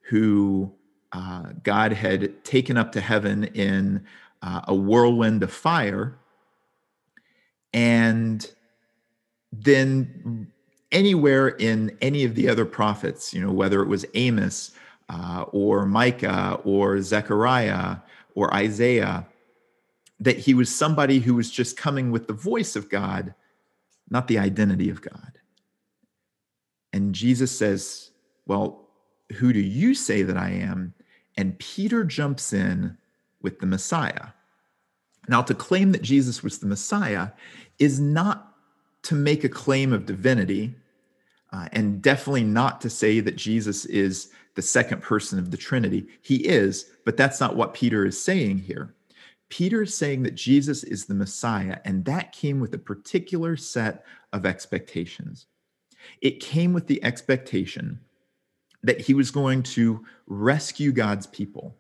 who 0.03 0.71
uh, 1.11 1.47
God 1.61 1.91
had 1.91 2.41
taken 2.45 2.77
up 2.77 2.93
to 2.93 3.01
heaven 3.01 3.43
in 3.43 4.05
uh, 4.41 4.61
a 4.69 4.73
whirlwind 4.73 5.43
of 5.43 5.51
fire. 5.51 6.17
And 7.73 8.49
then 9.51 10.47
anywhere 10.89 11.49
in 11.49 11.97
any 11.99 12.23
of 12.23 12.35
the 12.35 12.47
other 12.47 12.63
prophets, 12.63 13.33
you 13.33 13.41
know, 13.41 13.51
whether 13.51 13.81
it 13.81 13.89
was 13.89 14.05
Amos 14.13 14.71
uh, 15.11 15.43
or 15.51 15.85
Micah 15.85 16.59
or 16.63 17.01
Zechariah 17.01 17.97
or 18.33 18.53
Isaiah, 18.53 19.27
that 20.19 20.37
he 20.37 20.53
was 20.53 20.73
somebody 20.73 21.19
who 21.19 21.35
was 21.35 21.51
just 21.51 21.75
coming 21.75 22.11
with 22.11 22.27
the 22.27 22.33
voice 22.33 22.75
of 22.75 22.89
God, 22.89 23.33
not 24.09 24.27
the 24.27 24.39
identity 24.39 24.89
of 24.89 25.01
God. 25.01 25.39
And 26.93 27.13
Jesus 27.13 27.55
says, 27.55 28.11
Well, 28.45 28.87
who 29.33 29.51
do 29.51 29.59
you 29.59 29.93
say 29.93 30.23
that 30.23 30.37
I 30.37 30.49
am? 30.49 30.93
And 31.37 31.59
Peter 31.59 32.03
jumps 32.03 32.53
in 32.53 32.97
with 33.41 33.59
the 33.59 33.65
Messiah. 33.65 34.27
Now, 35.27 35.41
to 35.41 35.53
claim 35.53 35.91
that 35.91 36.01
Jesus 36.01 36.43
was 36.43 36.59
the 36.59 36.67
Messiah 36.67 37.29
is 37.79 37.99
not 37.99 38.53
to 39.03 39.15
make 39.15 39.43
a 39.43 39.49
claim 39.49 39.93
of 39.93 40.05
divinity, 40.05 40.75
uh, 41.51 41.67
and 41.71 42.01
definitely 42.01 42.43
not 42.43 42.81
to 42.81 42.89
say 42.89 43.19
that 43.19 43.35
Jesus 43.35 43.85
is 43.85 44.29
the 44.55 44.61
second 44.61 45.01
person 45.01 45.39
of 45.39 45.51
the 45.51 45.57
Trinity. 45.57 46.07
He 46.21 46.37
is, 46.37 46.91
but 47.05 47.17
that's 47.17 47.39
not 47.39 47.55
what 47.55 47.73
Peter 47.73 48.05
is 48.05 48.21
saying 48.21 48.59
here. 48.59 48.93
Peter 49.49 49.81
is 49.81 49.95
saying 49.95 50.23
that 50.23 50.35
Jesus 50.35 50.83
is 50.83 51.05
the 51.05 51.13
Messiah, 51.13 51.79
and 51.83 52.05
that 52.05 52.31
came 52.31 52.59
with 52.59 52.73
a 52.73 52.79
particular 52.79 53.57
set 53.57 54.05
of 54.31 54.45
expectations. 54.45 55.47
It 56.21 56.39
came 56.39 56.73
with 56.73 56.87
the 56.87 57.03
expectation 57.03 57.99
that 58.83 59.01
he 59.01 59.13
was 59.13 59.29
going 59.29 59.63
to 59.63 60.03
rescue 60.27 60.91
God's 60.91 61.27
people. 61.27 61.75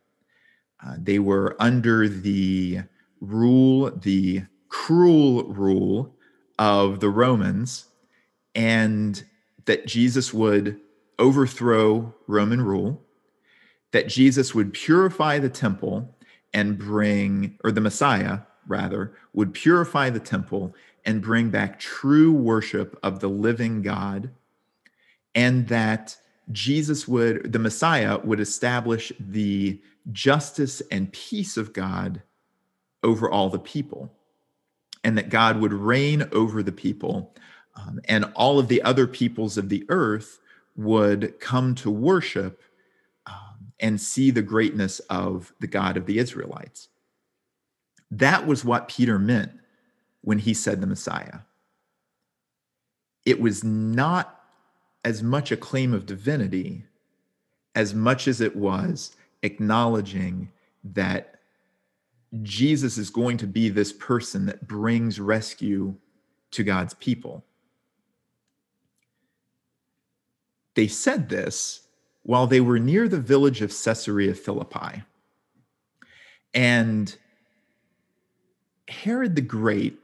Uh, 0.85 0.95
they 0.97 1.19
were 1.19 1.55
under 1.59 2.07
the 2.07 2.81
rule, 3.21 3.91
the 3.91 4.43
cruel 4.69 5.45
rule 5.45 6.15
of 6.59 6.99
the 6.99 7.09
Romans, 7.09 7.85
and 8.53 9.23
that 9.65 9.87
Jesus 9.87 10.33
would 10.33 10.79
overthrow 11.21 12.13
Roman 12.27 12.61
rule, 12.61 13.01
that 13.91 14.07
Jesus 14.07 14.53
would 14.55 14.73
purify 14.73 15.37
the 15.39 15.49
temple 15.49 16.17
and 16.53 16.77
bring, 16.77 17.57
or 17.63 17.71
the 17.71 17.79
Messiah 17.79 18.39
rather, 18.67 19.13
would 19.33 19.53
purify 19.53 20.09
the 20.09 20.19
temple 20.19 20.75
and 21.05 21.21
bring 21.21 21.49
back 21.49 21.79
true 21.79 22.33
worship 22.33 22.97
of 23.03 23.19
the 23.19 23.29
living 23.29 23.81
God, 23.81 24.31
and 25.33 25.67
that 25.67 26.17
Jesus 26.51 27.07
would, 27.07 27.53
the 27.53 27.59
Messiah 27.59 28.19
would 28.23 28.39
establish 28.39 29.13
the 29.19 29.79
justice 30.11 30.81
and 30.91 31.13
peace 31.13 31.55
of 31.55 31.73
God 31.73 32.21
over 33.03 33.29
all 33.29 33.49
the 33.49 33.59
people, 33.59 34.11
and 35.03 35.17
that 35.17 35.29
God 35.29 35.59
would 35.59 35.73
reign 35.73 36.27
over 36.31 36.61
the 36.61 36.71
people, 36.71 37.35
um, 37.75 37.99
and 38.05 38.25
all 38.35 38.59
of 38.59 38.67
the 38.67 38.81
other 38.81 39.07
peoples 39.07 39.57
of 39.57 39.69
the 39.69 39.85
earth 39.89 40.39
would 40.75 41.39
come 41.39 41.75
to 41.75 41.89
worship 41.89 42.61
um, 43.25 43.73
and 43.79 43.99
see 43.99 44.31
the 44.31 44.41
greatness 44.41 44.99
of 45.01 45.53
the 45.59 45.67
God 45.67 45.97
of 45.97 46.05
the 46.05 46.19
Israelites. 46.19 46.89
That 48.09 48.45
was 48.45 48.65
what 48.65 48.87
Peter 48.87 49.17
meant 49.17 49.51
when 50.21 50.39
he 50.39 50.53
said 50.53 50.81
the 50.81 50.87
Messiah. 50.87 51.39
It 53.25 53.39
was 53.39 53.63
not 53.63 54.41
as 55.03 55.23
much 55.23 55.51
a 55.51 55.57
claim 55.57 55.93
of 55.93 56.05
divinity 56.05 56.85
as 57.75 57.93
much 57.93 58.27
as 58.27 58.41
it 58.41 58.55
was 58.55 59.15
acknowledging 59.43 60.51
that 60.83 61.35
Jesus 62.41 62.97
is 62.97 63.09
going 63.09 63.37
to 63.37 63.47
be 63.47 63.69
this 63.69 63.91
person 63.91 64.45
that 64.45 64.67
brings 64.67 65.19
rescue 65.19 65.95
to 66.51 66.63
God's 66.63 66.93
people. 66.95 67.43
They 70.75 70.87
said 70.87 71.29
this 71.29 71.87
while 72.23 72.47
they 72.47 72.61
were 72.61 72.79
near 72.79 73.07
the 73.07 73.19
village 73.19 73.61
of 73.61 73.71
Caesarea 73.71 74.33
Philippi. 74.33 75.03
And 76.53 77.15
Herod 78.87 79.35
the 79.35 79.41
Great, 79.41 79.97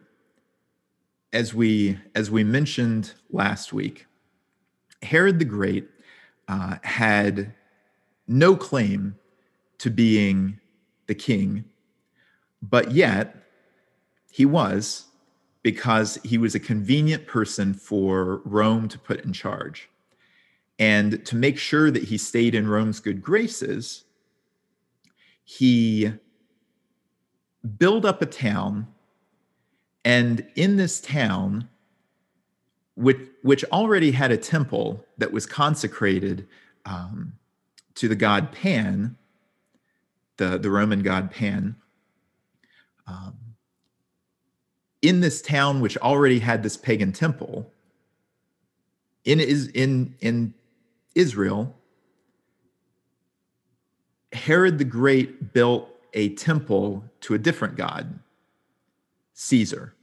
as 1.33 1.53
we 1.53 1.99
as 2.15 2.31
we 2.31 2.43
mentioned 2.43 3.13
last 3.29 3.73
week, 3.73 4.05
Herod 5.01 5.39
the 5.39 5.45
Great 5.45 5.87
uh, 6.47 6.77
had 6.83 7.53
no 8.27 8.55
claim 8.55 9.15
to 9.79 9.89
being 9.89 10.59
the 11.07 11.15
king, 11.15 11.65
but 12.61 12.91
yet 12.91 13.35
he 14.31 14.45
was 14.45 15.05
because 15.61 16.17
he 16.23 16.37
was 16.37 16.55
a 16.55 16.59
convenient 16.59 17.27
person 17.27 17.73
for 17.73 18.41
Rome 18.45 18.87
to 18.87 18.97
put 18.97 19.25
in 19.25 19.33
charge. 19.33 19.89
And 20.79 21.25
to 21.25 21.35
make 21.35 21.57
sure 21.57 21.89
that 21.89 22.03
he 22.03 22.17
stayed 22.17 22.53
in 22.53 22.67
Rome's 22.67 22.99
good 22.99 23.21
graces, 23.21 24.03
he 25.43 26.11
built 27.77 28.05
up 28.05 28.21
a 28.21 28.25
town. 28.25 28.87
And 30.05 30.45
in 30.55 30.77
this 30.77 31.01
town, 31.01 31.67
which, 32.95 33.19
which 33.41 33.63
already 33.65 34.11
had 34.11 34.31
a 34.31 34.37
temple 34.37 35.05
that 35.17 35.31
was 35.31 35.45
consecrated 35.45 36.47
um, 36.85 37.33
to 37.95 38.07
the 38.07 38.15
god 38.15 38.51
Pan, 38.51 39.17
the, 40.37 40.57
the 40.57 40.69
Roman 40.69 41.01
god 41.01 41.31
Pan, 41.31 41.75
um, 43.07 43.35
in 45.01 45.21
this 45.21 45.41
town, 45.41 45.81
which 45.81 45.97
already 45.97 46.39
had 46.39 46.63
this 46.63 46.77
pagan 46.77 47.11
temple, 47.11 47.71
in, 49.25 49.39
is, 49.39 49.67
in, 49.69 50.15
in 50.19 50.53
Israel, 51.17 51.75
Herod 54.33 54.77
the 54.77 54.85
Great 54.85 55.51
built 55.51 55.89
a 56.13 56.29
temple 56.35 57.03
to 57.21 57.33
a 57.33 57.39
different 57.39 57.75
god, 57.75 58.19
Caesar. 59.33 59.95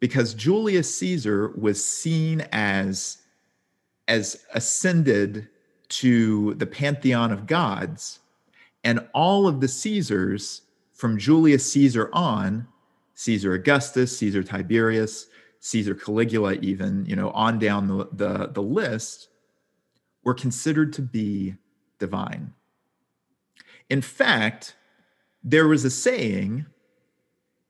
Because 0.00 0.34
Julius 0.34 0.96
Caesar 0.96 1.52
was 1.56 1.84
seen 1.84 2.40
as, 2.50 3.18
as 4.08 4.44
ascended 4.54 5.48
to 5.88 6.54
the 6.54 6.66
pantheon 6.66 7.30
of 7.30 7.46
gods, 7.46 8.20
and 8.82 9.06
all 9.14 9.46
of 9.46 9.60
the 9.60 9.68
Caesars 9.68 10.62
from 10.92 11.18
Julius 11.18 11.70
Caesar 11.72 12.08
on, 12.14 12.66
Caesar 13.14 13.52
Augustus, 13.52 14.16
Caesar 14.16 14.42
Tiberius, 14.42 15.26
Caesar 15.60 15.94
Caligula, 15.94 16.54
even, 16.54 17.04
you 17.06 17.14
know, 17.14 17.30
on 17.30 17.58
down 17.58 17.86
the, 17.86 18.08
the, 18.12 18.48
the 18.48 18.62
list, 18.62 19.28
were 20.24 20.34
considered 20.34 20.92
to 20.94 21.02
be 21.02 21.56
divine. 21.98 22.52
In 23.90 24.02
fact, 24.02 24.76
there 25.44 25.68
was 25.68 25.84
a 25.84 25.90
saying 25.90 26.66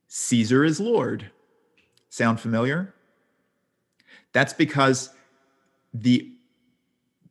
Caesar 0.09 0.64
is 0.64 0.78
Lord. 0.78 1.30
Sound 2.11 2.38
familiar? 2.38 2.94
That's 4.32 4.53
because 4.53 5.11
the 5.94 6.28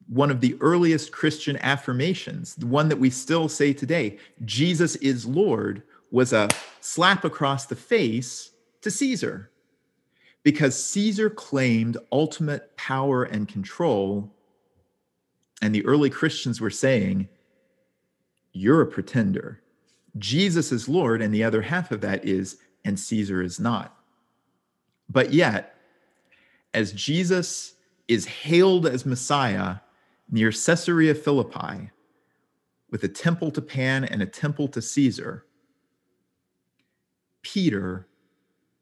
one 0.07 0.29
of 0.29 0.41
the 0.41 0.57
earliest 0.59 1.11
Christian 1.11 1.57
affirmations, 1.61 2.55
the 2.55 2.65
one 2.65 2.89
that 2.89 2.99
we 2.99 3.09
still 3.09 3.47
say 3.47 3.71
today, 3.71 4.17
Jesus 4.43 4.97
is 4.97 5.25
Lord, 5.25 5.83
was 6.11 6.33
a 6.33 6.49
slap 6.81 7.23
across 7.23 7.65
the 7.65 7.77
face 7.77 8.51
to 8.81 8.91
Caesar. 8.91 9.51
Because 10.43 10.83
Caesar 10.83 11.29
claimed 11.29 11.97
ultimate 12.11 12.75
power 12.75 13.23
and 13.23 13.47
control 13.47 14.33
and 15.61 15.73
the 15.73 15.85
early 15.85 16.09
Christians 16.09 16.59
were 16.59 16.69
saying, 16.69 17.29
You're 18.51 18.81
a 18.81 18.87
pretender. 18.87 19.61
Jesus 20.17 20.71
is 20.71 20.89
Lord, 20.89 21.21
and 21.21 21.33
the 21.33 21.43
other 21.43 21.61
half 21.61 21.91
of 21.91 22.01
that 22.01 22.25
is, 22.25 22.57
and 22.83 22.99
Caesar 22.99 23.41
is 23.41 23.59
not. 23.59 23.95
But 25.09 25.33
yet, 25.33 25.75
as 26.73 26.91
Jesus 26.91 27.75
is 28.07 28.25
hailed 28.25 28.85
as 28.85 29.05
Messiah 29.05 29.77
near 30.29 30.51
Caesarea 30.51 31.15
Philippi, 31.15 31.91
with 32.89 33.03
a 33.03 33.07
temple 33.07 33.51
to 33.51 33.61
Pan 33.61 34.03
and 34.03 34.21
a 34.21 34.25
temple 34.25 34.67
to 34.69 34.81
Caesar, 34.81 35.45
Peter 37.41 38.07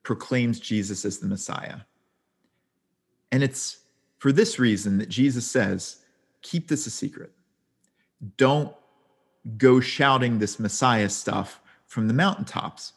proclaims 0.03 0.59
Jesus 0.59 1.05
as 1.05 1.19
the 1.19 1.27
Messiah. 1.27 1.81
And 3.31 3.43
it's 3.43 3.81
for 4.17 4.31
this 4.31 4.57
reason 4.57 4.97
that 4.97 5.09
Jesus 5.09 5.49
says, 5.49 5.98
keep 6.41 6.67
this 6.67 6.85
a 6.87 6.89
secret. 6.89 7.31
Don't 8.37 8.73
go 9.57 9.79
shouting 9.79 10.39
this 10.39 10.59
Messiah 10.59 11.09
stuff 11.09 11.61
from 11.85 12.07
the 12.07 12.13
mountaintops 12.13 12.93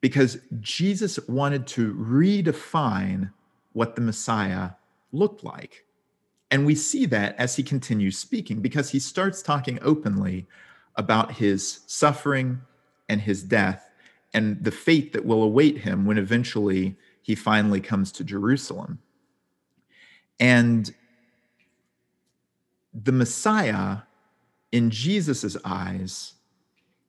because 0.00 0.38
Jesus 0.60 1.18
wanted 1.28 1.66
to 1.68 1.94
redefine 1.94 3.30
what 3.72 3.94
the 3.94 4.00
Messiah 4.00 4.70
looked 5.12 5.42
like. 5.42 5.84
And 6.50 6.64
we 6.64 6.74
see 6.74 7.06
that 7.06 7.36
as 7.36 7.56
he 7.56 7.62
continues 7.62 8.18
speaking 8.18 8.60
because 8.60 8.90
he 8.90 8.98
starts 8.98 9.42
talking 9.42 9.78
openly 9.82 10.46
about 10.96 11.32
his 11.32 11.80
suffering 11.86 12.60
and 13.08 13.20
his 13.20 13.42
death 13.42 13.90
and 14.34 14.62
the 14.62 14.70
fate 14.70 15.12
that 15.12 15.24
will 15.24 15.42
await 15.42 15.78
him 15.78 16.04
when 16.04 16.18
eventually 16.18 16.96
he 17.22 17.34
finally 17.34 17.80
comes 17.80 18.12
to 18.12 18.24
Jerusalem. 18.24 18.98
And 20.40 20.94
the 23.04 23.12
Messiah, 23.12 23.98
in 24.72 24.90
Jesus's 24.90 25.56
eyes, 25.64 26.34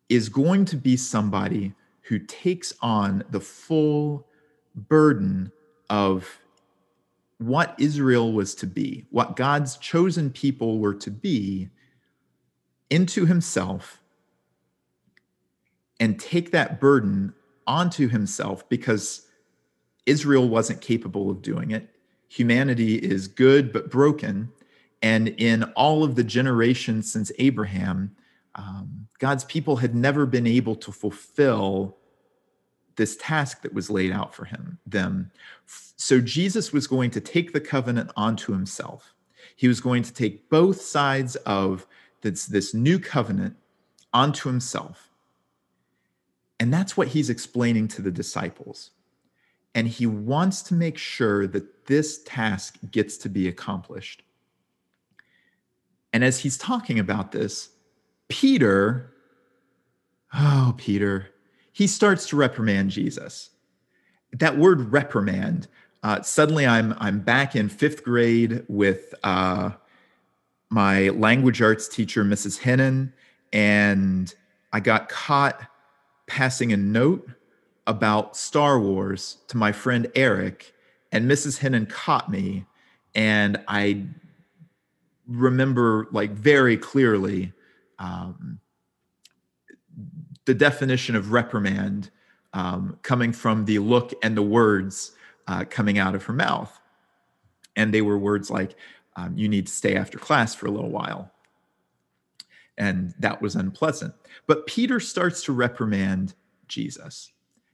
is 0.07 0.29
going 0.29 0.65
to 0.65 0.75
be 0.75 0.97
somebody 0.97 1.73
who 2.01 2.19
takes 2.19 2.73
on 2.81 3.23
the 3.29 3.39
full 3.39 4.27
burden 4.75 5.51
of 5.89 6.39
what 7.37 7.75
Israel 7.77 8.33
was 8.33 8.53
to 8.55 8.67
be, 8.67 9.05
what 9.11 9.35
God's 9.35 9.77
chosen 9.77 10.29
people 10.29 10.79
were 10.79 10.95
to 10.95 11.11
be, 11.11 11.69
into 12.89 13.25
himself 13.25 14.01
and 15.99 16.19
take 16.19 16.51
that 16.51 16.79
burden 16.79 17.33
onto 17.67 18.07
himself 18.07 18.67
because 18.67 19.27
Israel 20.05 20.49
wasn't 20.49 20.81
capable 20.81 21.29
of 21.29 21.41
doing 21.41 21.71
it. 21.71 21.89
Humanity 22.27 22.95
is 22.95 23.27
good 23.27 23.71
but 23.71 23.91
broken. 23.91 24.51
And 25.01 25.29
in 25.29 25.63
all 25.75 26.03
of 26.03 26.15
the 26.15 26.23
generations 26.23 27.11
since 27.11 27.31
Abraham, 27.39 28.15
um, 28.55 29.07
God's 29.19 29.45
people 29.45 29.77
had 29.77 29.95
never 29.95 30.25
been 30.25 30.47
able 30.47 30.75
to 30.77 30.91
fulfill 30.91 31.97
this 32.99 33.15
task 33.15 33.61
that 33.61 33.73
was 33.73 33.89
laid 33.89 34.11
out 34.11 34.35
for 34.35 34.43
him 34.43 34.77
them. 34.85 35.31
So 35.65 36.19
jesus 36.19 36.73
was 36.73 36.85
going 36.85 37.11
to 37.11 37.21
take 37.21 37.53
the 37.53 37.61
covenant 37.61 38.11
onto 38.17 38.51
himself. 38.51 39.13
He 39.55 39.69
was 39.69 39.79
going 39.79 40.03
to 40.03 40.13
take 40.13 40.49
both 40.49 40.81
sides 40.81 41.37
of 41.37 41.87
this, 42.21 42.45
this 42.45 42.73
new 42.73 42.99
covenant 42.99 43.55
onto 44.13 44.49
himself. 44.49 45.09
And 46.59 46.73
that's 46.73 46.97
what 46.97 47.09
he's 47.09 47.29
explaining 47.29 47.87
to 47.89 48.01
the 48.01 48.11
disciples. 48.11 48.91
And 49.73 49.87
he 49.87 50.05
wants 50.05 50.61
to 50.63 50.73
make 50.73 50.97
sure 50.97 51.47
that 51.47 51.85
this 51.85 52.21
task 52.23 52.79
gets 52.91 53.15
to 53.17 53.29
be 53.29 53.47
accomplished 53.47 54.23
and 56.13 56.23
as 56.23 56.39
he's 56.39 56.57
talking 56.57 56.99
about 56.99 57.31
this, 57.31 57.69
Peter, 58.27 59.13
oh, 60.33 60.73
Peter, 60.77 61.29
he 61.71 61.87
starts 61.87 62.27
to 62.29 62.35
reprimand 62.35 62.91
Jesus. 62.91 63.51
That 64.33 64.57
word 64.57 64.91
reprimand 64.91 65.67
uh, 66.03 66.21
suddenly 66.21 66.65
I'm 66.65 66.95
I'm 66.97 67.19
back 67.19 67.55
in 67.55 67.69
fifth 67.69 68.03
grade 68.03 68.63
with 68.67 69.13
uh, 69.23 69.71
my 70.69 71.09
language 71.09 71.61
arts 71.61 71.87
teacher, 71.87 72.23
Mrs. 72.23 72.59
Hennon, 72.59 73.11
and 73.51 74.33
I 74.71 74.79
got 74.79 75.09
caught 75.09 75.61
passing 76.27 76.71
a 76.71 76.77
note 76.77 77.29
about 77.85 78.37
Star 78.37 78.79
Wars 78.79 79.37
to 79.47 79.57
my 79.57 79.71
friend 79.71 80.09
Eric, 80.15 80.73
and 81.11 81.29
Mrs. 81.29 81.59
Hennon 81.59 81.89
caught 81.89 82.29
me, 82.29 82.65
and 83.13 83.57
I 83.67 84.05
remember 85.29 86.07
like 86.11 86.31
very 86.31 86.75
clearly 86.75 87.53
um, 87.99 88.59
the 90.45 90.53
definition 90.53 91.15
of 91.15 91.31
reprimand 91.31 92.09
um, 92.53 92.97
coming 93.03 93.31
from 93.31 93.65
the 93.65 93.79
look 93.79 94.13
and 94.23 94.35
the 94.35 94.41
words 94.41 95.11
uh, 95.47 95.65
coming 95.69 95.99
out 95.99 96.15
of 96.15 96.23
her 96.23 96.33
mouth. 96.33 96.79
And 97.75 97.93
they 97.93 98.01
were 98.01 98.17
words 98.17 98.49
like, 98.49 98.75
um, 99.15 99.37
you 99.37 99.47
need 99.47 99.67
to 99.67 99.71
stay 99.71 99.95
after 99.95 100.17
class 100.17 100.55
for 100.55 100.65
a 100.65 100.71
little 100.71 100.89
while. 100.89 101.31
And 102.77 103.13
that 103.19 103.41
was 103.41 103.55
unpleasant. 103.55 104.13
But 104.47 104.65
Peter 104.65 104.99
starts 104.99 105.43
to 105.43 105.53
reprimand 105.53 106.33
Jesus 106.67 107.31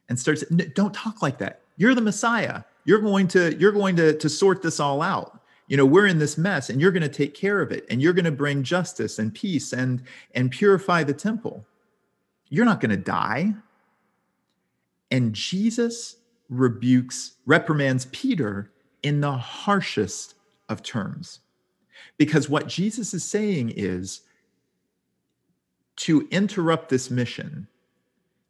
and 0.09 0.19
starts, 0.19 0.43
don't 0.73 0.93
talk 0.93 1.21
like 1.21 1.37
that. 1.37 1.61
You're 1.77 1.95
the 1.95 2.01
Messiah. 2.01 2.63
You're 2.85 3.01
going 3.01 3.27
to, 3.29 3.55
you're 3.57 3.71
going 3.71 3.95
to, 3.97 4.17
to 4.17 4.29
sort 4.29 4.61
this 4.61 4.79
all 4.79 5.01
out. 5.01 5.41
You 5.67 5.77
know, 5.77 5.85
we're 5.85 6.07
in 6.07 6.19
this 6.19 6.37
mess 6.37 6.69
and 6.69 6.79
you're 6.79 6.91
going 6.91 7.03
to 7.03 7.09
take 7.09 7.33
care 7.33 7.61
of 7.61 7.71
it 7.71 7.85
and 7.89 8.01
you're 8.01 8.13
going 8.13 8.25
to 8.25 8.31
bring 8.31 8.63
justice 8.63 9.17
and 9.17 9.33
peace 9.33 9.73
and, 9.73 10.03
and 10.35 10.51
purify 10.51 11.03
the 11.03 11.13
temple. 11.13 11.65
You're 12.49 12.65
not 12.65 12.79
going 12.79 12.91
to 12.91 12.97
die. 12.97 13.53
And 15.09 15.33
Jesus 15.33 16.17
rebukes, 16.49 17.35
reprimands 17.45 18.05
Peter 18.11 18.71
in 19.01 19.21
the 19.21 19.33
harshest 19.33 20.35
of 20.69 20.83
terms. 20.83 21.39
Because 22.17 22.49
what 22.49 22.67
Jesus 22.67 23.13
is 23.13 23.23
saying 23.23 23.73
is 23.75 24.21
to 25.97 26.27
interrupt 26.29 26.89
this 26.89 27.09
mission, 27.09 27.67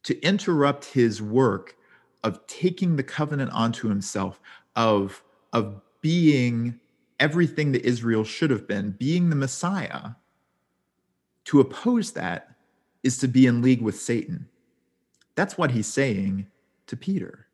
to 0.03 0.19
interrupt 0.21 0.85
his 0.85 1.21
work 1.21 1.75
of 2.23 2.45
taking 2.47 2.95
the 2.95 3.03
covenant 3.03 3.51
onto 3.51 3.87
himself, 3.87 4.39
of, 4.75 5.23
of 5.53 5.81
being 6.01 6.79
everything 7.19 7.71
that 7.71 7.85
Israel 7.85 8.23
should 8.23 8.49
have 8.49 8.67
been, 8.67 8.91
being 8.91 9.29
the 9.29 9.35
Messiah, 9.35 10.11
to 11.45 11.59
oppose 11.59 12.11
that 12.13 12.55
is 13.03 13.17
to 13.19 13.27
be 13.27 13.45
in 13.45 13.61
league 13.61 13.81
with 13.81 13.99
Satan. 13.99 14.47
That's 15.35 15.57
what 15.57 15.71
he's 15.71 15.87
saying 15.87 16.47
to 16.87 16.97
Peter. 16.97 17.47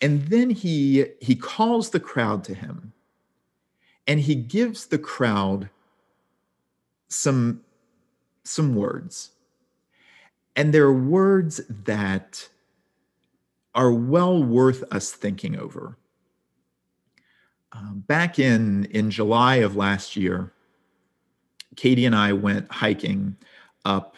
And 0.00 0.22
then 0.28 0.50
he 0.50 1.06
he 1.20 1.36
calls 1.36 1.90
the 1.90 2.00
crowd 2.00 2.42
to 2.44 2.54
him 2.54 2.92
and 4.06 4.20
he 4.20 4.34
gives 4.34 4.86
the 4.86 4.98
crowd 4.98 5.68
some 7.08 7.60
some 8.44 8.74
words. 8.74 9.30
And 10.56 10.72
they're 10.72 10.92
words 10.92 11.60
that 11.68 12.48
are 13.74 13.92
well 13.92 14.42
worth 14.42 14.82
us 14.92 15.12
thinking 15.12 15.56
over. 15.56 15.96
Uh, 17.72 17.92
back 17.92 18.38
in 18.38 18.84
in 18.86 19.10
July 19.10 19.56
of 19.56 19.76
last 19.76 20.16
year, 20.16 20.52
Katie 21.76 22.06
and 22.06 22.14
I 22.14 22.32
went 22.32 22.70
hiking 22.70 23.36
up 23.84 24.16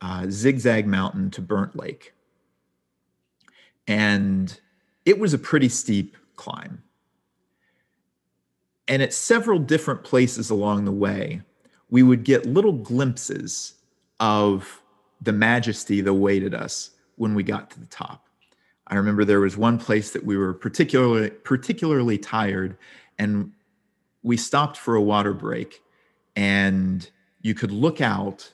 uh, 0.00 0.26
Zigzag 0.28 0.86
Mountain 0.86 1.30
to 1.32 1.40
Burnt 1.40 1.76
Lake. 1.76 2.12
And 3.86 4.60
it 5.04 5.18
was 5.18 5.32
a 5.32 5.38
pretty 5.38 5.68
steep 5.68 6.16
climb. 6.36 6.82
And 8.86 9.02
at 9.02 9.12
several 9.12 9.58
different 9.58 10.04
places 10.04 10.50
along 10.50 10.84
the 10.84 10.92
way, 10.92 11.42
we 11.90 12.02
would 12.02 12.24
get 12.24 12.46
little 12.46 12.72
glimpses 12.72 13.74
of 14.20 14.82
the 15.20 15.32
majesty 15.32 16.00
that 16.00 16.10
awaited 16.10 16.54
us 16.54 16.90
when 17.16 17.34
we 17.34 17.42
got 17.42 17.70
to 17.70 17.80
the 17.80 17.86
top. 17.86 18.27
I 18.88 18.96
remember 18.96 19.24
there 19.24 19.40
was 19.40 19.56
one 19.56 19.78
place 19.78 20.10
that 20.12 20.24
we 20.24 20.36
were 20.36 20.54
particularly 20.54 21.30
particularly 21.30 22.18
tired 22.18 22.76
and 23.18 23.52
we 24.22 24.36
stopped 24.36 24.76
for 24.76 24.94
a 24.94 25.02
water 25.02 25.34
break 25.34 25.82
and 26.34 27.08
you 27.42 27.54
could 27.54 27.70
look 27.70 28.00
out 28.00 28.52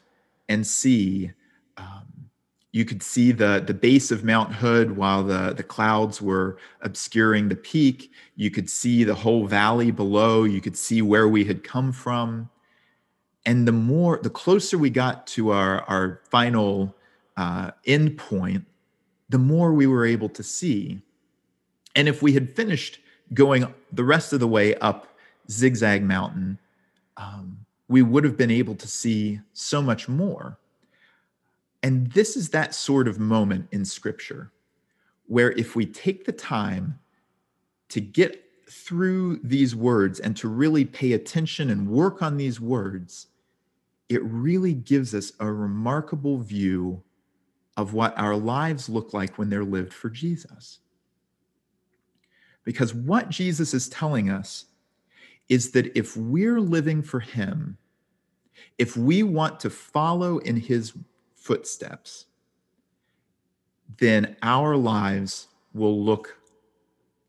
and 0.49 0.67
see 0.67 1.31
um, 1.77 2.31
you 2.73 2.85
could 2.85 3.03
see 3.03 3.31
the 3.31 3.63
the 3.65 3.75
base 3.75 4.11
of 4.11 4.25
Mount 4.25 4.53
Hood 4.53 4.97
while 4.97 5.23
the 5.23 5.55
the 5.55 5.63
clouds 5.63 6.21
were 6.21 6.59
obscuring 6.83 7.49
the 7.49 7.57
peak. 7.57 8.11
You 8.35 8.51
could 8.51 8.69
see 8.69 9.05
the 9.05 9.15
whole 9.15 9.47
valley 9.47 9.93
below. 9.93 10.43
You 10.43 10.61
could 10.61 10.77
see 10.77 11.01
where 11.01 11.29
we 11.29 11.45
had 11.45 11.63
come 11.63 11.93
from. 11.93 12.51
And 13.47 13.69
the 13.69 13.73
more 13.73 14.19
the 14.23 14.31
closer 14.31 14.77
we 14.77 14.91
got 14.91 15.27
to 15.29 15.51
our 15.51 15.83
our 15.83 16.21
final 16.31 16.97
uh, 17.37 17.71
end 17.87 18.17
point, 18.17 18.65
the 19.35 19.39
more 19.39 19.73
we 19.73 19.89
were 19.89 20.07
able 20.07 20.29
to 20.29 20.45
see. 20.45 21.01
And 21.97 22.07
if 22.07 22.23
we 22.23 22.35
had 22.35 22.55
finished 22.55 23.01
going 23.33 23.67
the 23.91 24.05
rest 24.05 24.33
of 24.33 24.39
the 24.39 24.47
way 24.47 24.77
up 24.77 25.09
Zigzag 25.51 26.05
Mountain, 26.05 26.57
um, 27.17 27.59
we 27.89 28.01
would 28.01 28.23
have 28.23 28.37
been 28.37 28.53
able 28.53 28.77
to 28.77 28.87
see 28.87 29.41
so 29.53 29.83
much 29.83 30.09
more. 30.09 30.57
And 31.83 32.13
this 32.13 32.37
is 32.37 32.51
that 32.51 32.77
sort 32.77 33.09
of 33.09 33.19
moment 33.19 33.67
in 33.73 33.85
Scripture 33.85 34.53
where 35.27 35.51
if 35.53 35.75
we 35.75 35.85
take 35.85 36.27
the 36.27 36.33
time 36.33 36.97
to 37.89 38.01
get 38.01 38.41
through 38.71 39.41
these 39.43 39.75
words 39.75 40.21
and 40.21 40.37
to 40.37 40.47
really 40.47 40.85
pay 40.85 41.15
attention 41.15 41.71
and 41.71 41.89
work 41.89 42.23
on 42.23 42.37
these 42.37 42.61
words, 42.61 43.27
it 44.09 44.23
really 44.23 44.75
gives 44.75 45.13
us 45.13 45.33
a 45.41 45.51
remarkable 45.51 46.39
view 46.39 47.03
of 47.77 47.93
what 47.93 48.17
our 48.19 48.37
lives 48.37 48.89
look 48.89 49.13
like 49.13 49.37
when 49.37 49.51
they're 49.51 49.65
lived 49.65 49.93
for 49.93 50.09
Jesus. 50.09 50.79
Because 52.65 52.95
what 52.95 53.29
Jesus 53.29 53.75
is 53.75 53.89
telling 53.89 54.31
us 54.31 54.67
is 55.49 55.73
that 55.73 55.97
if 55.97 56.17
we're 56.17 56.61
living 56.61 57.03
for 57.03 57.21
Him, 57.21 57.77
if 58.79 58.97
we 58.97 59.23
want 59.23 59.61
to 59.61 59.71
follow 59.71 60.39
in 60.39 60.57
His 60.57 60.95
footsteps, 61.35 62.27
then 63.99 64.37
our 64.43 64.77
lives 64.77 65.49
will 65.75 66.03
look 66.03 66.39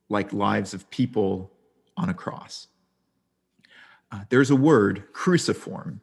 like 0.09 0.31
lives 0.31 0.73
of 0.73 0.89
people 0.89 1.51
on 1.97 2.09
a 2.09 2.13
cross. 2.13 2.67
Uh, 4.11 4.21
there's 4.29 4.51
a 4.51 4.55
word, 4.55 5.03
cruciform, 5.11 5.99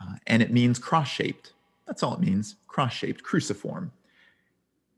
uh, 0.00 0.14
and 0.26 0.42
it 0.42 0.52
means 0.52 0.78
cross 0.78 1.08
shaped. 1.08 1.52
That's 1.86 2.02
all 2.02 2.14
it 2.14 2.20
means 2.20 2.56
cross 2.70 2.92
shaped, 2.92 3.24
cruciform. 3.24 3.90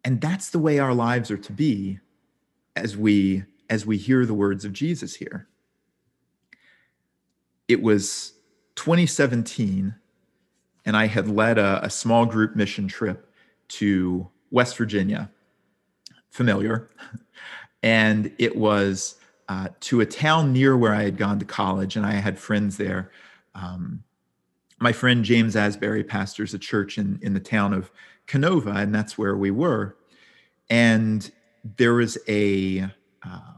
And 0.05 0.21
that's 0.21 0.51
the 0.51 0.59
way 0.59 0.79
our 0.79 0.93
lives 0.93 1.31
are 1.31 1.39
to 1.39 1.53
be 1.53 1.99
as 2.77 2.97
we 2.97 3.45
as 3.71 3.87
we 3.87 3.97
hear 3.97 4.27
the 4.27 4.35
words 4.35 4.67
of 4.67 4.75
Jesus 4.75 5.15
here. 5.15 5.49
It 7.67 7.81
was 7.81 8.35
2017 8.75 9.95
and 10.85 10.97
I 10.97 11.07
had 11.07 11.29
led 11.29 11.57
a, 11.57 11.83
a 11.83 11.89
small 11.89 12.27
group 12.27 12.55
mission 12.55 12.89
trip 12.89 13.33
to 13.69 14.29
West 14.51 14.77
Virginia, 14.77 15.31
familiar, 16.29 16.91
and 17.83 18.33
it 18.39 18.55
was 18.55 19.15
uh, 19.49 19.69
to 19.81 20.03
a 20.03 20.07
town 20.07 20.53
near 20.53 20.77
where 20.77 20.95
I 20.95 21.05
had 21.05 21.17
gone 21.17 21.39
to 21.39 21.47
college, 21.47 21.97
and 21.97 22.05
I 22.05 22.13
had 22.13 22.39
friends 22.39 22.77
there. 22.77 23.11
Um, 23.55 24.03
my 24.83 24.93
friend 24.93 25.25
James 25.25 25.55
Asbury 25.55 26.03
pastors 26.03 26.53
a 26.55 26.59
church 26.59 26.99
in, 26.99 27.19
in 27.23 27.35
the 27.35 27.41
town 27.41 27.73
of 27.73 27.93
Kenova, 28.27 28.77
and 28.77 28.93
that's 28.93 29.17
where 29.17 29.37
we 29.37 29.53
were. 29.53 29.97
And 30.69 31.31
there 31.77 31.95
was 31.95 32.19
a 32.29 32.91
uh, 33.25 33.53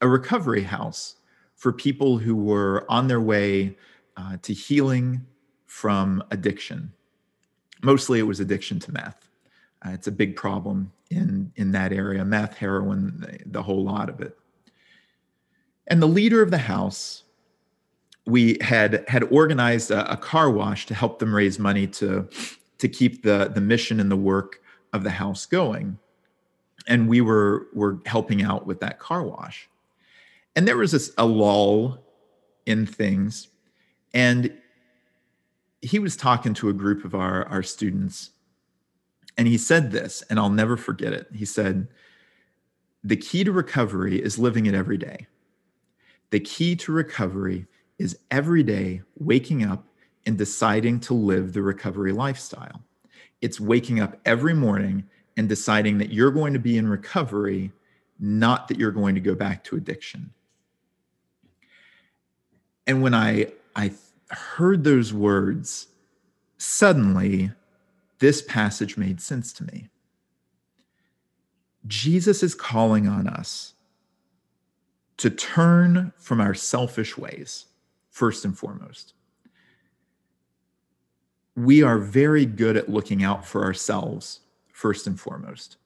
a 0.00 0.08
recovery 0.08 0.62
house 0.62 1.16
for 1.54 1.72
people 1.72 2.18
who 2.18 2.34
were 2.34 2.84
on 2.88 3.06
their 3.06 3.20
way 3.20 3.76
uh, 4.16 4.36
to 4.42 4.52
healing 4.52 5.24
from 5.66 6.22
addiction. 6.30 6.92
Mostly 7.82 8.18
it 8.18 8.24
was 8.24 8.40
addiction 8.40 8.80
to 8.80 8.92
meth. 8.92 9.28
Uh, 9.84 9.90
it's 9.90 10.08
a 10.08 10.12
big 10.12 10.34
problem 10.34 10.92
in, 11.10 11.52
in 11.56 11.70
that 11.72 11.92
area 11.92 12.24
meth, 12.24 12.56
heroin, 12.56 13.20
the, 13.20 13.38
the 13.46 13.62
whole 13.62 13.84
lot 13.84 14.08
of 14.08 14.20
it. 14.20 14.36
And 15.86 16.02
the 16.02 16.06
leader 16.06 16.42
of 16.42 16.50
the 16.50 16.58
house, 16.58 17.24
we 18.28 18.58
had 18.60 19.04
had 19.08 19.24
organized 19.24 19.90
a, 19.90 20.10
a, 20.12 20.16
car 20.16 20.50
wash 20.50 20.86
to 20.86 20.94
help 20.94 21.18
them 21.18 21.34
raise 21.34 21.58
money 21.58 21.86
to 21.86 22.28
to 22.78 22.88
keep 22.88 23.22
the 23.22 23.50
the 23.54 23.60
mission 23.60 24.00
and 24.00 24.10
the 24.10 24.16
work 24.16 24.60
of 24.92 25.02
the 25.02 25.10
house 25.10 25.46
going 25.46 25.98
and 26.86 27.08
we 27.08 27.20
were 27.20 27.66
were 27.74 28.00
helping 28.06 28.42
out 28.42 28.66
with 28.66 28.80
that 28.80 28.98
car 28.98 29.22
wash 29.22 29.68
and 30.56 30.66
there 30.66 30.76
was 30.76 30.92
this, 30.92 31.12
a 31.18 31.26
lull 31.26 31.98
in 32.66 32.84
things 32.86 33.48
and 34.14 34.52
he 35.80 35.98
was 35.98 36.16
talking 36.16 36.54
to 36.54 36.68
a 36.68 36.72
group 36.72 37.04
of 37.04 37.14
our, 37.14 37.46
our 37.48 37.62
students, 37.62 38.30
and 39.36 39.46
he 39.46 39.58
said 39.58 39.92
this, 39.92 40.22
and 40.28 40.38
I'll 40.38 40.50
never 40.50 40.76
forget 40.76 41.12
it. 41.12 41.28
He 41.34 41.44
said, 41.44 41.88
the 43.04 43.16
key 43.16 43.44
to 43.44 43.52
recovery 43.52 44.20
is 44.20 44.38
living 44.38 44.66
it 44.66 44.74
every 44.74 44.98
day. 44.98 45.28
The 46.30 46.40
key 46.40 46.74
to 46.76 46.92
recovery 46.92 47.66
is 47.98 48.18
every 48.30 48.62
day 48.62 49.02
waking 49.18 49.64
up 49.64 49.84
and 50.26 50.38
deciding 50.38 51.00
to 51.00 51.14
live 51.14 51.52
the 51.52 51.62
recovery 51.62 52.12
lifestyle. 52.12 52.82
It's 53.40 53.60
waking 53.60 54.00
up 54.00 54.18
every 54.24 54.54
morning 54.54 55.04
and 55.36 55.48
deciding 55.48 55.98
that 55.98 56.12
you're 56.12 56.30
going 56.30 56.52
to 56.52 56.58
be 56.58 56.76
in 56.76 56.88
recovery, 56.88 57.72
not 58.18 58.68
that 58.68 58.78
you're 58.78 58.90
going 58.90 59.14
to 59.14 59.20
go 59.20 59.34
back 59.34 59.64
to 59.64 59.76
addiction. 59.76 60.32
And 62.86 63.02
when 63.02 63.14
I, 63.14 63.52
I 63.76 63.92
heard 64.30 64.84
those 64.84 65.12
words, 65.12 65.88
suddenly 66.56 67.52
this 68.18 68.42
passage 68.42 68.96
made 68.96 69.20
sense 69.20 69.52
to 69.54 69.64
me. 69.64 69.88
Jesus 71.86 72.42
is 72.42 72.54
calling 72.54 73.06
on 73.06 73.28
us 73.28 73.74
to 75.18 75.30
turn 75.30 76.12
from 76.18 76.40
our 76.40 76.54
selfish 76.54 77.16
ways, 77.16 77.66
first 78.18 78.44
and 78.44 78.58
foremost. 78.58 79.14
We 81.54 81.84
are 81.84 81.98
very 81.98 82.46
good 82.46 82.76
at 82.76 82.88
looking 82.88 83.22
out 83.22 83.46
for 83.46 83.62
ourselves, 83.62 84.40
first 84.72 85.06
and 85.06 85.18
foremost. 85.18 85.76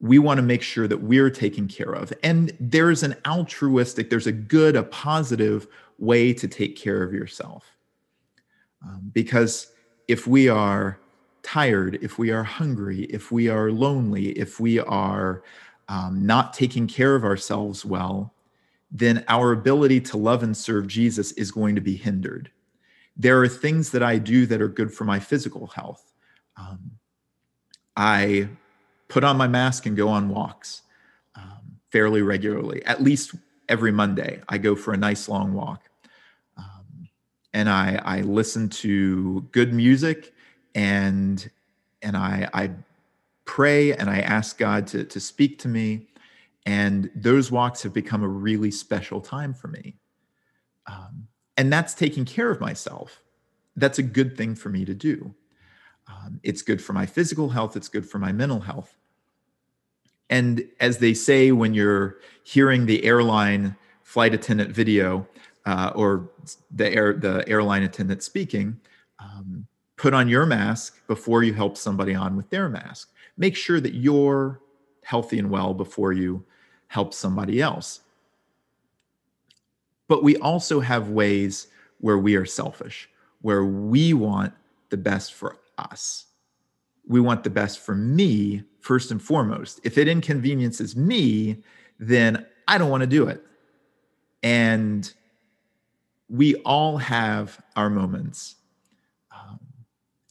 We 0.00 0.18
want 0.18 0.38
to 0.38 0.42
make 0.42 0.62
sure 0.62 0.88
that 0.88 1.02
we're 1.02 1.28
taken 1.28 1.68
care 1.68 1.92
of. 1.92 2.14
And 2.22 2.50
there's 2.58 3.02
an 3.02 3.14
altruistic, 3.26 4.08
there's 4.08 4.26
a 4.26 4.32
good, 4.32 4.74
a 4.74 4.84
positive 4.84 5.66
way 5.98 6.32
to 6.32 6.48
take 6.48 6.76
care 6.76 7.02
of 7.02 7.12
yourself. 7.12 7.76
Um, 8.82 9.10
because 9.12 9.72
if 10.08 10.26
we 10.26 10.48
are 10.48 10.98
tired, 11.42 11.98
if 12.00 12.18
we 12.18 12.30
are 12.30 12.42
hungry, 12.42 13.02
if 13.04 13.30
we 13.30 13.50
are 13.50 13.70
lonely, 13.70 14.30
if 14.30 14.60
we 14.60 14.80
are 14.80 15.42
um, 15.88 16.24
not 16.24 16.54
taking 16.54 16.86
care 16.86 17.14
of 17.14 17.22
ourselves 17.22 17.84
well, 17.84 18.33
then 18.94 19.24
our 19.26 19.50
ability 19.50 20.00
to 20.00 20.16
love 20.16 20.44
and 20.44 20.56
serve 20.56 20.86
Jesus 20.86 21.32
is 21.32 21.50
going 21.50 21.74
to 21.74 21.80
be 21.80 21.96
hindered. 21.96 22.50
There 23.16 23.42
are 23.42 23.48
things 23.48 23.90
that 23.90 24.04
I 24.04 24.18
do 24.18 24.46
that 24.46 24.62
are 24.62 24.68
good 24.68 24.92
for 24.92 25.04
my 25.04 25.18
physical 25.18 25.66
health. 25.66 26.12
Um, 26.56 26.92
I 27.96 28.48
put 29.08 29.24
on 29.24 29.36
my 29.36 29.48
mask 29.48 29.86
and 29.86 29.96
go 29.96 30.08
on 30.08 30.28
walks 30.28 30.82
um, 31.34 31.78
fairly 31.90 32.22
regularly, 32.22 32.84
at 32.86 33.02
least 33.02 33.34
every 33.68 33.90
Monday. 33.90 34.40
I 34.48 34.58
go 34.58 34.76
for 34.76 34.94
a 34.94 34.96
nice 34.96 35.28
long 35.28 35.52
walk. 35.54 35.88
Um, 36.56 37.08
and 37.52 37.68
I, 37.68 38.00
I 38.04 38.20
listen 38.20 38.68
to 38.70 39.40
good 39.52 39.74
music 39.74 40.32
and 40.74 41.50
and 42.02 42.16
I, 42.16 42.48
I 42.52 42.70
pray 43.46 43.94
and 43.94 44.10
I 44.10 44.18
ask 44.18 44.58
God 44.58 44.86
to, 44.88 45.04
to 45.04 45.18
speak 45.18 45.58
to 45.60 45.68
me. 45.68 46.06
And 46.66 47.10
those 47.14 47.50
walks 47.50 47.82
have 47.82 47.92
become 47.92 48.22
a 48.22 48.28
really 48.28 48.70
special 48.70 49.20
time 49.20 49.52
for 49.52 49.68
me. 49.68 49.96
Um, 50.86 51.28
and 51.56 51.72
that's 51.72 51.94
taking 51.94 52.24
care 52.24 52.50
of 52.50 52.60
myself. 52.60 53.22
That's 53.76 53.98
a 53.98 54.02
good 54.02 54.36
thing 54.36 54.54
for 54.54 54.68
me 54.68 54.84
to 54.84 54.94
do. 54.94 55.34
Um, 56.08 56.40
it's 56.42 56.62
good 56.62 56.82
for 56.82 56.92
my 56.92 57.06
physical 57.06 57.48
health, 57.48 57.76
it's 57.76 57.88
good 57.88 58.08
for 58.08 58.18
my 58.18 58.32
mental 58.32 58.60
health. 58.60 58.96
And 60.30 60.64
as 60.80 60.98
they 60.98 61.14
say 61.14 61.52
when 61.52 61.74
you're 61.74 62.18
hearing 62.42 62.86
the 62.86 63.04
airline 63.04 63.76
flight 64.02 64.34
attendant 64.34 64.70
video 64.70 65.26
uh, 65.66 65.92
or 65.94 66.30
the 66.70 66.92
air 66.92 67.14
the 67.14 67.46
airline 67.48 67.82
attendant 67.82 68.22
speaking, 68.22 68.80
um, 69.18 69.66
put 69.96 70.14
on 70.14 70.28
your 70.28 70.46
mask 70.46 71.06
before 71.06 71.42
you 71.42 71.54
help 71.54 71.76
somebody 71.76 72.14
on 72.14 72.36
with 72.36 72.50
their 72.50 72.68
mask. 72.68 73.12
Make 73.36 73.56
sure 73.56 73.80
that 73.80 73.94
you're 73.94 74.60
healthy 75.02 75.38
and 75.38 75.50
well 75.50 75.74
before 75.74 76.12
you 76.12 76.44
help 76.94 77.12
somebody 77.12 77.60
else. 77.60 78.02
But 80.06 80.22
we 80.22 80.36
also 80.36 80.78
have 80.78 81.08
ways 81.08 81.66
where 81.98 82.18
we 82.18 82.36
are 82.36 82.46
selfish, 82.46 83.08
where 83.40 83.64
we 83.64 84.14
want 84.14 84.52
the 84.90 84.96
best 84.96 85.34
for 85.34 85.56
us. 85.76 86.26
We 87.08 87.18
want 87.18 87.42
the 87.42 87.50
best 87.50 87.80
for 87.80 87.96
me 87.96 88.62
first 88.78 89.10
and 89.10 89.20
foremost. 89.20 89.80
If 89.82 89.98
it 89.98 90.06
inconveniences 90.06 90.94
me, 90.94 91.64
then 91.98 92.46
I 92.68 92.78
don't 92.78 92.90
want 92.90 93.00
to 93.00 93.08
do 93.08 93.26
it. 93.26 93.42
And 94.44 95.12
we 96.28 96.54
all 96.62 96.98
have 96.98 97.60
our 97.74 97.90
moments 97.90 98.54
um, 99.32 99.58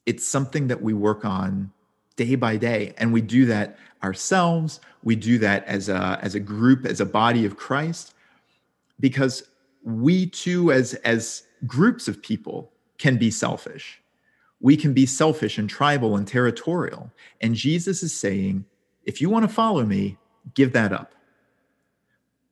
it's 0.05 0.25
something 0.25 0.67
that 0.67 0.81
we 0.81 0.93
work 0.93 1.25
on 1.25 1.73
day 2.15 2.35
by 2.35 2.55
day 2.55 2.93
and 2.97 3.11
we 3.11 3.19
do 3.19 3.47
that 3.47 3.77
ourselves. 4.03 4.79
We 5.03 5.15
do 5.15 5.37
that 5.39 5.65
as 5.65 5.89
a 5.89 6.19
as 6.21 6.35
a 6.35 6.39
group 6.39 6.85
as 6.85 6.99
a 6.99 7.05
body 7.05 7.45
of 7.45 7.57
christ 7.57 8.13
because 8.99 9.43
we 9.83 10.27
too 10.27 10.71
as 10.71 10.93
as 11.05 11.43
groups 11.65 12.07
of 12.07 12.21
people 12.21 12.71
can 12.97 13.17
be 13.17 13.31
selfish. 13.31 14.01
We 14.59 14.77
can 14.77 14.93
be 14.93 15.05
selfish 15.05 15.57
and 15.57 15.69
tribal 15.69 16.15
and 16.15 16.27
territorial. 16.27 17.11
And 17.41 17.55
jesus 17.55 18.03
is 18.03 18.17
saying 18.17 18.65
if 19.05 19.21
you 19.21 19.29
want 19.29 19.47
to 19.47 19.53
follow 19.53 19.83
me 19.83 20.17
give 20.55 20.73
that 20.73 20.91
up. 20.91 21.15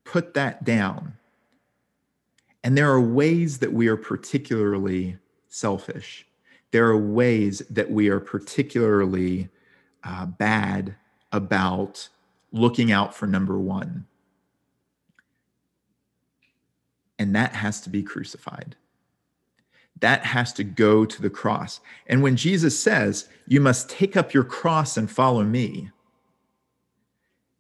Put 0.04 0.34
that 0.34 0.64
down. 0.64 1.18
And 2.64 2.78
there 2.78 2.91
are 2.91 3.02
ways 3.02 3.60
that 3.60 3.74
we 3.74 3.88
are 3.88 3.97
particularly 3.97 5.18
selfish. 5.47 6.28
There 6.72 6.86
are 6.86 6.97
ways 6.97 7.62
that 7.70 7.89
we 7.89 8.10
are 8.10 8.20
particularly 8.20 9.49
uh, 10.04 10.26
bad 10.26 10.95
about 11.32 12.10
looking 12.52 12.92
out 12.92 13.16
for 13.16 13.28
number 13.28 13.58
one. 13.58 14.06
And 17.18 17.36
that 17.36 17.54
has 17.54 17.82
to 17.82 17.90
be 17.90 18.04
crucified. 18.04 18.76
That 20.00 20.26
has 20.26 20.52
to 20.54 20.64
go 20.64 21.06
to 21.06 21.22
the 21.22 21.30
cross. 21.30 21.80
And 22.08 22.24
when 22.24 22.36
Jesus 22.36 22.78
says, 22.80 23.30
You 23.48 23.62
must 23.62 23.90
take 23.90 24.18
up 24.18 24.34
your 24.34 24.44
cross 24.44 24.98
and 24.98 25.10
follow 25.10 25.44
me, 25.44 25.92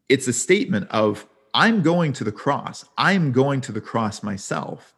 it's 0.09 0.27
a 0.27 0.33
statement 0.33 0.89
of, 0.89 1.27
I'm 1.53 1.81
going 1.81 2.13
to 2.13 2.23
the 2.23 2.31
cross. 2.31 2.85
I'm 2.97 3.31
going 3.31 3.61
to 3.61 3.71
the 3.71 3.81
cross 3.81 4.23
myself. 4.23 4.95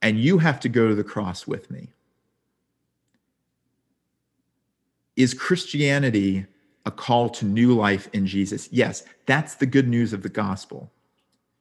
And 0.00 0.18
you 0.18 0.38
have 0.38 0.60
to 0.60 0.68
go 0.68 0.88
to 0.88 0.94
the 0.94 1.04
cross 1.04 1.46
with 1.46 1.70
me. 1.70 1.90
Is 5.16 5.34
Christianity 5.34 6.46
a 6.84 6.90
call 6.90 7.28
to 7.30 7.44
new 7.44 7.74
life 7.74 8.08
in 8.12 8.26
Jesus? 8.26 8.68
Yes, 8.72 9.04
that's 9.26 9.54
the 9.54 9.66
good 9.66 9.88
news 9.88 10.12
of 10.12 10.22
the 10.22 10.28
gospel. 10.28 10.90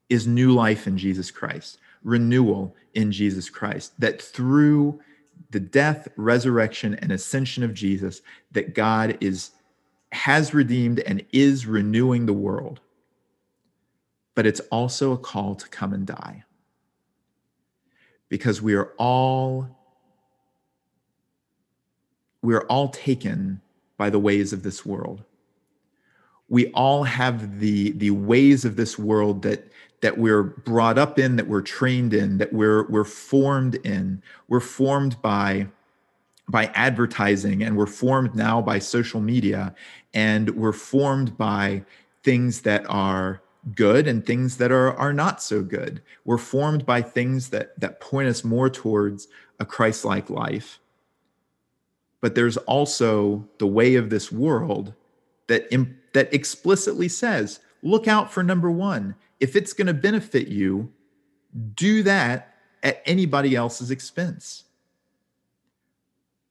Is 0.09 0.27
new 0.27 0.51
life 0.51 0.87
in 0.87 0.97
Jesus 0.97 1.31
Christ, 1.31 1.77
renewal 2.03 2.75
in 2.93 3.11
Jesus 3.11 3.49
Christ, 3.49 3.93
that 3.99 4.21
through 4.21 4.99
the 5.51 5.59
death, 5.59 6.07
resurrection 6.15 6.95
and 6.95 7.11
ascension 7.11 7.63
of 7.63 7.73
Jesus 7.73 8.21
that 8.51 8.73
God 8.73 9.17
is 9.21 9.51
has 10.11 10.53
redeemed 10.53 10.99
and 10.99 11.25
is 11.31 11.65
renewing 11.65 12.25
the 12.25 12.33
world. 12.33 12.81
But 14.35 14.45
it's 14.45 14.59
also 14.71 15.13
a 15.13 15.17
call 15.17 15.55
to 15.55 15.67
come 15.69 15.93
and 15.93 16.05
die. 16.05 16.43
Because 18.29 18.61
we 18.61 18.73
are 18.75 18.93
all 18.97 19.69
we're 22.41 22.65
all 22.67 22.89
taken 22.89 23.61
by 24.01 24.09
the 24.09 24.17
ways 24.17 24.51
of 24.51 24.63
this 24.63 24.83
world. 24.83 25.23
We 26.49 26.71
all 26.71 27.03
have 27.03 27.59
the, 27.59 27.91
the 27.91 28.09
ways 28.09 28.65
of 28.65 28.75
this 28.75 28.97
world 28.97 29.43
that, 29.43 29.71
that 30.01 30.17
we're 30.17 30.41
brought 30.41 30.97
up 30.97 31.19
in, 31.19 31.35
that 31.35 31.47
we're 31.47 31.61
trained 31.61 32.11
in, 32.11 32.39
that 32.39 32.51
we're, 32.51 32.87
we're 32.89 33.03
formed 33.03 33.75
in. 33.85 34.23
We're 34.47 34.59
formed 34.59 35.21
by, 35.21 35.67
by 36.49 36.71
advertising, 36.73 37.61
and 37.61 37.77
we're 37.77 37.85
formed 37.85 38.33
now 38.33 38.59
by 38.59 38.79
social 38.79 39.21
media, 39.21 39.75
and 40.15 40.49
we're 40.49 40.73
formed 40.73 41.37
by 41.37 41.83
things 42.23 42.61
that 42.61 42.83
are 42.89 43.43
good 43.75 44.07
and 44.07 44.25
things 44.25 44.57
that 44.57 44.71
are, 44.71 44.93
are 44.97 45.13
not 45.13 45.43
so 45.43 45.61
good. 45.61 46.01
We're 46.25 46.39
formed 46.39 46.87
by 46.87 47.03
things 47.03 47.51
that, 47.51 47.79
that 47.79 48.01
point 48.01 48.29
us 48.29 48.43
more 48.43 48.67
towards 48.67 49.27
a 49.59 49.65
Christ 49.65 50.05
like 50.05 50.31
life 50.31 50.80
but 52.21 52.35
there's 52.35 52.57
also 52.57 53.47
the 53.57 53.67
way 53.67 53.95
of 53.95 54.09
this 54.09 54.31
world 54.31 54.93
that 55.47 55.69
that 56.13 56.33
explicitly 56.33 57.09
says 57.09 57.59
look 57.83 58.07
out 58.07 58.31
for 58.31 58.43
number 58.43 58.71
1 58.71 59.15
if 59.39 59.55
it's 59.55 59.73
going 59.73 59.87
to 59.87 59.93
benefit 59.93 60.47
you 60.47 60.93
do 61.73 62.03
that 62.03 62.55
at 62.83 63.01
anybody 63.05 63.55
else's 63.55 63.91
expense. 63.91 64.65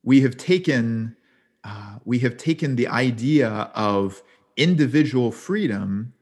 We 0.03 0.21
have 0.23 0.37
taken 0.37 1.17
uh, 1.63 1.99
we 2.05 2.21
have 2.21 2.39
taken 2.39 2.77
the 2.77 2.89
idea 2.89 3.49
of 3.75 4.23
individual 4.57 5.31
freedom 5.31 6.15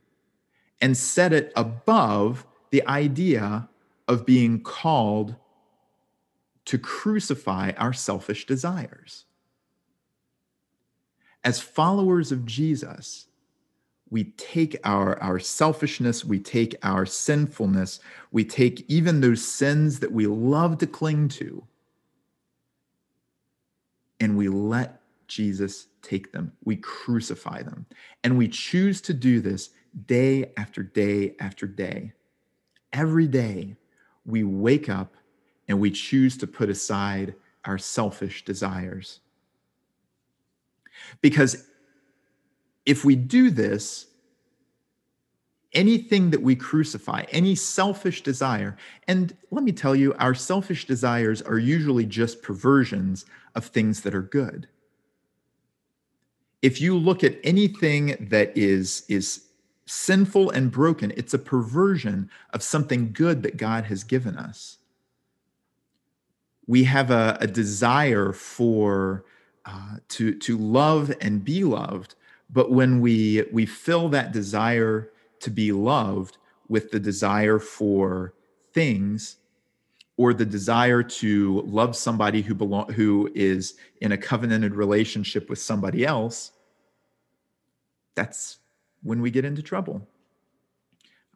and 0.81 0.97
set 0.97 1.33
it 1.33 1.53
above 1.55 2.45
the 2.71 2.85
idea 2.89 3.69
of 4.09 4.27
being 4.27 4.61
called 4.61 5.37
to 6.65 6.77
crucify 6.77 7.71
our 7.77 7.93
selfish 7.93 8.47
desires 8.47 9.27
as 11.45 11.61
followers 11.61 12.33
of 12.33 12.45
Jesus, 12.45 13.27
we 14.11 14.25
take 14.25 14.77
our, 14.85 15.21
our 15.23 15.39
selfishness, 15.39 16.25
we 16.25 16.39
take 16.39 16.75
our 16.83 17.05
sinfulness, 17.05 18.01
we 18.33 18.45
take 18.45 18.85
even 18.89 19.21
those 19.21 19.47
sins 19.47 20.01
that 20.01 20.13
we 20.13 20.27
love 20.27 20.79
to 20.79 20.87
cling 20.87 21.29
to, 21.29 21.65
and 24.21 24.37
we 24.37 24.49
let 24.49 25.01
Jesus 25.29 25.89
take 26.03 26.33
them. 26.33 26.53
We 26.65 26.77
crucify 26.77 27.63
them. 27.63 27.87
And 28.25 28.39
we 28.39 28.49
choose 28.49 29.01
to 29.03 29.15
do 29.15 29.41
this 29.41 29.71
day 30.07 30.53
after 30.57 30.83
day 30.83 31.37
after 31.39 31.67
day. 31.67 32.13
Every 32.93 33.29
day, 33.29 33.77
we 34.25 34.45
wake 34.45 34.89
up 34.89 35.15
and 35.69 35.79
we 35.79 35.91
choose 35.91 36.37
to 36.39 36.47
put 36.47 36.71
aside 36.71 37.35
our 37.65 37.79
selfish 37.79 38.45
desires. 38.45 39.21
Because 41.21 41.67
if 42.87 43.05
we 43.05 43.17
do 43.17 43.51
this, 43.51 44.07
anything 45.73 46.31
that 46.31 46.43
we 46.43 46.57
crucify, 46.57 47.25
any 47.31 47.55
selfish 47.55 48.23
desire, 48.23 48.77
and 49.07 49.37
let 49.51 49.63
me 49.63 49.73
tell 49.73 49.95
you, 49.95 50.15
our 50.15 50.35
selfish 50.35 50.87
desires 50.87 51.43
are 51.43 51.59
usually 51.59 52.07
just 52.07 52.43
perversions 52.43 53.27
of 53.55 53.67
things 53.67 54.01
that 54.03 54.15
are 54.15 54.23
good. 54.23 54.69
If 56.63 56.81
you 56.81 56.97
look 56.97 57.23
at 57.23 57.37
anything 57.45 58.29
that 58.31 58.57
is, 58.57 59.05
is 59.09 59.45
sinful 59.87 60.51
and 60.51 60.71
broken, 60.71 61.13
it's 61.17 61.35
a 61.35 61.39
perversion 61.39 62.31
of 62.53 62.63
something 62.63 63.13
good 63.13 63.43
that 63.43 63.57
God 63.57 63.85
has 63.85 64.05
given 64.05 64.37
us. 64.37 64.79
We 66.67 66.85
have 66.85 67.11
a, 67.11 67.39
a 67.41 67.47
desire 67.47 68.33
for 68.33 69.25
uh, 69.69 69.97
to 70.09 70.35
to 70.35 70.57
love 70.57 71.13
and 71.21 71.45
be 71.45 71.63
loved, 71.63 72.15
but 72.51 72.71
when 72.71 73.01
we 73.01 73.45
we 73.53 73.67
fill 73.67 74.09
that 74.09 74.33
desire 74.33 75.11
to 75.41 75.51
be 75.51 75.73
loved 75.73 76.39
with 76.69 76.91
the 76.91 76.99
desire 76.99 77.59
for 77.59 78.35
things 78.73 79.37
or 80.17 80.33
the 80.33 80.47
desire 80.47 81.03
to 81.03 81.61
love 81.67 81.95
somebody 81.95 82.41
who 82.41 82.55
belong 82.55 82.91
who 82.95 83.31
is 83.35 83.75
in 84.01 84.13
a 84.13 84.17
covenanted 84.17 84.75
relationship 84.75 85.51
with 85.51 85.59
somebody 85.59 86.05
else 86.05 86.53
that's 88.19 88.59
when 89.03 89.23
we 89.23 89.31
get 89.31 89.45
into 89.45 89.63
trouble. 89.63 90.05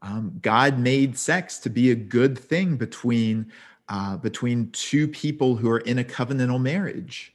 Um, 0.02 0.40
God 0.42 0.80
made 0.80 1.16
sex 1.16 1.58
to 1.58 1.70
be 1.70 1.92
a 1.92 1.94
good 1.94 2.36
thing 2.36 2.76
between 2.76 3.52
uh, 3.88 4.16
between 4.16 4.70
two 4.72 5.06
people 5.06 5.54
who 5.54 5.70
are 5.70 5.80
in 5.80 5.98
a 5.98 6.04
covenantal 6.04 6.60
marriage. 6.60 7.32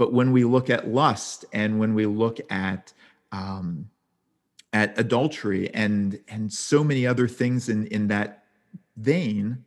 But 0.00 0.14
when 0.14 0.32
we 0.32 0.44
look 0.44 0.70
at 0.70 0.88
lust 0.88 1.44
and 1.52 1.78
when 1.78 1.92
we 1.92 2.06
look 2.06 2.40
at 2.50 2.94
um, 3.32 3.90
at 4.72 4.98
adultery 4.98 5.68
and 5.74 6.18
and 6.26 6.50
so 6.50 6.82
many 6.82 7.06
other 7.06 7.28
things 7.28 7.68
in 7.68 7.86
in 7.88 8.08
that 8.08 8.44
vein, 8.96 9.66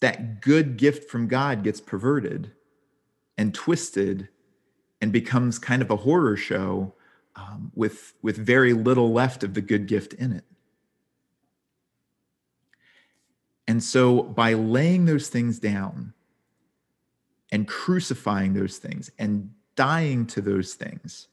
that 0.00 0.40
good 0.40 0.78
gift 0.78 1.08
from 1.08 1.28
God 1.28 1.62
gets 1.62 1.80
perverted 1.80 2.50
and 3.38 3.54
twisted 3.54 4.28
and 5.00 5.12
becomes 5.12 5.60
kind 5.60 5.80
of 5.80 5.88
a 5.88 5.96
horror 5.98 6.36
show 6.36 6.92
um, 7.36 7.70
with, 7.76 8.14
with 8.20 8.36
very 8.36 8.72
little 8.72 9.12
left 9.12 9.44
of 9.44 9.54
the 9.54 9.60
good 9.60 9.86
gift 9.86 10.12
in 10.14 10.32
it. 10.32 10.44
And 13.68 13.80
so, 13.80 14.24
by 14.24 14.54
laying 14.54 15.04
those 15.04 15.28
things 15.28 15.60
down 15.60 16.14
and 17.52 17.66
crucifying 17.66 18.54
those 18.54 18.78
things 18.78 19.10
and 19.18 19.50
dying 19.76 20.26
to 20.26 20.40
those 20.40 20.74
things, 20.74 21.28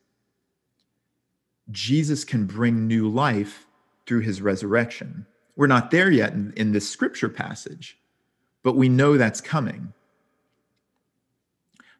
Jesus 1.71 2.23
can 2.23 2.45
bring 2.45 2.87
new 2.87 3.09
life 3.09 3.67
through 4.05 4.21
his 4.21 4.41
resurrection. 4.41 5.25
We're 5.55 5.67
not 5.67 5.91
there 5.91 6.09
yet 6.11 6.33
in, 6.33 6.53
in 6.55 6.71
this 6.71 6.89
scripture 6.89 7.29
passage, 7.29 7.97
but 8.63 8.75
we 8.75 8.89
know 8.89 9.17
that's 9.17 9.41
coming. 9.41 9.93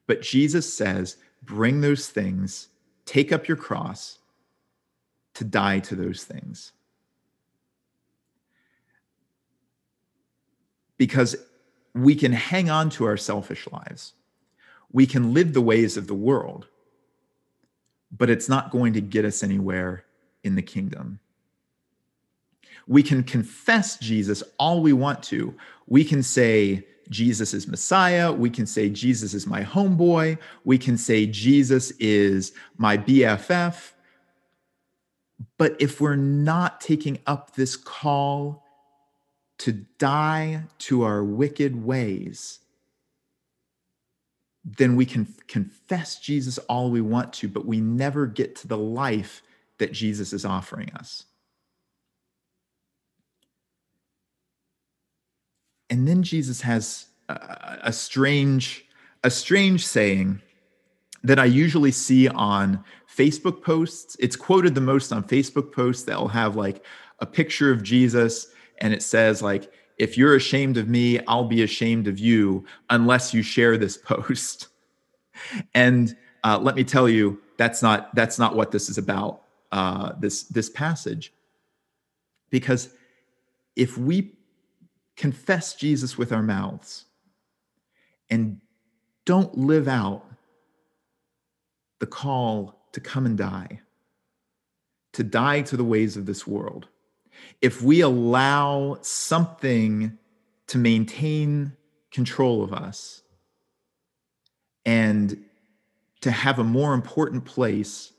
But 0.05 0.21
Jesus 0.21 0.71
says, 0.73 1.17
bring 1.43 1.81
those 1.81 2.07
things 2.09 2.69
take 3.07 3.31
up 3.31 3.47
your 3.47 3.57
cross 3.57 4.19
to 5.33 5.43
die 5.43 5.79
to 5.79 5.95
those 5.95 6.23
things. 6.23 6.73
Because 10.97 11.35
we 11.97 12.15
can 12.15 12.31
hang 12.31 12.69
on 12.69 12.89
to 12.91 13.05
our 13.05 13.17
selfish 13.17 13.67
lives. 13.71 14.13
We 14.91 15.05
can 15.05 15.33
live 15.33 15.53
the 15.53 15.61
ways 15.61 15.97
of 15.97 16.07
the 16.07 16.13
world, 16.13 16.67
but 18.11 18.29
it's 18.29 18.47
not 18.47 18.71
going 18.71 18.93
to 18.93 19.01
get 19.01 19.25
us 19.25 19.43
anywhere 19.43 20.05
in 20.43 20.55
the 20.55 20.61
kingdom. 20.61 21.19
We 22.87 23.03
can 23.03 23.23
confess 23.23 23.97
Jesus 23.97 24.43
all 24.57 24.81
we 24.81 24.93
want 24.93 25.21
to. 25.23 25.53
We 25.87 26.05
can 26.05 26.23
say, 26.23 26.85
Jesus 27.09 27.53
is 27.53 27.67
Messiah. 27.67 28.31
We 28.31 28.49
can 28.49 28.65
say 28.65 28.89
Jesus 28.89 29.33
is 29.33 29.47
my 29.47 29.63
homeboy. 29.63 30.37
We 30.63 30.77
can 30.77 30.97
say 30.97 31.25
Jesus 31.25 31.91
is 31.99 32.53
my 32.77 32.97
BFF. 32.97 33.91
But 35.57 35.75
if 35.79 36.01
we're 36.01 36.15
not 36.15 36.81
taking 36.81 37.19
up 37.27 37.55
this 37.55 37.75
call 37.75 38.66
to 39.59 39.71
die 39.97 40.63
to 40.79 41.03
our 41.03 41.23
wicked 41.23 41.83
ways, 41.83 42.59
then 44.63 44.95
we 44.95 45.05
can 45.05 45.33
confess 45.47 46.19
Jesus 46.19 46.57
all 46.59 46.91
we 46.91 47.01
want 47.01 47.33
to, 47.33 47.47
but 47.47 47.65
we 47.65 47.79
never 47.79 48.27
get 48.27 48.55
to 48.57 48.67
the 48.67 48.77
life 48.77 49.41
that 49.77 49.93
Jesus 49.93 50.33
is 50.33 50.45
offering 50.45 50.91
us. 50.93 51.23
And 55.89 56.07
then 56.07 56.21
Jesus 56.21 56.61
has 56.61 57.05
a, 57.29 57.79
a 57.83 57.93
strange 57.93 58.83
a 59.23 59.31
strange 59.31 59.85
saying 59.85 60.41
that 61.23 61.39
I 61.39 61.45
usually 61.45 61.91
see 61.91 62.27
on 62.27 62.83
Facebook 63.13 63.63
posts. 63.63 64.15
It's 64.19 64.35
quoted 64.35 64.75
the 64.75 64.81
most 64.81 65.11
on 65.11 65.23
Facebook 65.23 65.71
posts 65.71 66.03
that 66.03 66.19
will 66.19 66.27
have 66.27 66.55
like 66.55 66.85
a 67.19 67.25
picture 67.25 67.71
of 67.71 67.83
Jesus 67.83 68.47
and 68.79 68.93
it 68.93 69.03
says 69.03 69.41
like 69.41 69.71
if 69.97 70.17
you're 70.17 70.35
ashamed 70.35 70.77
of 70.77 70.87
me, 70.87 71.19
I'll 71.25 71.45
be 71.45 71.63
ashamed 71.63 72.07
of 72.07 72.19
you 72.19 72.65
unless 72.89 73.33
you 73.33 73.41
share 73.41 73.77
this 73.77 73.97
post. 73.97 74.67
and 75.73 76.15
uh, 76.43 76.59
let 76.59 76.75
me 76.75 76.83
tell 76.83 77.09
you, 77.09 77.41
that's 77.57 77.81
not 77.81 78.13
that's 78.15 78.37
not 78.37 78.55
what 78.55 78.71
this 78.71 78.89
is 78.89 78.97
about. 78.97 79.41
Uh, 79.71 80.13
this 80.19 80.43
this 80.43 80.69
passage, 80.69 81.33
because 82.49 82.89
if 83.75 83.97
we 83.97 84.33
confess 85.15 85.73
Jesus 85.73 86.17
with 86.17 86.31
our 86.31 86.43
mouths 86.43 87.05
and 88.29 88.61
don't 89.25 89.57
live 89.57 89.87
out 89.87 90.23
the 91.99 92.05
call 92.05 92.79
to 92.91 92.99
come 92.99 93.25
and 93.25 93.37
die, 93.37 93.81
to 95.13 95.23
die 95.23 95.61
to 95.61 95.75
the 95.75 95.83
ways 95.83 96.15
of 96.15 96.27
this 96.27 96.45
world, 96.45 96.87
if 97.61 97.81
we 97.81 98.01
allow 98.01 98.97
something 99.01 100.17
to 100.67 100.77
maintain 100.77 101.73
control 102.11 102.63
of 102.63 102.73
us 102.73 103.21
and 104.85 105.43
to 106.21 106.31
have 106.31 106.59
a 106.59 106.63
more 106.63 106.93
important 106.93 107.45
place 107.45 108.13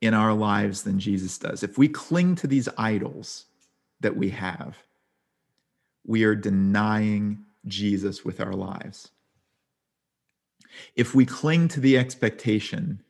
in 0.00 0.14
our 0.14 0.34
lives 0.34 0.82
than 0.82 1.00
Jesus 1.00 1.38
does, 1.38 1.62
if 1.62 1.78
we 1.78 1.88
cling 1.88 2.34
to 2.36 2.46
these 2.46 2.68
idols 2.76 3.46
that 4.00 4.16
we 4.16 4.30
have, 4.30 4.76
we 6.04 6.24
are 6.24 6.34
denying 6.34 7.44
Jesus 7.66 8.24
with 8.24 8.40
our 8.40 8.52
lives. 8.54 9.10
If 10.94 11.14
we 11.14 11.24
cling 11.24 11.68
to 11.68 11.80
the 11.80 11.98
expectation 11.98 13.02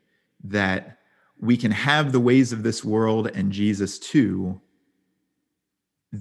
that 0.44 0.98
we 1.38 1.56
can 1.56 1.70
have 1.70 2.12
the 2.12 2.20
ways 2.20 2.52
of 2.52 2.62
this 2.62 2.84
world 2.84 3.30
and 3.34 3.52
Jesus 3.52 3.98
too, 3.98 4.60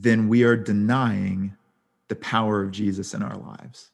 then 0.03 0.27
we 0.27 0.43
are 0.43 0.55
denying 0.55 1.55
the 2.07 2.15
power 2.15 2.61
of 2.61 2.71
Jesus 2.71 3.13
in 3.13 3.23
our 3.23 3.37
lives. 3.37 3.91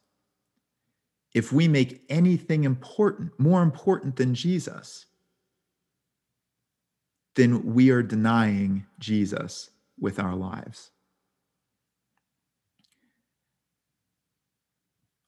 If 1.34 1.52
we 1.52 1.68
make 1.68 2.02
anything 2.08 2.64
important, 2.64 3.38
more 3.38 3.62
important 3.62 4.16
than 4.16 4.34
Jesus, 4.34 5.06
then 7.34 7.74
we 7.74 7.90
are 7.90 8.02
denying 8.02 8.84
Jesus 8.98 9.70
with 9.98 10.18
our 10.18 10.36
lives. 10.36 10.90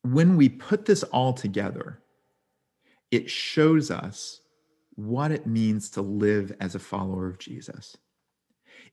when 0.04 0.36
we 0.36 0.50
put 0.50 0.84
this 0.84 1.02
all 1.04 1.32
together, 1.32 1.98
it 3.10 3.30
shows 3.30 3.90
us 3.90 4.42
what 4.96 5.32
it 5.32 5.46
means 5.46 5.88
to 5.90 6.02
live 6.02 6.54
as 6.60 6.74
a 6.74 6.78
follower 6.78 7.26
of 7.26 7.38
Jesus. 7.38 7.96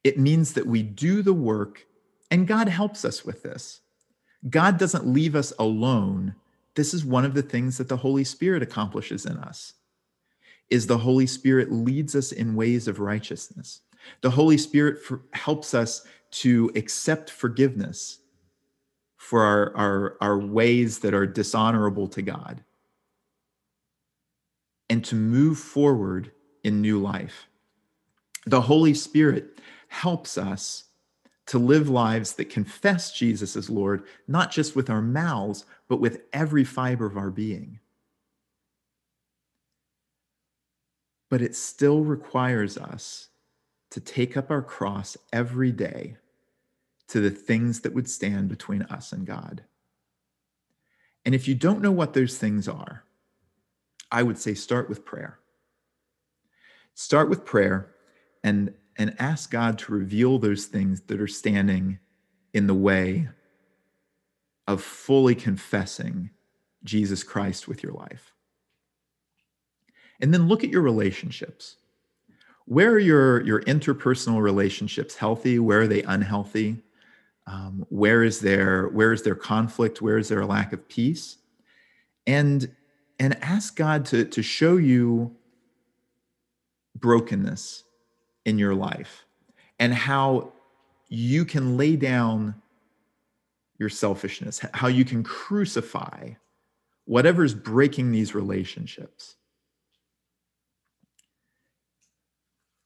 It 0.04 0.18
means 0.18 0.54
that 0.54 0.68
we 0.68 0.84
do 0.84 1.22
the 1.22 1.34
work, 1.34 1.86
and 2.32 2.48
God 2.48 2.68
helps 2.68 3.06
us 3.06 3.24
with 3.26 3.44
this. 3.44 3.82
God 4.50 4.80
doesn't 4.80 5.06
leave 5.06 5.36
us 5.36 5.54
alone. 5.60 6.36
This 6.76 6.94
is 6.94 7.06
one 7.06 7.26
of 7.26 7.34
the 7.34 7.44
things 7.44 7.78
that 7.78 7.90
the 7.90 7.98
Holy 7.98 8.24
Spirit 8.24 8.64
accomplishes 8.64 9.26
in 9.26 9.38
us. 9.38 9.74
is 10.72 10.88
the 10.88 10.98
Holy 10.98 11.28
Spirit 11.28 11.72
leads 11.72 12.16
us 12.16 12.32
in 12.32 12.56
ways 12.56 12.88
of 12.88 13.00
righteousness. 13.00 13.82
The 14.22 14.32
Holy 14.32 14.58
Spirit 14.58 15.04
for, 15.04 15.22
helps 15.34 15.74
us 15.74 16.06
to 16.32 16.72
accept 16.76 17.30
forgiveness 17.30 18.20
for 19.18 19.44
our, 19.44 19.76
our, 19.76 20.18
our 20.22 20.40
ways 20.40 21.00
that 21.00 21.14
are 21.14 21.28
dishonorable 21.28 22.08
to 22.08 22.22
God 22.22 22.64
and 24.90 25.04
to 25.06 25.16
move 25.16 25.60
forward 25.60 26.32
in 26.64 26.82
new 26.82 27.00
life. 27.00 27.48
The 28.48 28.62
Holy 28.62 28.94
Spirit 28.94 29.60
helps 29.92 30.38
us 30.38 30.86
to 31.46 31.60
live 31.60 31.90
lives 31.90 32.34
that 32.34 32.50
confess 32.50 33.12
Jesus 33.12 33.58
as 33.58 33.70
Lord, 33.70 34.06
not 34.26 34.50
just 34.50 34.74
with 34.74 34.90
our 34.90 35.02
mouths, 35.02 35.66
but 35.90 36.00
with 36.00 36.22
every 36.32 36.64
fiber 36.64 37.06
of 37.06 37.18
our 37.18 37.30
being. 37.30 37.78
But 41.30 41.42
it 41.42 41.58
still 41.58 42.06
requires 42.06 42.78
us 42.78 43.28
to 43.90 44.00
take 44.00 44.38
up 44.38 44.50
our 44.50 44.62
cross 44.62 45.18
every 45.34 45.74
day 45.74 46.16
to 47.10 47.20
the 47.20 47.30
things 47.30 47.82
that 47.82 47.94
would 47.94 48.10
stand 48.10 48.48
between 48.48 48.84
us 48.84 49.12
and 49.12 49.28
God. 49.28 49.62
And 51.26 51.36
if 51.36 51.50
you 51.50 51.54
don't 51.54 51.82
know 51.82 51.92
what 51.92 52.14
those 52.14 52.38
things 52.38 52.70
are, 52.70 53.04
I 54.10 54.24
would 54.24 54.38
say 54.38 54.54
start 54.54 54.88
with 54.88 55.04
prayer. 55.04 55.40
Start 56.94 57.30
with 57.30 57.44
prayer 57.44 57.94
and, 58.42 58.74
and 58.98 59.16
ask 59.20 59.50
God 59.52 59.78
to 59.80 59.94
reveal 59.94 60.38
those 60.38 60.66
things 60.66 61.02
that 61.02 61.22
are 61.22 61.28
standing 61.28 62.00
in 62.54 62.68
the 62.68 62.74
way 62.74 63.30
of 64.68 64.84
fully 64.84 65.36
confessing 65.36 66.30
Jesus 66.84 67.24
Christ 67.24 67.68
with 67.68 67.84
your 67.84 67.94
life. 67.94 68.34
And 70.20 70.34
then 70.34 70.48
look 70.48 70.64
at 70.64 70.70
your 70.70 70.82
relationships. 70.82 71.78
Where 72.66 72.92
are 72.92 73.00
your, 73.00 73.42
your 73.44 73.62
interpersonal 73.64 74.42
relationships 74.42 75.16
healthy? 75.16 75.60
Where 75.60 75.82
are 75.82 75.88
they 75.88 76.04
unhealthy? 76.04 76.84
Um, 77.48 77.86
where 77.90 78.24
is 78.24 78.40
there 78.40 78.88
where 78.90 79.12
is 79.12 79.24
there 79.24 79.36
conflict? 79.36 80.02
Where 80.02 80.18
is 80.18 80.30
there 80.30 80.42
a 80.42 80.46
lack 80.46 80.74
of 80.74 80.88
peace? 80.88 81.38
And 82.28 82.74
and 83.20 83.38
ask 83.44 83.76
God 83.76 84.06
to, 84.06 84.26
to 84.26 84.42
show 84.42 84.78
you 84.78 85.36
brokenness 86.96 87.84
in 88.46 88.58
your 88.58 88.76
life 88.76 89.26
and 89.80 89.94
how 89.94 90.52
you 91.10 91.46
can 91.46 91.78
lay 91.78 91.96
down 91.96 92.56
your 93.78 93.90
selfishness, 93.90 94.62
how 94.74 94.88
you 94.88 95.04
can 95.04 95.24
crucify 95.24 96.30
whatever's 97.06 97.54
breaking 97.54 98.12
these 98.12 98.36
relationships. 98.36 99.36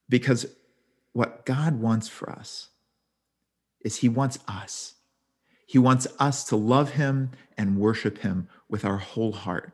Because 0.07 0.45
what 1.13 1.45
God 1.45 1.79
wants 1.79 2.07
for 2.07 2.29
us 2.29 2.69
is 3.81 3.97
He 3.97 4.09
wants 4.09 4.39
us. 4.47 4.95
He 5.65 5.77
wants 5.77 6.07
us 6.19 6.43
to 6.45 6.55
love 6.55 6.91
Him 6.91 7.31
and 7.57 7.77
worship 7.77 8.19
Him 8.19 8.47
with 8.69 8.85
our 8.85 8.97
whole 8.97 9.31
heart. 9.31 9.73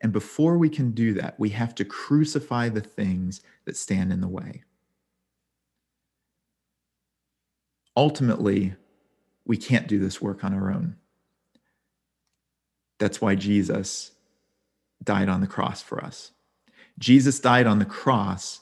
And 0.00 0.12
before 0.12 0.56
we 0.56 0.68
can 0.68 0.92
do 0.92 1.14
that, 1.14 1.38
we 1.38 1.50
have 1.50 1.74
to 1.76 1.84
crucify 1.84 2.68
the 2.68 2.80
things 2.80 3.40
that 3.64 3.76
stand 3.76 4.12
in 4.12 4.20
the 4.20 4.28
way. 4.28 4.62
Ultimately, 7.96 8.74
we 9.44 9.56
can't 9.56 9.88
do 9.88 9.98
this 9.98 10.22
work 10.22 10.44
on 10.44 10.54
our 10.54 10.70
own. 10.70 10.96
That's 12.98 13.20
why 13.20 13.34
Jesus 13.34 14.12
died 15.02 15.28
on 15.28 15.40
the 15.40 15.46
cross 15.46 15.82
for 15.82 16.02
us. 16.02 16.32
Jesus 16.98 17.40
died 17.40 17.66
on 17.66 17.78
the 17.78 17.84
cross 17.84 18.60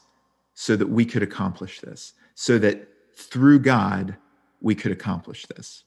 so 0.53 0.75
that 0.75 0.89
we 0.89 1.05
could 1.05 1.23
accomplish 1.23 1.81
this, 1.81 2.13
so 2.33 2.57
that 2.59 2.87
through 3.15 3.59
God 3.59 4.15
we 4.59 4.75
could 4.75 4.91
accomplish 4.91 5.45
this. 5.45 5.83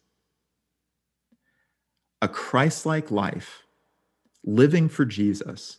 A 2.23 2.29
Christ 2.29 2.87
like 2.87 3.11
life, 3.11 3.65
living 4.45 4.89
for 4.89 5.05
Jesus, 5.05 5.79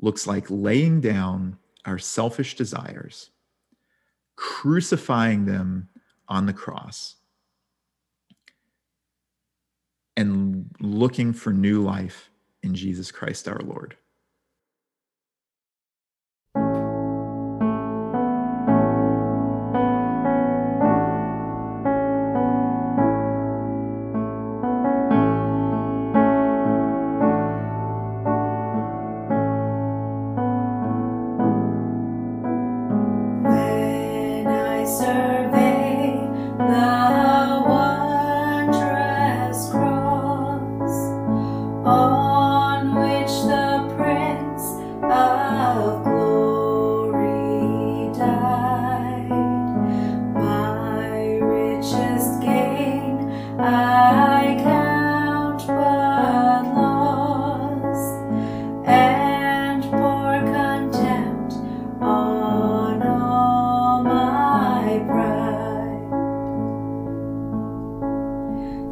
looks 0.00 0.26
like 0.26 0.46
laying 0.48 1.00
down 1.00 1.58
our 1.84 1.98
selfish 1.98 2.56
desires, 2.56 3.30
crucifying 4.36 5.44
them 5.44 5.88
on 6.28 6.46
the 6.46 6.52
cross, 6.52 7.16
and 10.16 10.70
looking 10.80 11.32
for 11.32 11.52
new 11.52 11.82
life 11.82 12.30
in 12.62 12.74
Jesus 12.74 13.12
Christ 13.12 13.48
our 13.48 13.60
Lord. 13.60 13.96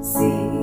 See 0.05 0.54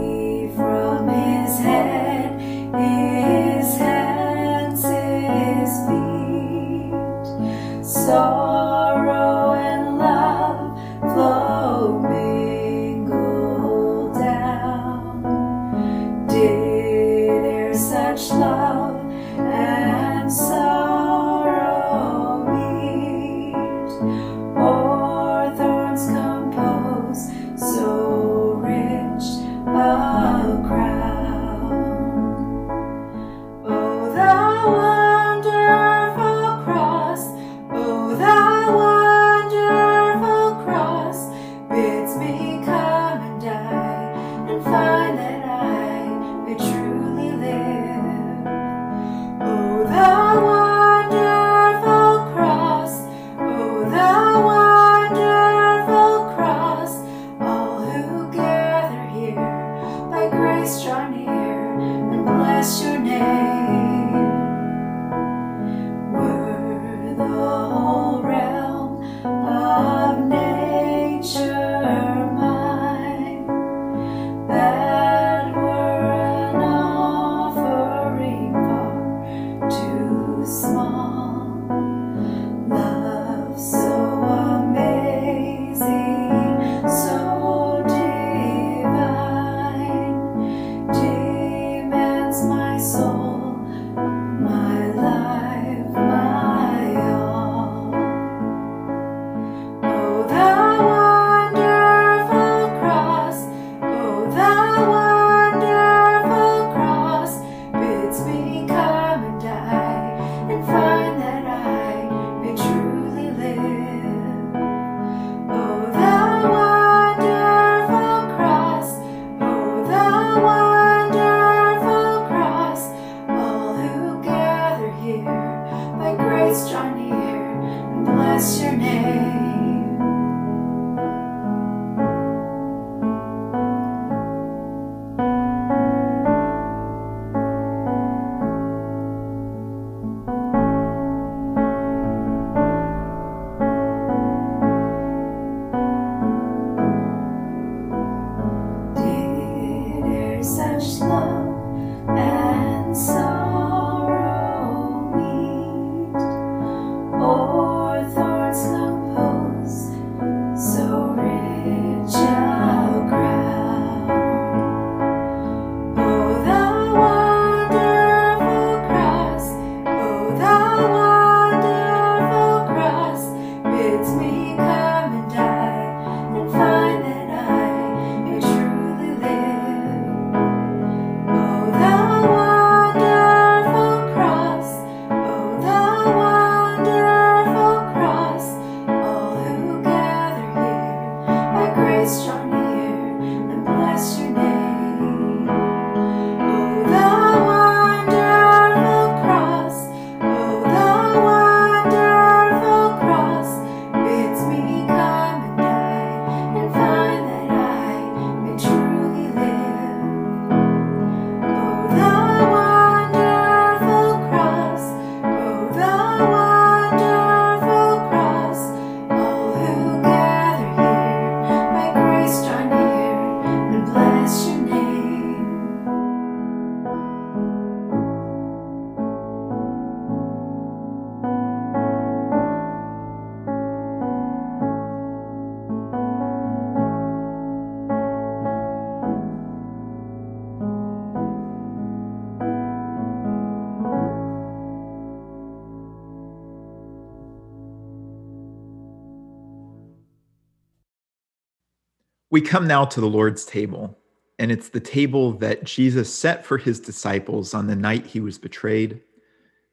We 252.31 252.39
come 252.39 252.65
now 252.65 252.85
to 252.85 253.01
the 253.01 253.09
Lord's 253.09 253.43
table, 253.43 253.97
and 254.39 254.53
it's 254.53 254.69
the 254.69 254.79
table 254.79 255.33
that 255.33 255.65
Jesus 255.65 256.13
set 256.13 256.45
for 256.45 256.57
his 256.57 256.79
disciples 256.79 257.53
on 257.53 257.67
the 257.67 257.75
night 257.75 258.05
he 258.05 258.21
was 258.21 258.37
betrayed, 258.37 259.01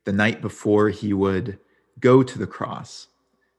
the 0.05 0.13
night 0.13 0.43
before 0.43 0.89
he 0.89 1.13
would 1.13 1.57
go 2.01 2.25
to 2.25 2.37
the 2.37 2.49
cross, 2.49 3.07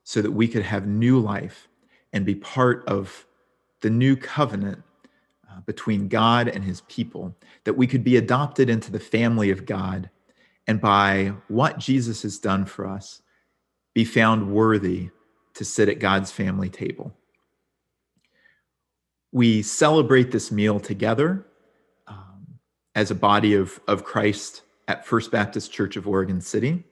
so 0.04 0.22
that 0.22 0.32
we 0.32 0.50
could 0.50 0.64
have 0.64 0.86
new 0.86 1.18
life 1.18 1.70
and 2.12 2.26
be 2.26 2.36
part 2.36 2.86
of 2.90 3.26
the 3.80 3.90
new 3.90 4.18
covenant 4.18 4.84
uh, 5.50 5.62
between 5.62 6.10
God 6.10 6.50
and 6.50 6.66
his 6.66 6.82
people, 6.90 7.34
that 7.64 7.78
we 7.78 7.88
could 7.88 8.04
be 8.04 8.18
adopted 8.18 8.70
into 8.70 8.92
the 8.92 9.00
family 9.00 9.50
of 9.50 9.66
God, 9.66 10.10
and 10.68 10.82
by 10.82 11.32
what 11.48 11.78
Jesus 11.78 12.24
has 12.24 12.38
done 12.38 12.66
for 12.66 12.86
us, 12.86 13.22
be 13.94 14.04
found 14.04 14.52
worthy 14.52 15.10
to 15.54 15.64
sit 15.64 15.88
at 15.88 16.00
God's 16.00 16.32
family 16.32 16.70
table 16.70 17.16
we 19.32 19.62
celebrate 19.62 20.32
this 20.32 20.52
meal 20.52 20.80
together 20.80 21.46
um, 22.08 22.46
as 22.96 23.12
a 23.12 23.16
body 23.16 23.54
of, 23.54 23.80
of 23.88 24.04
Christ 24.04 24.64
at 24.88 25.06
First 25.06 25.32
Baptist 25.32 25.72
Church 25.72 25.96
of 25.96 26.08
Oregon 26.08 26.42
City. 26.42 26.84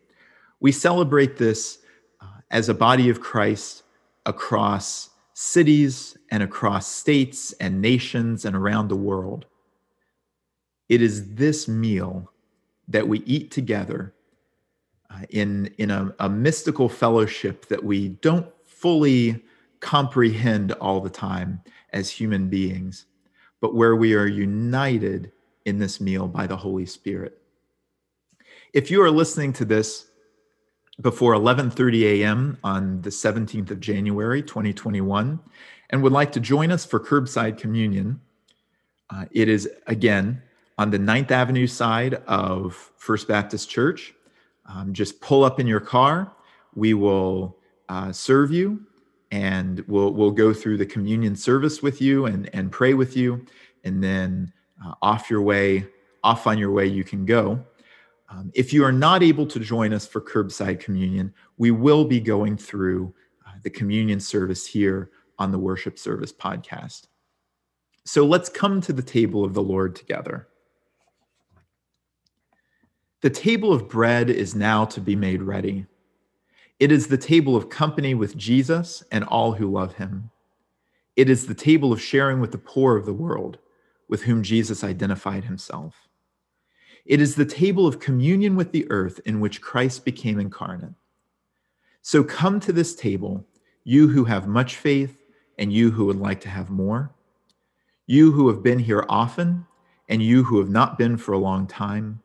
We 0.60 0.72
celebrate 0.72 1.38
this 1.38 1.80
uh, 2.22 2.26
as 2.52 2.70
a 2.70 2.74
body 2.74 3.10
of 3.10 3.22
Christ 3.22 3.84
across 4.26 5.10
cities 5.34 6.18
and 6.30 6.44
across 6.44 6.88
states 6.88 7.54
and 7.54 7.82
nations 7.82 8.46
and 8.46 8.56
around 8.56 8.88
the 8.88 8.96
world. 8.96 9.46
It 10.90 11.02
is 11.02 11.34
this 11.36 11.68
meal 11.68 12.32
that 12.88 13.08
we 13.08 13.20
eat 13.20 13.52
together 13.52 14.14
uh, 15.10 15.22
in, 15.30 15.74
in 15.78 15.92
a, 15.92 16.14
a 16.20 16.30
mystical 16.30 16.88
fellowship 16.88 17.68
that 17.68 17.84
we 17.84 18.10
don't 18.10 18.48
fully 18.66 19.44
comprehend 19.80 20.72
all 20.74 21.02
the 21.02 21.10
time 21.10 21.62
as 21.98 22.12
human 22.12 22.48
beings, 22.48 23.08
but 23.60 23.74
where 23.74 23.96
we 23.96 24.14
are 24.14 24.28
united 24.28 25.32
in 25.66 25.80
this 25.80 26.00
meal 26.00 26.28
by 26.28 26.46
the 26.46 26.56
Holy 26.56 26.86
Spirit. 26.86 27.42
If 28.72 28.92
you 28.92 29.02
are 29.02 29.10
listening 29.10 29.52
to 29.54 29.66
this 29.66 30.06
before 31.02 31.34
11:30 31.34 32.04
a.m. 32.22 32.58
on 32.64 33.02
the 33.02 33.10
17th 33.10 33.72
of 33.72 33.80
January 33.80 34.44
2021 34.44 35.40
and 35.90 36.04
would 36.04 36.14
like 36.14 36.32
to 36.34 36.40
join 36.40 36.72
us 36.72 36.86
for 36.86 37.00
curbside 37.00 37.58
communion, 37.58 38.22
uh, 39.10 39.26
it 39.32 39.50
is 39.50 39.68
again 39.88 40.44
on 40.78 40.92
the 40.92 41.00
9th 41.00 41.32
Avenue 41.32 41.66
side 41.66 42.14
of 42.28 42.92
First 42.98 43.28
Baptist 43.28 43.70
Church. 43.70 44.14
Um, 44.68 44.94
just 44.94 45.20
pull 45.20 45.44
up 45.44 45.60
in 45.60 45.66
your 45.66 45.80
car. 45.80 46.32
We 46.76 46.94
will 46.94 47.58
uh, 47.90 48.12
serve 48.12 48.52
you 48.52 48.86
and 49.32 49.84
we'll 49.88 50.14
we'll 50.14 50.32
go 50.32 50.54
through 50.54 50.78
the 50.78 50.86
communion 50.86 51.36
service 51.36 51.82
with 51.82 52.02
you 52.02 52.26
and 52.26 52.50
and 52.54 52.72
pray 52.72 52.94
with 52.94 53.16
you. 53.16 53.46
And 53.84 54.04
then 54.04 54.52
uh, 54.84 54.94
off 55.02 55.30
your 55.30 55.42
way 55.42 55.88
off 56.24 56.48
on 56.48 56.58
your 56.58 56.72
way 56.72 56.86
you 56.86 57.04
can 57.04 57.26
go. 57.26 57.64
Um, 58.30 58.52
if 58.54 58.74
you 58.74 58.84
are 58.84 58.92
not 58.92 59.24
able 59.24 59.46
to 59.48 59.60
join 59.60 59.94
us 59.94 60.06
for 60.06 60.20
curbside 60.20 60.80
communion 60.82 61.34
we 61.58 61.72
will 61.72 62.06
be 62.06 62.20
going 62.20 62.58
through 62.58 63.14
uh, 63.46 63.52
the 63.64 63.70
communion 63.70 64.20
service 64.20 64.66
here 64.66 65.12
on 65.40 65.52
the 65.52 65.60
worship 65.60 66.00
service 66.00 66.32
podcast. 66.32 67.08
So 68.06 68.26
let's 68.26 68.50
come 68.50 68.80
to 68.82 68.94
the 68.94 69.04
table 69.04 69.44
of 69.44 69.54
the 69.54 69.62
lord 69.62 69.96
together. 69.96 70.48
The 73.22 73.30
table 73.30 73.74
of 73.74 73.90
bread 73.90 74.30
is 74.30 74.56
now 74.56 74.86
to 74.86 75.02
be 75.02 75.16
made 75.16 75.42
ready 75.42 75.88
it 76.80 76.92
is 76.92 77.08
the 77.08 77.18
table 77.18 77.56
of 77.56 77.70
company 77.70 78.14
with 78.14 78.38
Jesus 78.38 79.04
and 79.12 79.24
all 79.24 79.54
who 79.54 79.72
love 79.72 79.96
him. 79.96 80.30
It 81.16 81.30
is 81.30 81.48
the 81.48 81.56
table 81.56 81.92
of 81.92 82.00
sharing 82.00 82.40
with 82.40 82.52
the 82.52 82.60
poor 82.60 82.96
of 82.96 83.06
the 83.06 83.14
world, 83.14 83.58
with 84.08 84.24
whom 84.24 84.44
Jesus 84.44 84.84
identified 84.84 85.46
himself. 85.46 86.08
It 87.04 87.20
is 87.20 87.36
the 87.36 87.46
table 87.46 87.88
of 87.88 88.00
communion 88.00 88.56
with 88.56 88.72
the 88.72 88.86
earth 88.92 89.20
in 89.26 89.40
which 89.40 89.62
Christ 89.62 90.06
became 90.06 90.40
incarnate. 90.40 90.94
So 92.04 92.24
come 92.24 92.60
to 92.60 92.72
this 92.72 92.96
table, 92.96 93.46
you 93.84 94.10
who 94.10 94.26
have 94.26 94.48
much 94.48 94.76
faith 94.76 95.24
and 95.58 95.74
you 95.74 95.90
who 95.92 96.06
would 96.06 96.20
like 96.20 96.42
to 96.42 96.50
have 96.50 96.70
more, 96.70 97.12
you 98.06 98.32
who 98.32 98.50
have 98.50 98.62
been 98.62 98.80
here 98.80 99.04
often 99.10 99.66
and 100.08 100.22
you 100.22 100.44
who 100.44 100.60
have 100.60 100.70
not 100.70 100.98
been 100.98 101.18
for 101.18 101.34
a 101.34 101.40
long 101.40 101.66
time, 101.66 102.22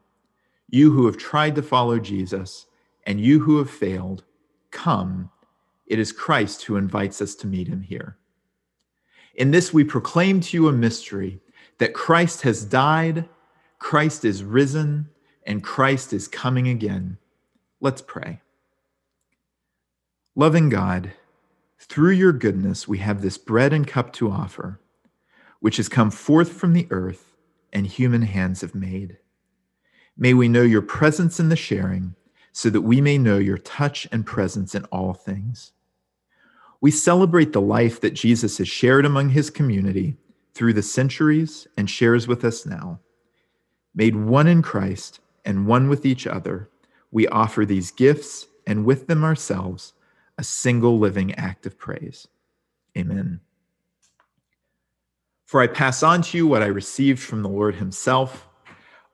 you 0.68 0.92
who 0.92 1.06
have 1.06 1.16
tried 1.16 1.54
to 1.54 1.62
follow 1.62 1.98
Jesus 1.98 2.66
and 3.06 3.20
you 3.20 3.40
who 3.40 3.58
have 3.58 3.70
failed 3.70 4.24
Come, 4.72 5.30
it 5.86 5.98
is 5.98 6.10
Christ 6.10 6.64
who 6.64 6.76
invites 6.76 7.22
us 7.22 7.36
to 7.36 7.46
meet 7.46 7.68
him 7.68 7.82
here. 7.82 8.16
In 9.34 9.50
this, 9.52 9.72
we 9.72 9.84
proclaim 9.84 10.40
to 10.40 10.56
you 10.56 10.68
a 10.68 10.72
mystery 10.72 11.40
that 11.78 11.94
Christ 11.94 12.42
has 12.42 12.64
died, 12.64 13.28
Christ 13.78 14.24
is 14.24 14.42
risen, 14.42 15.08
and 15.46 15.62
Christ 15.62 16.12
is 16.12 16.28
coming 16.28 16.68
again. 16.68 17.18
Let's 17.80 18.02
pray. 18.02 18.40
Loving 20.34 20.68
God, 20.68 21.12
through 21.78 22.12
your 22.12 22.32
goodness, 22.32 22.88
we 22.88 22.98
have 22.98 23.20
this 23.20 23.36
bread 23.38 23.72
and 23.72 23.86
cup 23.86 24.12
to 24.14 24.30
offer, 24.30 24.80
which 25.60 25.76
has 25.76 25.88
come 25.88 26.10
forth 26.10 26.52
from 26.52 26.72
the 26.72 26.86
earth 26.90 27.36
and 27.72 27.86
human 27.86 28.22
hands 28.22 28.60
have 28.60 28.74
made. 28.74 29.18
May 30.16 30.34
we 30.34 30.48
know 30.48 30.62
your 30.62 30.82
presence 30.82 31.40
in 31.40 31.48
the 31.48 31.56
sharing 31.56 32.14
so 32.52 32.70
that 32.70 32.82
we 32.82 33.00
may 33.00 33.18
know 33.18 33.38
your 33.38 33.58
touch 33.58 34.06
and 34.12 34.26
presence 34.26 34.74
in 34.74 34.84
all 34.86 35.14
things. 35.14 35.72
We 36.80 36.90
celebrate 36.90 37.52
the 37.52 37.60
life 37.60 38.00
that 38.00 38.14
Jesus 38.14 38.58
has 38.58 38.68
shared 38.68 39.06
among 39.06 39.30
his 39.30 39.50
community 39.50 40.16
through 40.54 40.74
the 40.74 40.82
centuries 40.82 41.66
and 41.76 41.88
shares 41.88 42.28
with 42.28 42.44
us 42.44 42.66
now. 42.66 43.00
Made 43.94 44.16
one 44.16 44.46
in 44.46 44.62
Christ 44.62 45.20
and 45.44 45.66
one 45.66 45.88
with 45.88 46.04
each 46.04 46.26
other, 46.26 46.68
we 47.10 47.26
offer 47.28 47.64
these 47.64 47.90
gifts 47.90 48.46
and 48.66 48.84
with 48.84 49.06
them 49.06 49.24
ourselves 49.24 49.92
a 50.38 50.44
single 50.44 50.98
living 50.98 51.34
act 51.34 51.66
of 51.66 51.78
praise. 51.78 52.26
Amen. 52.96 53.40
For 55.46 55.60
I 55.60 55.66
pass 55.66 56.02
on 56.02 56.22
to 56.22 56.38
you 56.38 56.46
what 56.46 56.62
I 56.62 56.66
received 56.66 57.20
from 57.20 57.42
the 57.42 57.48
Lord 57.48 57.74
himself. 57.74 58.48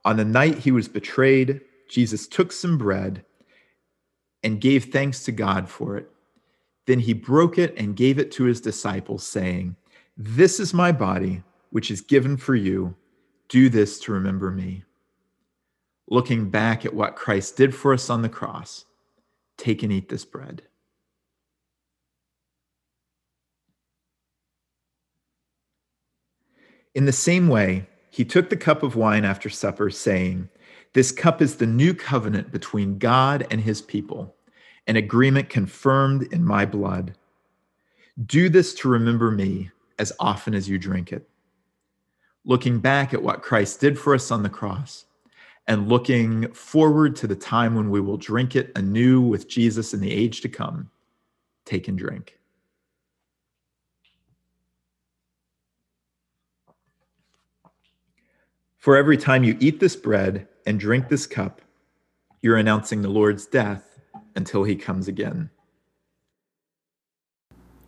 On 0.05 0.17
the 0.17 0.25
night 0.25 0.59
he 0.59 0.71
was 0.71 0.89
betrayed, 0.89 1.61
Jesus 1.89 2.27
took 2.27 2.53
some 2.53 2.79
bread 2.79 3.25
and 4.43 4.61
gave 4.61 4.87
thanks 4.87 5.25
to 5.25 5.33
God 5.33 5.69
for 5.69 5.97
it. 5.97 6.11
Then 6.87 7.01
he 7.01 7.13
broke 7.13 7.59
it 7.59 7.75
and 7.77 7.97
gave 7.97 8.19
it 8.19 8.31
to 8.33 8.45
his 8.45 8.61
disciples, 8.61 9.27
saying, 9.27 9.77
This 10.17 10.59
is 10.59 10.73
my 10.73 10.93
body, 10.93 11.43
which 11.71 11.91
is 11.91 12.01
given 12.01 12.37
for 12.37 12.55
you. 12.55 12.95
Do 13.49 13.69
this 13.69 13.99
to 14.01 14.13
remember 14.13 14.51
me. 14.51 14.85
Looking 16.09 16.51
back 16.51 16.87
at 16.87 16.95
what 16.95 17.17
Christ 17.17 17.57
did 17.57 17.75
for 17.75 17.93
us 17.93 18.09
on 18.09 18.23
the 18.23 18.29
cross, 18.29 18.87
take 19.59 19.83
and 19.83 19.93
eat 19.93 20.09
this 20.09 20.25
bread. 20.25 20.63
In 26.95 27.05
the 27.05 27.13
same 27.13 27.49
way, 27.49 27.87
he 28.11 28.25
took 28.25 28.49
the 28.49 28.57
cup 28.57 28.83
of 28.83 28.97
wine 28.97 29.25
after 29.25 29.49
supper, 29.49 29.91
saying, 29.91 30.49
This 30.99 31.13
cup 31.13 31.41
is 31.41 31.55
the 31.55 31.65
new 31.65 31.95
covenant 31.95 32.51
between 32.51 32.99
God 32.99 33.47
and 33.53 33.61
his 33.61 33.81
people, 33.81 34.35
an 34.89 34.97
agreement 34.97 35.49
confirmed 35.49 36.25
in 36.33 36.45
my 36.45 36.67
blood. 36.67 37.15
Do 38.27 38.49
this 38.49 38.75
to 38.75 38.89
remember 38.89 39.31
me 39.31 39.71
as 40.01 40.13
often 40.19 40.55
as 40.55 40.69
you 40.69 40.77
drink 40.77 41.13
it. 41.13 41.29
Looking 42.45 42.81
back 42.81 43.15
at 43.15 43.23
what 43.23 43.43
Christ 43.43 43.79
did 43.79 43.97
for 43.97 44.13
us 44.13 44.33
on 44.33 44.43
the 44.43 44.49
cross, 44.49 45.05
and 45.69 45.89
looking 45.89 46.53
forward 46.53 47.15
to 47.15 47.29
the 47.29 47.37
time 47.37 47.77
when 47.77 47.91
we 47.91 48.01
will 48.01 48.17
drink 48.17 48.57
it 48.57 48.73
anew 48.75 49.21
with 49.21 49.49
Jesus 49.49 49.95
in 49.95 50.01
the 50.01 50.13
age 50.13 50.41
to 50.41 50.49
come, 50.49 50.91
take 51.65 51.87
and 51.87 51.97
drink. 51.97 52.41
For 58.79 58.97
every 58.97 59.17
time 59.17 59.45
you 59.45 59.57
eat 59.61 59.79
this 59.79 59.95
bread 59.95 60.48
and 60.67 60.79
drink 60.79 61.09
this 61.09 61.27
cup, 61.27 61.61
you're 62.43 62.57
announcing 62.57 63.03
the 63.03 63.09
Lord's 63.09 63.47
death 63.47 63.99
until 64.35 64.65
he 64.65 64.77
comes 64.77 65.09
again. 65.09 65.51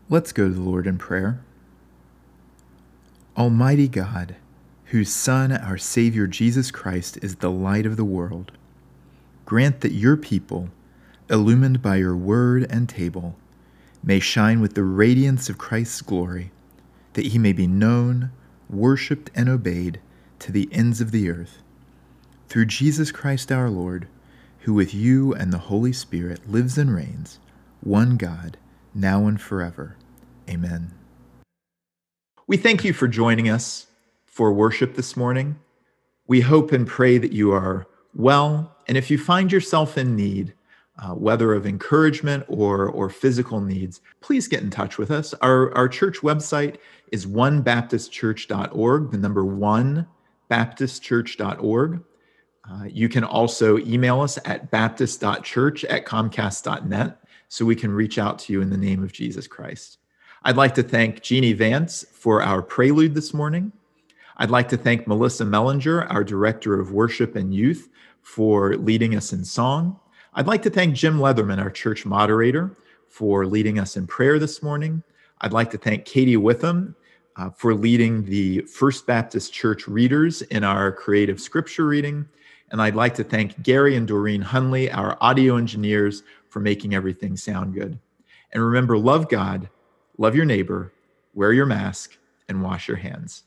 Let's 0.09 0.33
go 0.33 0.49
to 0.49 0.55
the 0.55 0.61
Lord 0.61 0.87
in 0.87 0.99
prayer. 0.99 1.41
Almighty 3.37 3.87
God, 3.87 4.35
whose 4.87 5.13
Son, 5.13 5.53
our 5.53 5.79
Savior 5.79 6.27
Jesus 6.27 6.73
Christ, 6.73 7.17
is 7.23 7.37
the 7.37 7.51
light 7.51 7.87
of 7.87 7.97
the 7.97 8.05
world, 8.05 8.51
grant 9.45 9.83
that 9.83 9.93
your 9.93 10.17
people, 10.17 10.69
illumined 11.31 11.81
by 11.81 11.97
your 11.97 12.17
word 12.17 12.67
and 12.71 12.89
table, 12.89 13.37
may 14.03 14.19
shine 14.19 14.61
with 14.61 14.75
the 14.75 14.83
radiance 14.83 15.49
of 15.49 15.59
Christ's 15.59 16.03
glory, 16.03 16.51
that 17.13 17.27
he 17.27 17.39
may 17.39 17.53
be 17.53 17.69
known, 17.69 18.33
worshiped, 18.69 19.31
and 19.35 19.49
obeyed 19.49 20.01
to 20.41 20.51
the 20.51 20.69
ends 20.73 21.01
of 21.01 21.13
the 21.13 21.31
earth. 21.31 21.63
Through 22.51 22.67
Jesus 22.67 23.13
Christ 23.13 23.53
our 23.53 23.71
Lord, 23.71 24.09
who 24.63 24.75
with 24.75 24.93
you 24.93 25.33
and 25.33 25.53
the 25.53 25.59
Holy 25.59 25.93
Spirit 25.93 26.51
lives 26.51 26.77
and 26.77 26.93
reigns, 26.93 27.39
one 27.81 28.17
God, 28.17 28.57
now 28.93 29.29
and 29.29 29.41
forever. 29.41 29.95
Amen. 30.49 30.91
We 32.49 32.57
thank 32.57 32.83
you 32.83 32.93
for 32.93 33.07
joining 33.07 33.49
us 33.49 33.87
for 34.27 34.53
worship 34.53 34.97
this 34.97 35.17
morning. 35.17 35.61
We 36.27 36.41
hope 36.41 36.73
and 36.73 36.89
pray 36.89 37.19
that 37.19 37.33
you 37.33 37.53
are 37.53 37.87
well. 38.17 38.75
And 38.89 38.97
if 38.97 39.13
you 39.13 39.17
find 39.17 39.53
yourself 39.53 39.97
in 39.97 40.17
need, 40.17 40.53
uh, 40.99 41.15
whether 41.15 41.53
of 41.53 41.67
encouragement 41.67 42.47
or, 42.49 42.89
or 42.89 43.09
physical 43.11 43.61
needs, 43.61 44.01
please 44.21 44.49
get 44.49 44.61
in 44.61 44.71
touch 44.71 44.99
with 44.99 45.13
us. 45.13 45.35
Our, 45.35 45.73
our 45.77 45.89
church 45.89 46.17
website 46.17 46.79
is 47.13 47.27
onebaptistchurch.org, 47.27 49.13
the 49.13 49.19
number 49.19 49.45
one 49.45 50.09
baptistchurch.org. 50.51 52.03
Uh, 52.71 52.85
you 52.85 53.09
can 53.09 53.25
also 53.25 53.79
email 53.79 54.21
us 54.21 54.39
at 54.45 54.71
baptist.church 54.71 55.85
at 55.85 56.05
comcast.net 56.05 57.19
so 57.49 57.65
we 57.65 57.75
can 57.75 57.91
reach 57.91 58.19
out 58.19 58.39
to 58.39 58.53
you 58.53 58.61
in 58.61 58.71
the 58.71 58.77
name 58.77 59.03
of 59.03 59.13
Jesus 59.13 59.49
Christ. 59.49 59.99
I'd 60.45 60.57
like 60.57 60.75
to 60.77 60.83
thank 60.83 61.21
Jeannie 61.23 61.53
Vance 61.53 62.05
for 62.13 62.43
our 62.43 62.63
prelude 62.63 63.15
this 63.15 63.35
morning. 63.35 63.73
I'd 64.37 64.51
like 64.51 64.69
to 64.69 64.77
thank 64.77 65.07
Melissa 65.07 65.45
Mellinger, 65.45 66.07
our 66.11 66.23
Director 66.23 66.79
of 66.79 66.93
Worship 66.93 67.35
and 67.35 67.53
Youth, 67.53 67.89
for 68.23 68.77
leading 68.77 69.17
us 69.17 69.33
in 69.33 69.45
song. 69.45 69.99
I'd 70.35 70.47
like 70.47 70.63
to 70.63 70.71
thank 70.71 70.95
Jim 70.95 71.19
Leatherman, 71.19 71.61
our 71.61 71.71
church 71.71 72.07
moderator, 72.07 72.77
for 73.09 73.47
leading 73.47 73.81
us 73.81 73.97
in 73.97 74.07
prayer 74.07 74.39
this 74.39 74.63
morning. 74.63 75.03
I'd 75.41 75.53
like 75.53 75.71
to 75.73 75.79
thank 75.79 76.05
Katie 76.05 76.37
Witham 76.37 76.95
uh, 77.37 77.51
for 77.51 77.75
leading 77.75 78.25
the 78.25 78.61
First 78.61 79.07
Baptist 79.07 79.53
Church 79.53 79.89
readers 79.89 80.43
in 80.43 80.63
our 80.63 80.93
creative 80.93 81.41
scripture 81.41 81.87
reading. 81.87 82.29
And 82.71 82.81
I'd 82.81 82.95
like 82.95 83.15
to 83.15 83.25
thank 83.25 83.63
Gary 83.63 83.97
and 83.97 84.07
Doreen 84.07 84.43
Hunley, 84.43 84.95
our 84.95 85.17
audio 85.21 85.57
engineers, 85.57 86.23
for 86.49 86.61
making 86.61 86.95
everything 86.95 87.37
sound 87.37 87.75
good. 87.75 87.99
And 88.53 88.63
remember, 88.63 88.97
love 88.99 89.29
God, 89.29 89.69
love 90.19 90.37
your 90.37 90.45
neighbor, 90.45 90.93
wear 91.35 91.53
your 91.53 91.67
mask, 91.67 92.17
and 92.49 92.63
wash 92.63 92.89
your 92.89 92.97
hands. 92.97 93.45